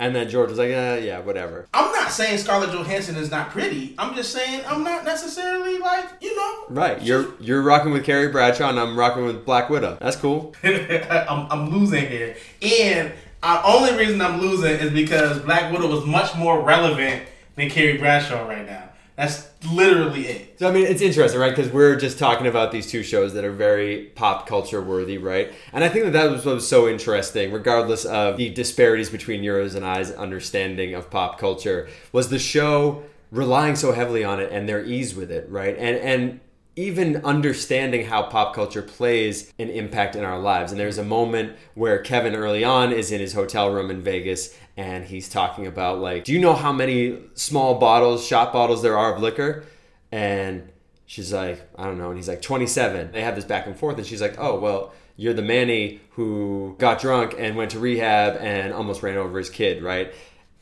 And 0.00 0.14
then 0.14 0.28
George 0.28 0.50
was 0.50 0.58
like, 0.58 0.70
uh, 0.70 1.00
yeah, 1.02 1.18
whatever. 1.18 1.66
I'm 1.74 1.90
not 1.92 2.12
saying 2.12 2.38
Scarlett 2.38 2.70
Johansson 2.70 3.16
is 3.16 3.30
not 3.30 3.50
pretty. 3.50 3.94
I'm 3.98 4.14
just 4.14 4.32
saying 4.32 4.62
I'm 4.66 4.84
not 4.84 5.04
necessarily 5.04 5.78
like 5.78 6.06
you 6.20 6.36
know. 6.36 6.64
Right. 6.68 7.02
You're 7.02 7.34
you're 7.40 7.62
rocking 7.62 7.90
with 7.92 8.04
Carrie 8.04 8.28
Bradshaw 8.28 8.70
and 8.70 8.78
I'm 8.78 8.96
rocking 8.96 9.24
with 9.24 9.44
Black 9.44 9.68
Widow. 9.70 9.98
That's 10.00 10.16
cool. 10.16 10.54
I'm, 10.62 11.50
I'm 11.50 11.70
losing 11.70 12.06
here, 12.06 12.36
and 12.62 13.12
the 13.42 13.66
only 13.66 13.96
reason 13.96 14.20
I'm 14.20 14.40
losing 14.40 14.72
is 14.72 14.92
because 14.92 15.40
Black 15.40 15.72
Widow 15.72 15.88
was 15.88 16.06
much 16.06 16.34
more 16.36 16.62
relevant 16.62 17.24
than 17.56 17.68
Carrie 17.68 17.98
Bradshaw 17.98 18.46
right 18.46 18.66
now. 18.66 18.90
That's 19.16 19.47
literally 19.72 20.26
it. 20.26 20.58
So 20.58 20.68
I 20.68 20.72
mean, 20.72 20.86
it's 20.86 21.02
interesting, 21.02 21.40
right? 21.40 21.54
Because 21.54 21.72
we're 21.72 21.96
just 21.96 22.18
talking 22.18 22.46
about 22.46 22.72
these 22.72 22.90
two 22.90 23.02
shows 23.02 23.34
that 23.34 23.44
are 23.44 23.52
very 23.52 24.06
pop 24.14 24.46
culture 24.46 24.80
worthy, 24.80 25.18
right? 25.18 25.52
And 25.72 25.82
I 25.82 25.88
think 25.88 26.04
that 26.04 26.12
that 26.12 26.30
was 26.30 26.44
what 26.44 26.56
was 26.56 26.68
so 26.68 26.88
interesting, 26.88 27.52
regardless 27.52 28.04
of 28.04 28.36
the 28.36 28.50
disparities 28.50 29.10
between 29.10 29.42
yours 29.42 29.74
and 29.74 29.84
I's 29.84 30.12
understanding 30.12 30.94
of 30.94 31.10
pop 31.10 31.38
culture, 31.38 31.88
was 32.12 32.28
the 32.28 32.38
show 32.38 33.02
relying 33.30 33.76
so 33.76 33.92
heavily 33.92 34.24
on 34.24 34.40
it 34.40 34.50
and 34.52 34.68
their 34.68 34.84
ease 34.84 35.14
with 35.14 35.30
it, 35.30 35.48
right? 35.50 35.76
And 35.76 35.96
and 35.96 36.40
even 36.78 37.16
understanding 37.24 38.06
how 38.06 38.22
pop 38.22 38.54
culture 38.54 38.82
plays 38.82 39.52
an 39.58 39.68
impact 39.68 40.14
in 40.14 40.24
our 40.24 40.38
lives. 40.38 40.70
And 40.70 40.80
there's 40.80 40.96
a 40.96 41.04
moment 41.04 41.56
where 41.74 41.98
Kevin 41.98 42.36
early 42.36 42.62
on 42.62 42.92
is 42.92 43.10
in 43.10 43.20
his 43.20 43.32
hotel 43.32 43.68
room 43.68 43.90
in 43.90 44.00
Vegas 44.00 44.56
and 44.76 45.04
he's 45.04 45.28
talking 45.28 45.66
about 45.66 45.98
like, 45.98 46.22
do 46.22 46.32
you 46.32 46.38
know 46.38 46.54
how 46.54 46.72
many 46.72 47.18
small 47.34 47.80
bottles, 47.80 48.24
shot 48.24 48.52
bottles 48.52 48.80
there 48.80 48.96
are 48.96 49.12
of 49.12 49.20
liquor? 49.20 49.64
And 50.12 50.68
she's 51.04 51.32
like, 51.32 51.68
I 51.76 51.82
don't 51.82 51.98
know. 51.98 52.10
And 52.10 52.16
he's 52.16 52.28
like, 52.28 52.42
27. 52.42 53.10
They 53.10 53.22
have 53.22 53.34
this 53.34 53.44
back 53.44 53.66
and 53.66 53.76
forth 53.76 53.98
and 53.98 54.06
she's 54.06 54.22
like, 54.22 54.36
oh, 54.38 54.60
well, 54.60 54.92
you're 55.16 55.34
the 55.34 55.42
Manny 55.42 56.00
who 56.10 56.76
got 56.78 57.00
drunk 57.00 57.34
and 57.36 57.56
went 57.56 57.72
to 57.72 57.80
rehab 57.80 58.36
and 58.36 58.72
almost 58.72 59.02
ran 59.02 59.16
over 59.16 59.36
his 59.36 59.50
kid, 59.50 59.82
right? 59.82 60.14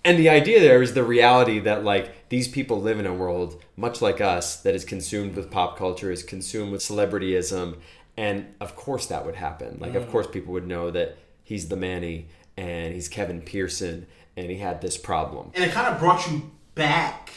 And 0.07 0.21
the 0.21 0.29
idea 0.29 0.61
there 0.61 0.83
is 0.83 0.95
the 0.95 1.03
reality 1.03 1.59
that 1.59 1.83
like 1.83 2.29
these 2.29 2.47
people 2.47 2.81
live 2.81 3.01
in 3.01 3.07
a 3.07 3.13
world 3.13 3.61
much 3.77 4.01
like 4.01 4.21
us 4.21 4.61
that 4.61 4.73
is 4.73 4.85
consumed 4.85 5.35
with 5.35 5.51
pop 5.51 5.77
culture, 5.77 6.13
is 6.13 6.23
consumed 6.23 6.71
with 6.71 6.81
celebrityism, 6.81 7.77
and 8.17 8.55
of 8.61 8.77
course 8.77 9.07
that 9.07 9.27
would 9.27 9.35
happen. 9.35 9.79
Like 9.81 9.97
of 9.97 10.05
mm. 10.05 10.11
course 10.13 10.29
people 10.29 10.53
would 10.53 10.67
know 10.69 10.93
that 10.93 11.19
he's 11.43 11.67
the 11.67 11.75
Manny 11.75 12.29
and 12.57 12.95
he's 12.95 13.09
Kevin 13.09 13.43
Pearson 13.43 14.07
and 14.37 14.49
he 14.49 14.59
had 14.59 14.81
this 14.81 14.97
problem. 14.97 15.51
and 15.57 15.65
it 15.65 15.73
kind 15.73 15.93
of 15.93 15.99
brought 15.99 16.31
you 16.31 16.53
back 16.77 17.33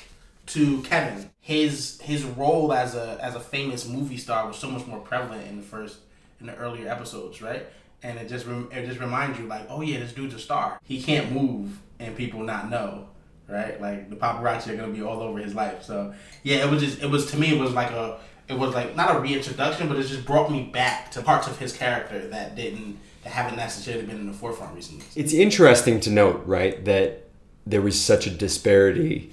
to 0.46 0.84
Kevin. 0.84 1.32
His 1.42 2.00
his 2.02 2.24
role 2.24 2.72
as 2.72 2.94
a 2.94 3.18
as 3.20 3.34
a 3.34 3.40
famous 3.40 3.88
movie 3.88 4.18
star 4.18 4.46
was 4.46 4.58
so 4.58 4.70
much 4.70 4.86
more 4.86 5.00
prevalent 5.00 5.48
in 5.48 5.58
the 5.58 5.64
first 5.64 5.98
in 6.40 6.46
the 6.46 6.56
earlier 6.56 6.88
episodes, 6.88 7.42
right? 7.42 7.66
And 8.04 8.20
it 8.20 8.30
just 8.30 8.46
rem- 8.46 8.70
it 8.72 8.86
just 8.86 9.00
reminds 9.00 9.40
you 9.40 9.48
like, 9.48 9.66
oh 9.70 9.82
yeah, 9.82 9.98
this 9.98 10.14
dude's 10.14 10.36
a 10.36 10.40
star. 10.40 10.80
He 10.84 11.02
can't 11.02 11.32
move 11.32 11.80
and 12.00 12.16
people 12.16 12.42
not 12.42 12.70
know, 12.70 13.08
right? 13.48 13.80
Like 13.82 14.10
the 14.10 14.16
paparazzi 14.16 14.70
are 14.70 14.76
gonna 14.78 14.94
be 14.94 15.02
all 15.02 15.22
over 15.22 15.40
his 15.40 15.54
life. 15.56 15.84
So 15.84 16.14
yeah, 16.44 16.66
it 16.66 16.70
was 16.70 16.82
just 16.82 17.02
it 17.02 17.10
was 17.10 17.30
to 17.32 17.38
me 17.38 17.56
it 17.56 17.60
was 17.60 17.72
like 17.74 17.92
a 17.92 18.20
it 18.48 18.58
was 18.58 18.74
like 18.74 18.96
not 18.96 19.16
a 19.16 19.20
reintroduction, 19.20 19.88
but 19.88 19.98
it 19.98 20.04
just 20.08 20.26
brought 20.26 20.52
me 20.52 20.64
back 20.74 21.12
to 21.12 21.22
parts 21.22 21.48
of 21.48 21.60
his 21.60 21.76
character 21.76 22.28
that 22.30 22.56
didn't 22.56 22.98
that 23.24 23.32
haven't 23.34 23.58
necessarily 23.58 24.06
been 24.06 24.18
in 24.18 24.28
the 24.28 24.34
forefront 24.34 24.74
recently. 24.76 25.06
It's 25.16 25.34
interesting 25.34 26.00
to 26.02 26.10
note, 26.10 26.44
right, 26.46 26.84
that 26.86 27.26
there 27.68 27.82
was 27.82 28.00
such 28.00 28.26
a 28.26 28.30
disparity 28.32 29.32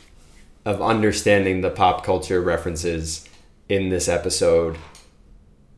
of 0.64 0.82
understanding 0.82 1.60
the 1.60 1.70
pop 1.70 2.04
culture 2.04 2.40
references 2.40 3.28
in 3.68 3.88
this 3.88 4.08
episode 4.08 4.76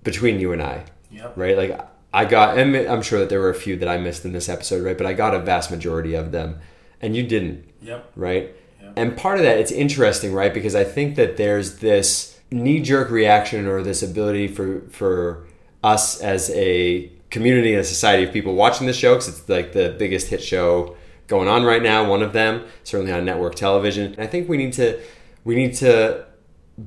between 0.02 0.40
you 0.40 0.52
and 0.52 0.62
I, 0.62 0.84
Yep. 1.10 1.34
right? 1.36 1.56
Like 1.56 1.80
I 2.12 2.24
got, 2.24 2.58
and 2.58 2.74
I'm 2.76 3.02
sure 3.02 3.20
that 3.20 3.28
there 3.28 3.40
were 3.40 3.50
a 3.50 3.54
few 3.54 3.76
that 3.76 3.88
I 3.88 3.98
missed 3.98 4.24
in 4.24 4.32
this 4.32 4.48
episode, 4.48 4.82
right? 4.82 4.96
But 4.96 5.06
I 5.06 5.12
got 5.12 5.34
a 5.34 5.38
vast 5.40 5.70
majority 5.70 6.14
of 6.14 6.32
them, 6.32 6.58
and 7.00 7.16
you 7.16 7.22
didn't, 7.22 7.64
Yep. 7.82 8.12
right? 8.16 8.54
Yeah. 8.82 8.90
And 8.96 9.16
part 9.16 9.38
of 9.38 9.44
that, 9.44 9.58
it's 9.58 9.72
interesting, 9.72 10.32
right? 10.32 10.52
Because 10.52 10.74
I 10.74 10.84
think 10.84 11.16
that 11.16 11.36
there's 11.36 11.78
this 11.78 12.38
knee 12.50 12.80
jerk 12.80 13.10
reaction 13.10 13.66
or 13.66 13.82
this 13.82 14.02
ability 14.02 14.48
for 14.48 14.82
for 14.90 15.46
us 15.84 16.20
as 16.20 16.50
a 16.54 17.10
community 17.30 17.72
and 17.72 17.80
a 17.80 17.84
society 17.84 18.24
of 18.24 18.32
people 18.32 18.54
watching 18.54 18.86
this 18.86 18.96
show, 18.96 19.14
because 19.14 19.28
it's 19.28 19.48
like 19.48 19.72
the 19.72 19.94
biggest 19.98 20.28
hit 20.28 20.42
show 20.42 20.96
going 21.26 21.46
on 21.46 21.62
right 21.64 21.82
now, 21.82 22.08
one 22.08 22.22
of 22.22 22.32
them, 22.32 22.64
certainly 22.84 23.12
on 23.12 23.24
network 23.24 23.54
television. 23.54 24.12
And 24.14 24.20
I 24.20 24.26
think 24.26 24.48
we 24.48 24.56
need 24.56 24.72
to 24.74 24.98
we 25.44 25.54
need 25.54 25.74
to 25.74 26.24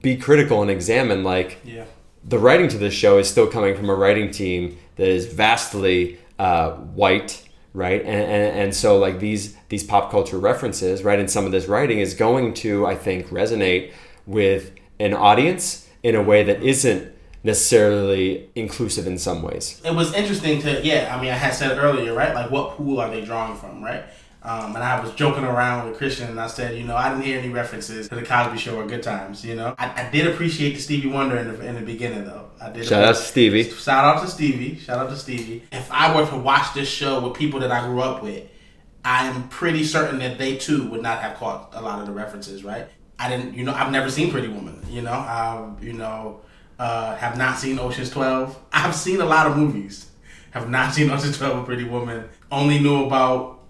be 0.01 0.15
critical 0.17 0.61
and 0.61 0.71
examine 0.71 1.23
like 1.23 1.57
Yeah. 1.63 1.83
the 2.27 2.39
writing 2.39 2.67
to 2.69 2.77
this 2.77 2.93
show 2.93 3.17
is 3.17 3.29
still 3.29 3.47
coming 3.47 3.75
from 3.75 3.89
a 3.89 3.95
writing 3.95 4.31
team 4.31 4.77
that 4.95 5.07
is 5.07 5.25
vastly 5.25 6.17
uh, 6.39 6.71
white, 6.71 7.43
right? 7.73 8.01
And, 8.01 8.09
and 8.09 8.59
and 8.59 8.75
so 8.75 8.97
like 8.97 9.19
these 9.19 9.55
these 9.69 9.83
pop 9.83 10.11
culture 10.11 10.37
references, 10.37 11.03
right? 11.03 11.19
And 11.19 11.29
some 11.29 11.45
of 11.45 11.51
this 11.51 11.67
writing 11.67 11.99
is 11.99 12.13
going 12.13 12.53
to, 12.55 12.85
I 12.85 12.95
think, 12.95 13.27
resonate 13.27 13.93
with 14.25 14.71
an 14.99 15.13
audience 15.13 15.87
in 16.03 16.15
a 16.15 16.21
way 16.23 16.43
that 16.43 16.61
isn't 16.61 17.13
necessarily 17.43 18.49
inclusive 18.55 19.07
in 19.07 19.17
some 19.17 19.41
ways. 19.41 19.81
it 19.83 19.95
was 19.95 20.13
interesting 20.13 20.61
to 20.61 20.79
yeah 20.85 21.11
i 21.15 21.19
mean 21.19 21.31
i 21.31 21.35
had 21.35 21.51
said 21.51 21.75
earlier 21.77 22.13
right 22.13 22.35
like 22.35 22.51
what 22.51 22.77
pool 22.77 22.99
are 22.99 23.09
they 23.09 23.25
drawing 23.25 23.55
from 23.57 23.83
right 23.83 24.03
um, 24.43 24.75
and 24.75 24.83
I 24.83 24.99
was 24.99 25.13
joking 25.13 25.43
around 25.43 25.87
with 25.87 25.97
Christian, 25.97 26.29
and 26.29 26.39
I 26.39 26.47
said, 26.47 26.77
you 26.77 26.83
know, 26.83 26.95
I 26.95 27.09
didn't 27.09 27.23
hear 27.23 27.37
any 27.37 27.49
references 27.49 28.09
to 28.09 28.15
the 28.15 28.23
Cosby 28.23 28.57
Show 28.57 28.75
or 28.77 28.87
Good 28.87 29.03
Times. 29.03 29.45
You 29.45 29.55
know, 29.55 29.75
I, 29.77 30.07
I 30.07 30.09
did 30.09 30.27
appreciate 30.27 30.73
the 30.73 30.79
Stevie 30.79 31.09
Wonder 31.09 31.37
in 31.37 31.47
the, 31.47 31.65
in 31.65 31.75
the 31.75 31.81
beginning, 31.81 32.25
though. 32.25 32.49
I 32.59 32.69
did. 32.71 32.85
Shout 32.85 33.03
out 33.03 33.15
to 33.15 33.21
Stevie. 33.21 33.69
Shout 33.69 34.03
out 34.03 34.21
to 34.21 34.27
Stevie. 34.27 34.77
Shout 34.77 34.97
out 34.97 35.09
to 35.09 35.15
Stevie. 35.15 35.63
If 35.71 35.91
I 35.91 36.15
were 36.15 36.27
to 36.27 36.37
watch 36.37 36.73
this 36.73 36.89
show 36.89 37.19
with 37.27 37.37
people 37.37 37.59
that 37.59 37.71
I 37.71 37.85
grew 37.85 38.01
up 38.01 38.23
with, 38.23 38.47
I 39.05 39.27
am 39.27 39.47
pretty 39.49 39.83
certain 39.83 40.19
that 40.19 40.37
they 40.37 40.57
too 40.57 40.89
would 40.89 41.01
not 41.01 41.19
have 41.21 41.37
caught 41.37 41.73
a 41.73 41.81
lot 41.81 41.99
of 41.99 42.07
the 42.07 42.11
references. 42.11 42.63
Right? 42.63 42.87
I 43.19 43.29
didn't. 43.29 43.53
You 43.53 43.63
know, 43.63 43.73
I've 43.73 43.91
never 43.91 44.09
seen 44.09 44.31
Pretty 44.31 44.47
Woman. 44.47 44.83
You 44.89 45.03
know, 45.03 45.13
I 45.13 45.55
have, 45.55 45.83
you 45.83 45.93
know 45.93 46.41
uh, 46.81 47.15
have 47.17 47.37
not 47.37 47.59
seen 47.59 47.77
Ocean's 47.77 48.09
Twelve. 48.09 48.57
I've 48.73 48.95
seen 48.95 49.21
a 49.21 49.25
lot 49.25 49.45
of 49.45 49.55
movies. 49.55 50.09
Have 50.49 50.69
not 50.69 50.93
seen 50.93 51.11
Ocean's 51.11 51.37
Twelve 51.37 51.59
or 51.59 51.63
Pretty 51.63 51.83
Woman. 51.83 52.27
Only 52.51 52.79
knew 52.79 53.05
about 53.05 53.60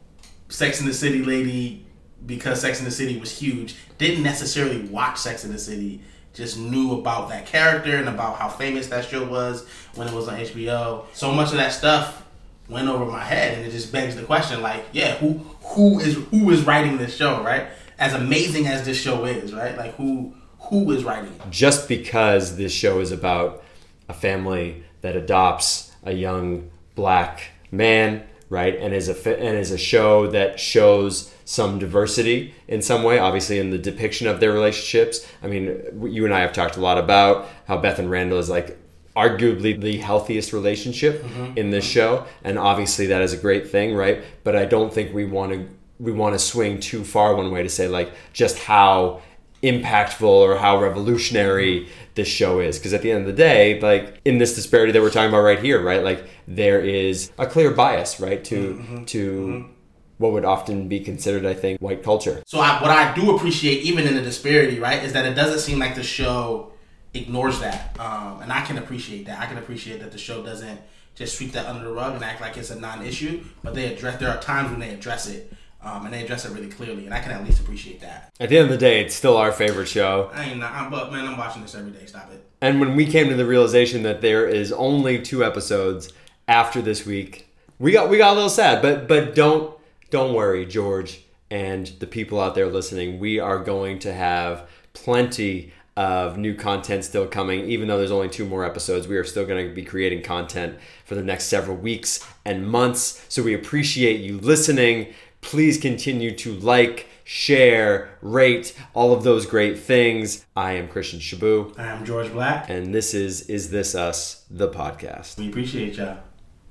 Sex 0.52 0.80
and 0.80 0.90
the 0.90 0.94
City 0.94 1.24
lady 1.24 1.86
because 2.26 2.62
Sex 2.62 2.80
and 2.80 2.86
the 2.86 2.92
City 2.92 3.18
was 3.18 3.38
huge. 3.38 3.76
Didn't 3.98 4.24
necessarily 4.24 4.82
watch 4.82 5.18
Sex 5.18 5.44
and 5.44 5.54
the 5.54 5.60
City. 5.60 6.02
Just 6.34 6.60
knew 6.60 7.00
about 7.00 7.30
that 7.30 7.46
character 7.46 7.96
and 7.96 8.08
about 8.08 8.38
how 8.38 8.48
famous 8.50 8.88
that 8.88 9.06
show 9.06 9.26
was 9.26 9.68
when 9.96 10.08
it 10.08 10.14
was 10.14 10.28
on 10.28 10.38
HBO. 10.38 11.06
So 11.14 11.32
much 11.32 11.50
of 11.52 11.58
that 11.58 11.74
stuff 11.74 12.26
went 12.70 12.88
over 12.88 13.06
my 13.06 13.24
head, 13.24 13.58
and 13.58 13.66
it 13.66 13.72
just 13.72 13.92
begs 13.92 14.16
the 14.16 14.24
question: 14.24 14.62
like, 14.62 14.84
yeah, 14.92 15.16
who 15.16 15.34
who 15.62 16.00
is 16.00 16.16
who 16.32 16.50
is 16.52 16.64
writing 16.64 16.98
this 16.98 17.16
show, 17.16 17.44
right? 17.44 17.68
As 18.00 18.14
amazing 18.14 18.68
as 18.68 18.86
this 18.86 19.00
show 19.00 19.26
is, 19.26 19.54
right? 19.54 19.78
Like, 19.78 19.96
who 19.96 20.34
who 20.60 20.92
is 20.92 21.04
writing 21.04 21.34
it? 21.34 21.42
just 21.50 21.88
because 21.88 22.56
this 22.56 22.72
show 22.72 23.00
is 23.00 23.12
about 23.12 23.64
a 24.08 24.14
family 24.14 24.84
that 25.02 25.16
adopts 25.16 25.92
a 26.04 26.14
young 26.14 26.70
black 26.96 27.50
man, 27.72 28.24
right, 28.52 28.76
and 28.76 28.94
is 28.94 29.08
a 29.08 29.40
and 29.40 29.58
is 29.58 29.72
a 29.72 29.78
show 29.78 30.28
that 30.28 30.60
shows 30.60 31.34
some 31.46 31.80
diversity 31.80 32.54
in 32.68 32.82
some 32.82 33.02
way, 33.02 33.18
obviously 33.18 33.58
in 33.58 33.72
the 33.72 33.78
depiction 33.78 34.28
of 34.28 34.40
their 34.40 34.52
relationships. 34.52 35.26
I 35.42 35.48
mean, 35.48 35.82
you 36.04 36.26
and 36.26 36.34
I 36.34 36.42
have 36.42 36.54
talked 36.54 36.76
a 36.76 36.82
lot 36.82 37.00
about 37.00 37.48
how 37.66 37.78
Beth 37.78 37.98
and 37.98 38.12
Randall 38.12 38.38
is 38.38 38.50
like 38.50 38.78
arguably 39.16 39.80
the 39.80 39.98
healthiest 39.98 40.54
relationship 40.54 41.24
mm-hmm. 41.24 41.58
in 41.58 41.72
this 41.72 41.86
show, 41.86 42.26
and 42.44 42.60
obviously 42.60 43.08
that 43.08 43.22
is 43.22 43.34
a 43.34 43.38
great 43.38 43.70
thing, 43.70 43.96
right? 43.96 44.22
But 44.44 44.56
I 44.56 44.66
don't 44.66 44.94
think 44.94 45.14
we 45.14 45.26
want 45.26 45.54
to 45.54 45.68
we 45.98 46.12
want 46.12 46.36
to 46.36 46.40
swing 46.40 46.80
too 46.80 47.06
far 47.06 47.36
one 47.36 47.52
way 47.52 47.64
to 47.64 47.70
say 47.70 47.88
like 47.88 48.12
just 48.34 48.58
how 48.60 49.22
impactful 49.64 50.24
or 50.24 50.58
how 50.58 50.80
revolutionary 50.82 51.88
this 52.16 52.28
show 52.28 52.60
is. 52.60 52.78
Because 52.78 52.94
at 52.94 53.02
the 53.02 53.12
end 53.12 53.22
of 53.22 53.28
the 53.28 53.34
day 53.34 53.80
like 53.80 54.20
in 54.26 54.38
this 54.38 54.56
disparity 54.56 54.92
that 54.92 55.02
we're 55.02 55.10
talking 55.10 55.30
about 55.30 55.42
right 55.42 55.60
here 55.60 55.82
right 55.82 56.04
like 56.04 56.28
there 56.48 56.80
is 56.82 57.32
a 57.38 57.46
clear 57.46 57.72
bias 57.72 58.20
right 58.20 58.44
to 58.46 59.04
to 59.06 59.70
what 60.18 60.32
would 60.32 60.46
often 60.46 60.88
be 60.88 61.00
considered 61.00 61.46
i 61.46 61.54
think 61.54 61.80
white 61.82 62.04
culture. 62.04 62.44
So 62.46 62.60
I, 62.60 62.82
what 62.82 62.92
I 62.92 63.14
do 63.14 63.36
appreciate, 63.36 63.82
even 63.84 64.08
in 64.08 64.16
the 64.16 64.22
disparity, 64.22 64.80
right, 64.80 65.04
is 65.04 65.14
that 65.14 65.26
it 65.26 65.34
doesn't 65.34 65.60
seem 65.60 65.80
like 65.80 65.96
the 65.96 66.04
show 66.04 66.72
ignores 67.14 67.60
that, 67.60 68.00
um, 68.00 68.42
and 68.42 68.54
I 68.54 68.62
can 68.62 68.78
appreciate 68.78 69.26
that. 69.26 69.40
I 69.40 69.46
can 69.48 69.58
appreciate 69.58 70.00
that 70.00 70.12
the 70.12 70.18
show 70.18 70.44
doesn't 70.44 70.80
just 71.16 71.38
sweep 71.38 71.52
that 71.52 71.66
under 71.66 71.84
the 71.84 71.92
rug 71.92 72.16
and 72.16 72.24
act 72.24 72.40
like 72.40 72.56
it's 72.56 72.70
a 72.70 72.80
non-issue, 72.80 73.44
but 73.64 73.76
they 73.76 73.94
address. 73.94 74.20
There 74.20 74.30
are 74.30 74.42
times 74.42 74.72
when 74.72 74.80
they 74.80 74.92
address 74.94 75.28
it, 75.28 75.52
um, 75.84 76.06
and 76.06 76.14
they 76.14 76.24
address 76.24 76.46
it 76.46 76.52
really 76.52 76.70
clearly, 76.70 77.06
and 77.06 77.14
I 77.14 77.20
can 77.20 77.32
at 77.32 77.44
least 77.44 77.60
appreciate 77.60 78.02
that. 78.02 78.32
at 78.40 78.50
the 78.50 78.58
end 78.58 78.66
of 78.66 78.72
the 78.72 78.78
day 78.78 79.02
it's 79.04 79.16
still 79.16 79.38
our 79.38 79.52
favorite 79.52 79.88
show 79.88 80.30
I 80.34 80.46
ain't, 80.46 80.60
not, 80.60 80.72
I'm, 80.74 80.90
but 80.92 81.12
man, 81.12 81.26
I'm 81.28 81.38
watching 81.38 81.62
this 81.62 81.76
every 81.76 81.92
day. 81.92 82.06
Stop 82.06 82.32
it. 82.32 82.44
and 82.62 82.80
when 82.80 82.96
we 82.96 83.06
came 83.06 83.30
to 83.30 83.36
the 83.36 83.46
realization 83.46 84.04
that 84.04 84.22
there 84.22 84.48
is 84.48 84.72
only 84.72 85.22
two 85.22 85.44
episodes 85.44 86.12
after 86.48 86.82
this 86.82 87.06
week 87.06 87.48
we 87.80 87.92
got 87.92 88.10
we 88.10 88.18
got 88.18 88.34
a 88.34 88.36
little 88.36 88.50
sad 88.50 88.82
but 88.82 89.08
but 89.08 89.34
don't 89.36 89.74
don't 90.10 90.34
worry 90.34 90.66
george 90.66 91.22
and 91.50 91.88
the 92.00 92.08
people 92.08 92.40
out 92.40 92.56
there 92.56 92.68
listening 92.68 93.20
we 93.20 93.40
are 93.40 93.60
going 93.60 93.98
to 94.00 94.12
have 94.14 94.68
plenty 94.94 95.72
of 95.98 96.38
new 96.38 96.56
content 96.56 97.04
still 97.04 97.28
coming 97.28 97.70
even 97.70 97.88
though 97.88 97.98
there's 97.98 98.12
only 98.12 98.30
two 98.30 98.46
more 98.46 98.64
episodes 98.66 99.08
we 99.08 99.18
are 99.18 99.24
still 99.24 99.46
going 99.46 99.68
to 99.68 99.74
be 99.74 99.84
creating 99.84 100.22
content 100.24 100.78
for 101.06 101.16
the 101.16 101.24
next 101.24 101.46
several 101.46 101.76
weeks 101.76 102.26
and 102.46 102.68
months 102.68 103.26
so 103.30 103.42
we 103.44 103.54
appreciate 103.54 104.20
you 104.22 104.38
listening 104.40 105.14
please 105.42 105.78
continue 105.78 106.36
to 106.36 106.54
like 106.54 107.08
share 107.24 108.18
rate 108.22 108.74
all 108.94 109.14
of 109.14 109.24
those 109.24 109.46
great 109.46 109.78
things 109.80 110.46
i 110.56 110.74
am 110.74 110.88
christian 110.88 111.20
shabu 111.20 111.78
I 111.78 111.88
am 111.88 112.06
George 112.06 112.32
Black. 112.32 112.70
and 112.70 112.94
this 112.94 113.14
is 113.14 113.50
Is 113.50 113.70
This 113.72 113.96
Us, 113.96 114.46
the 114.50 114.70
podcast. 114.70 115.38
We 115.38 115.50
appreciate 115.50 115.96
y'all. 115.98 116.18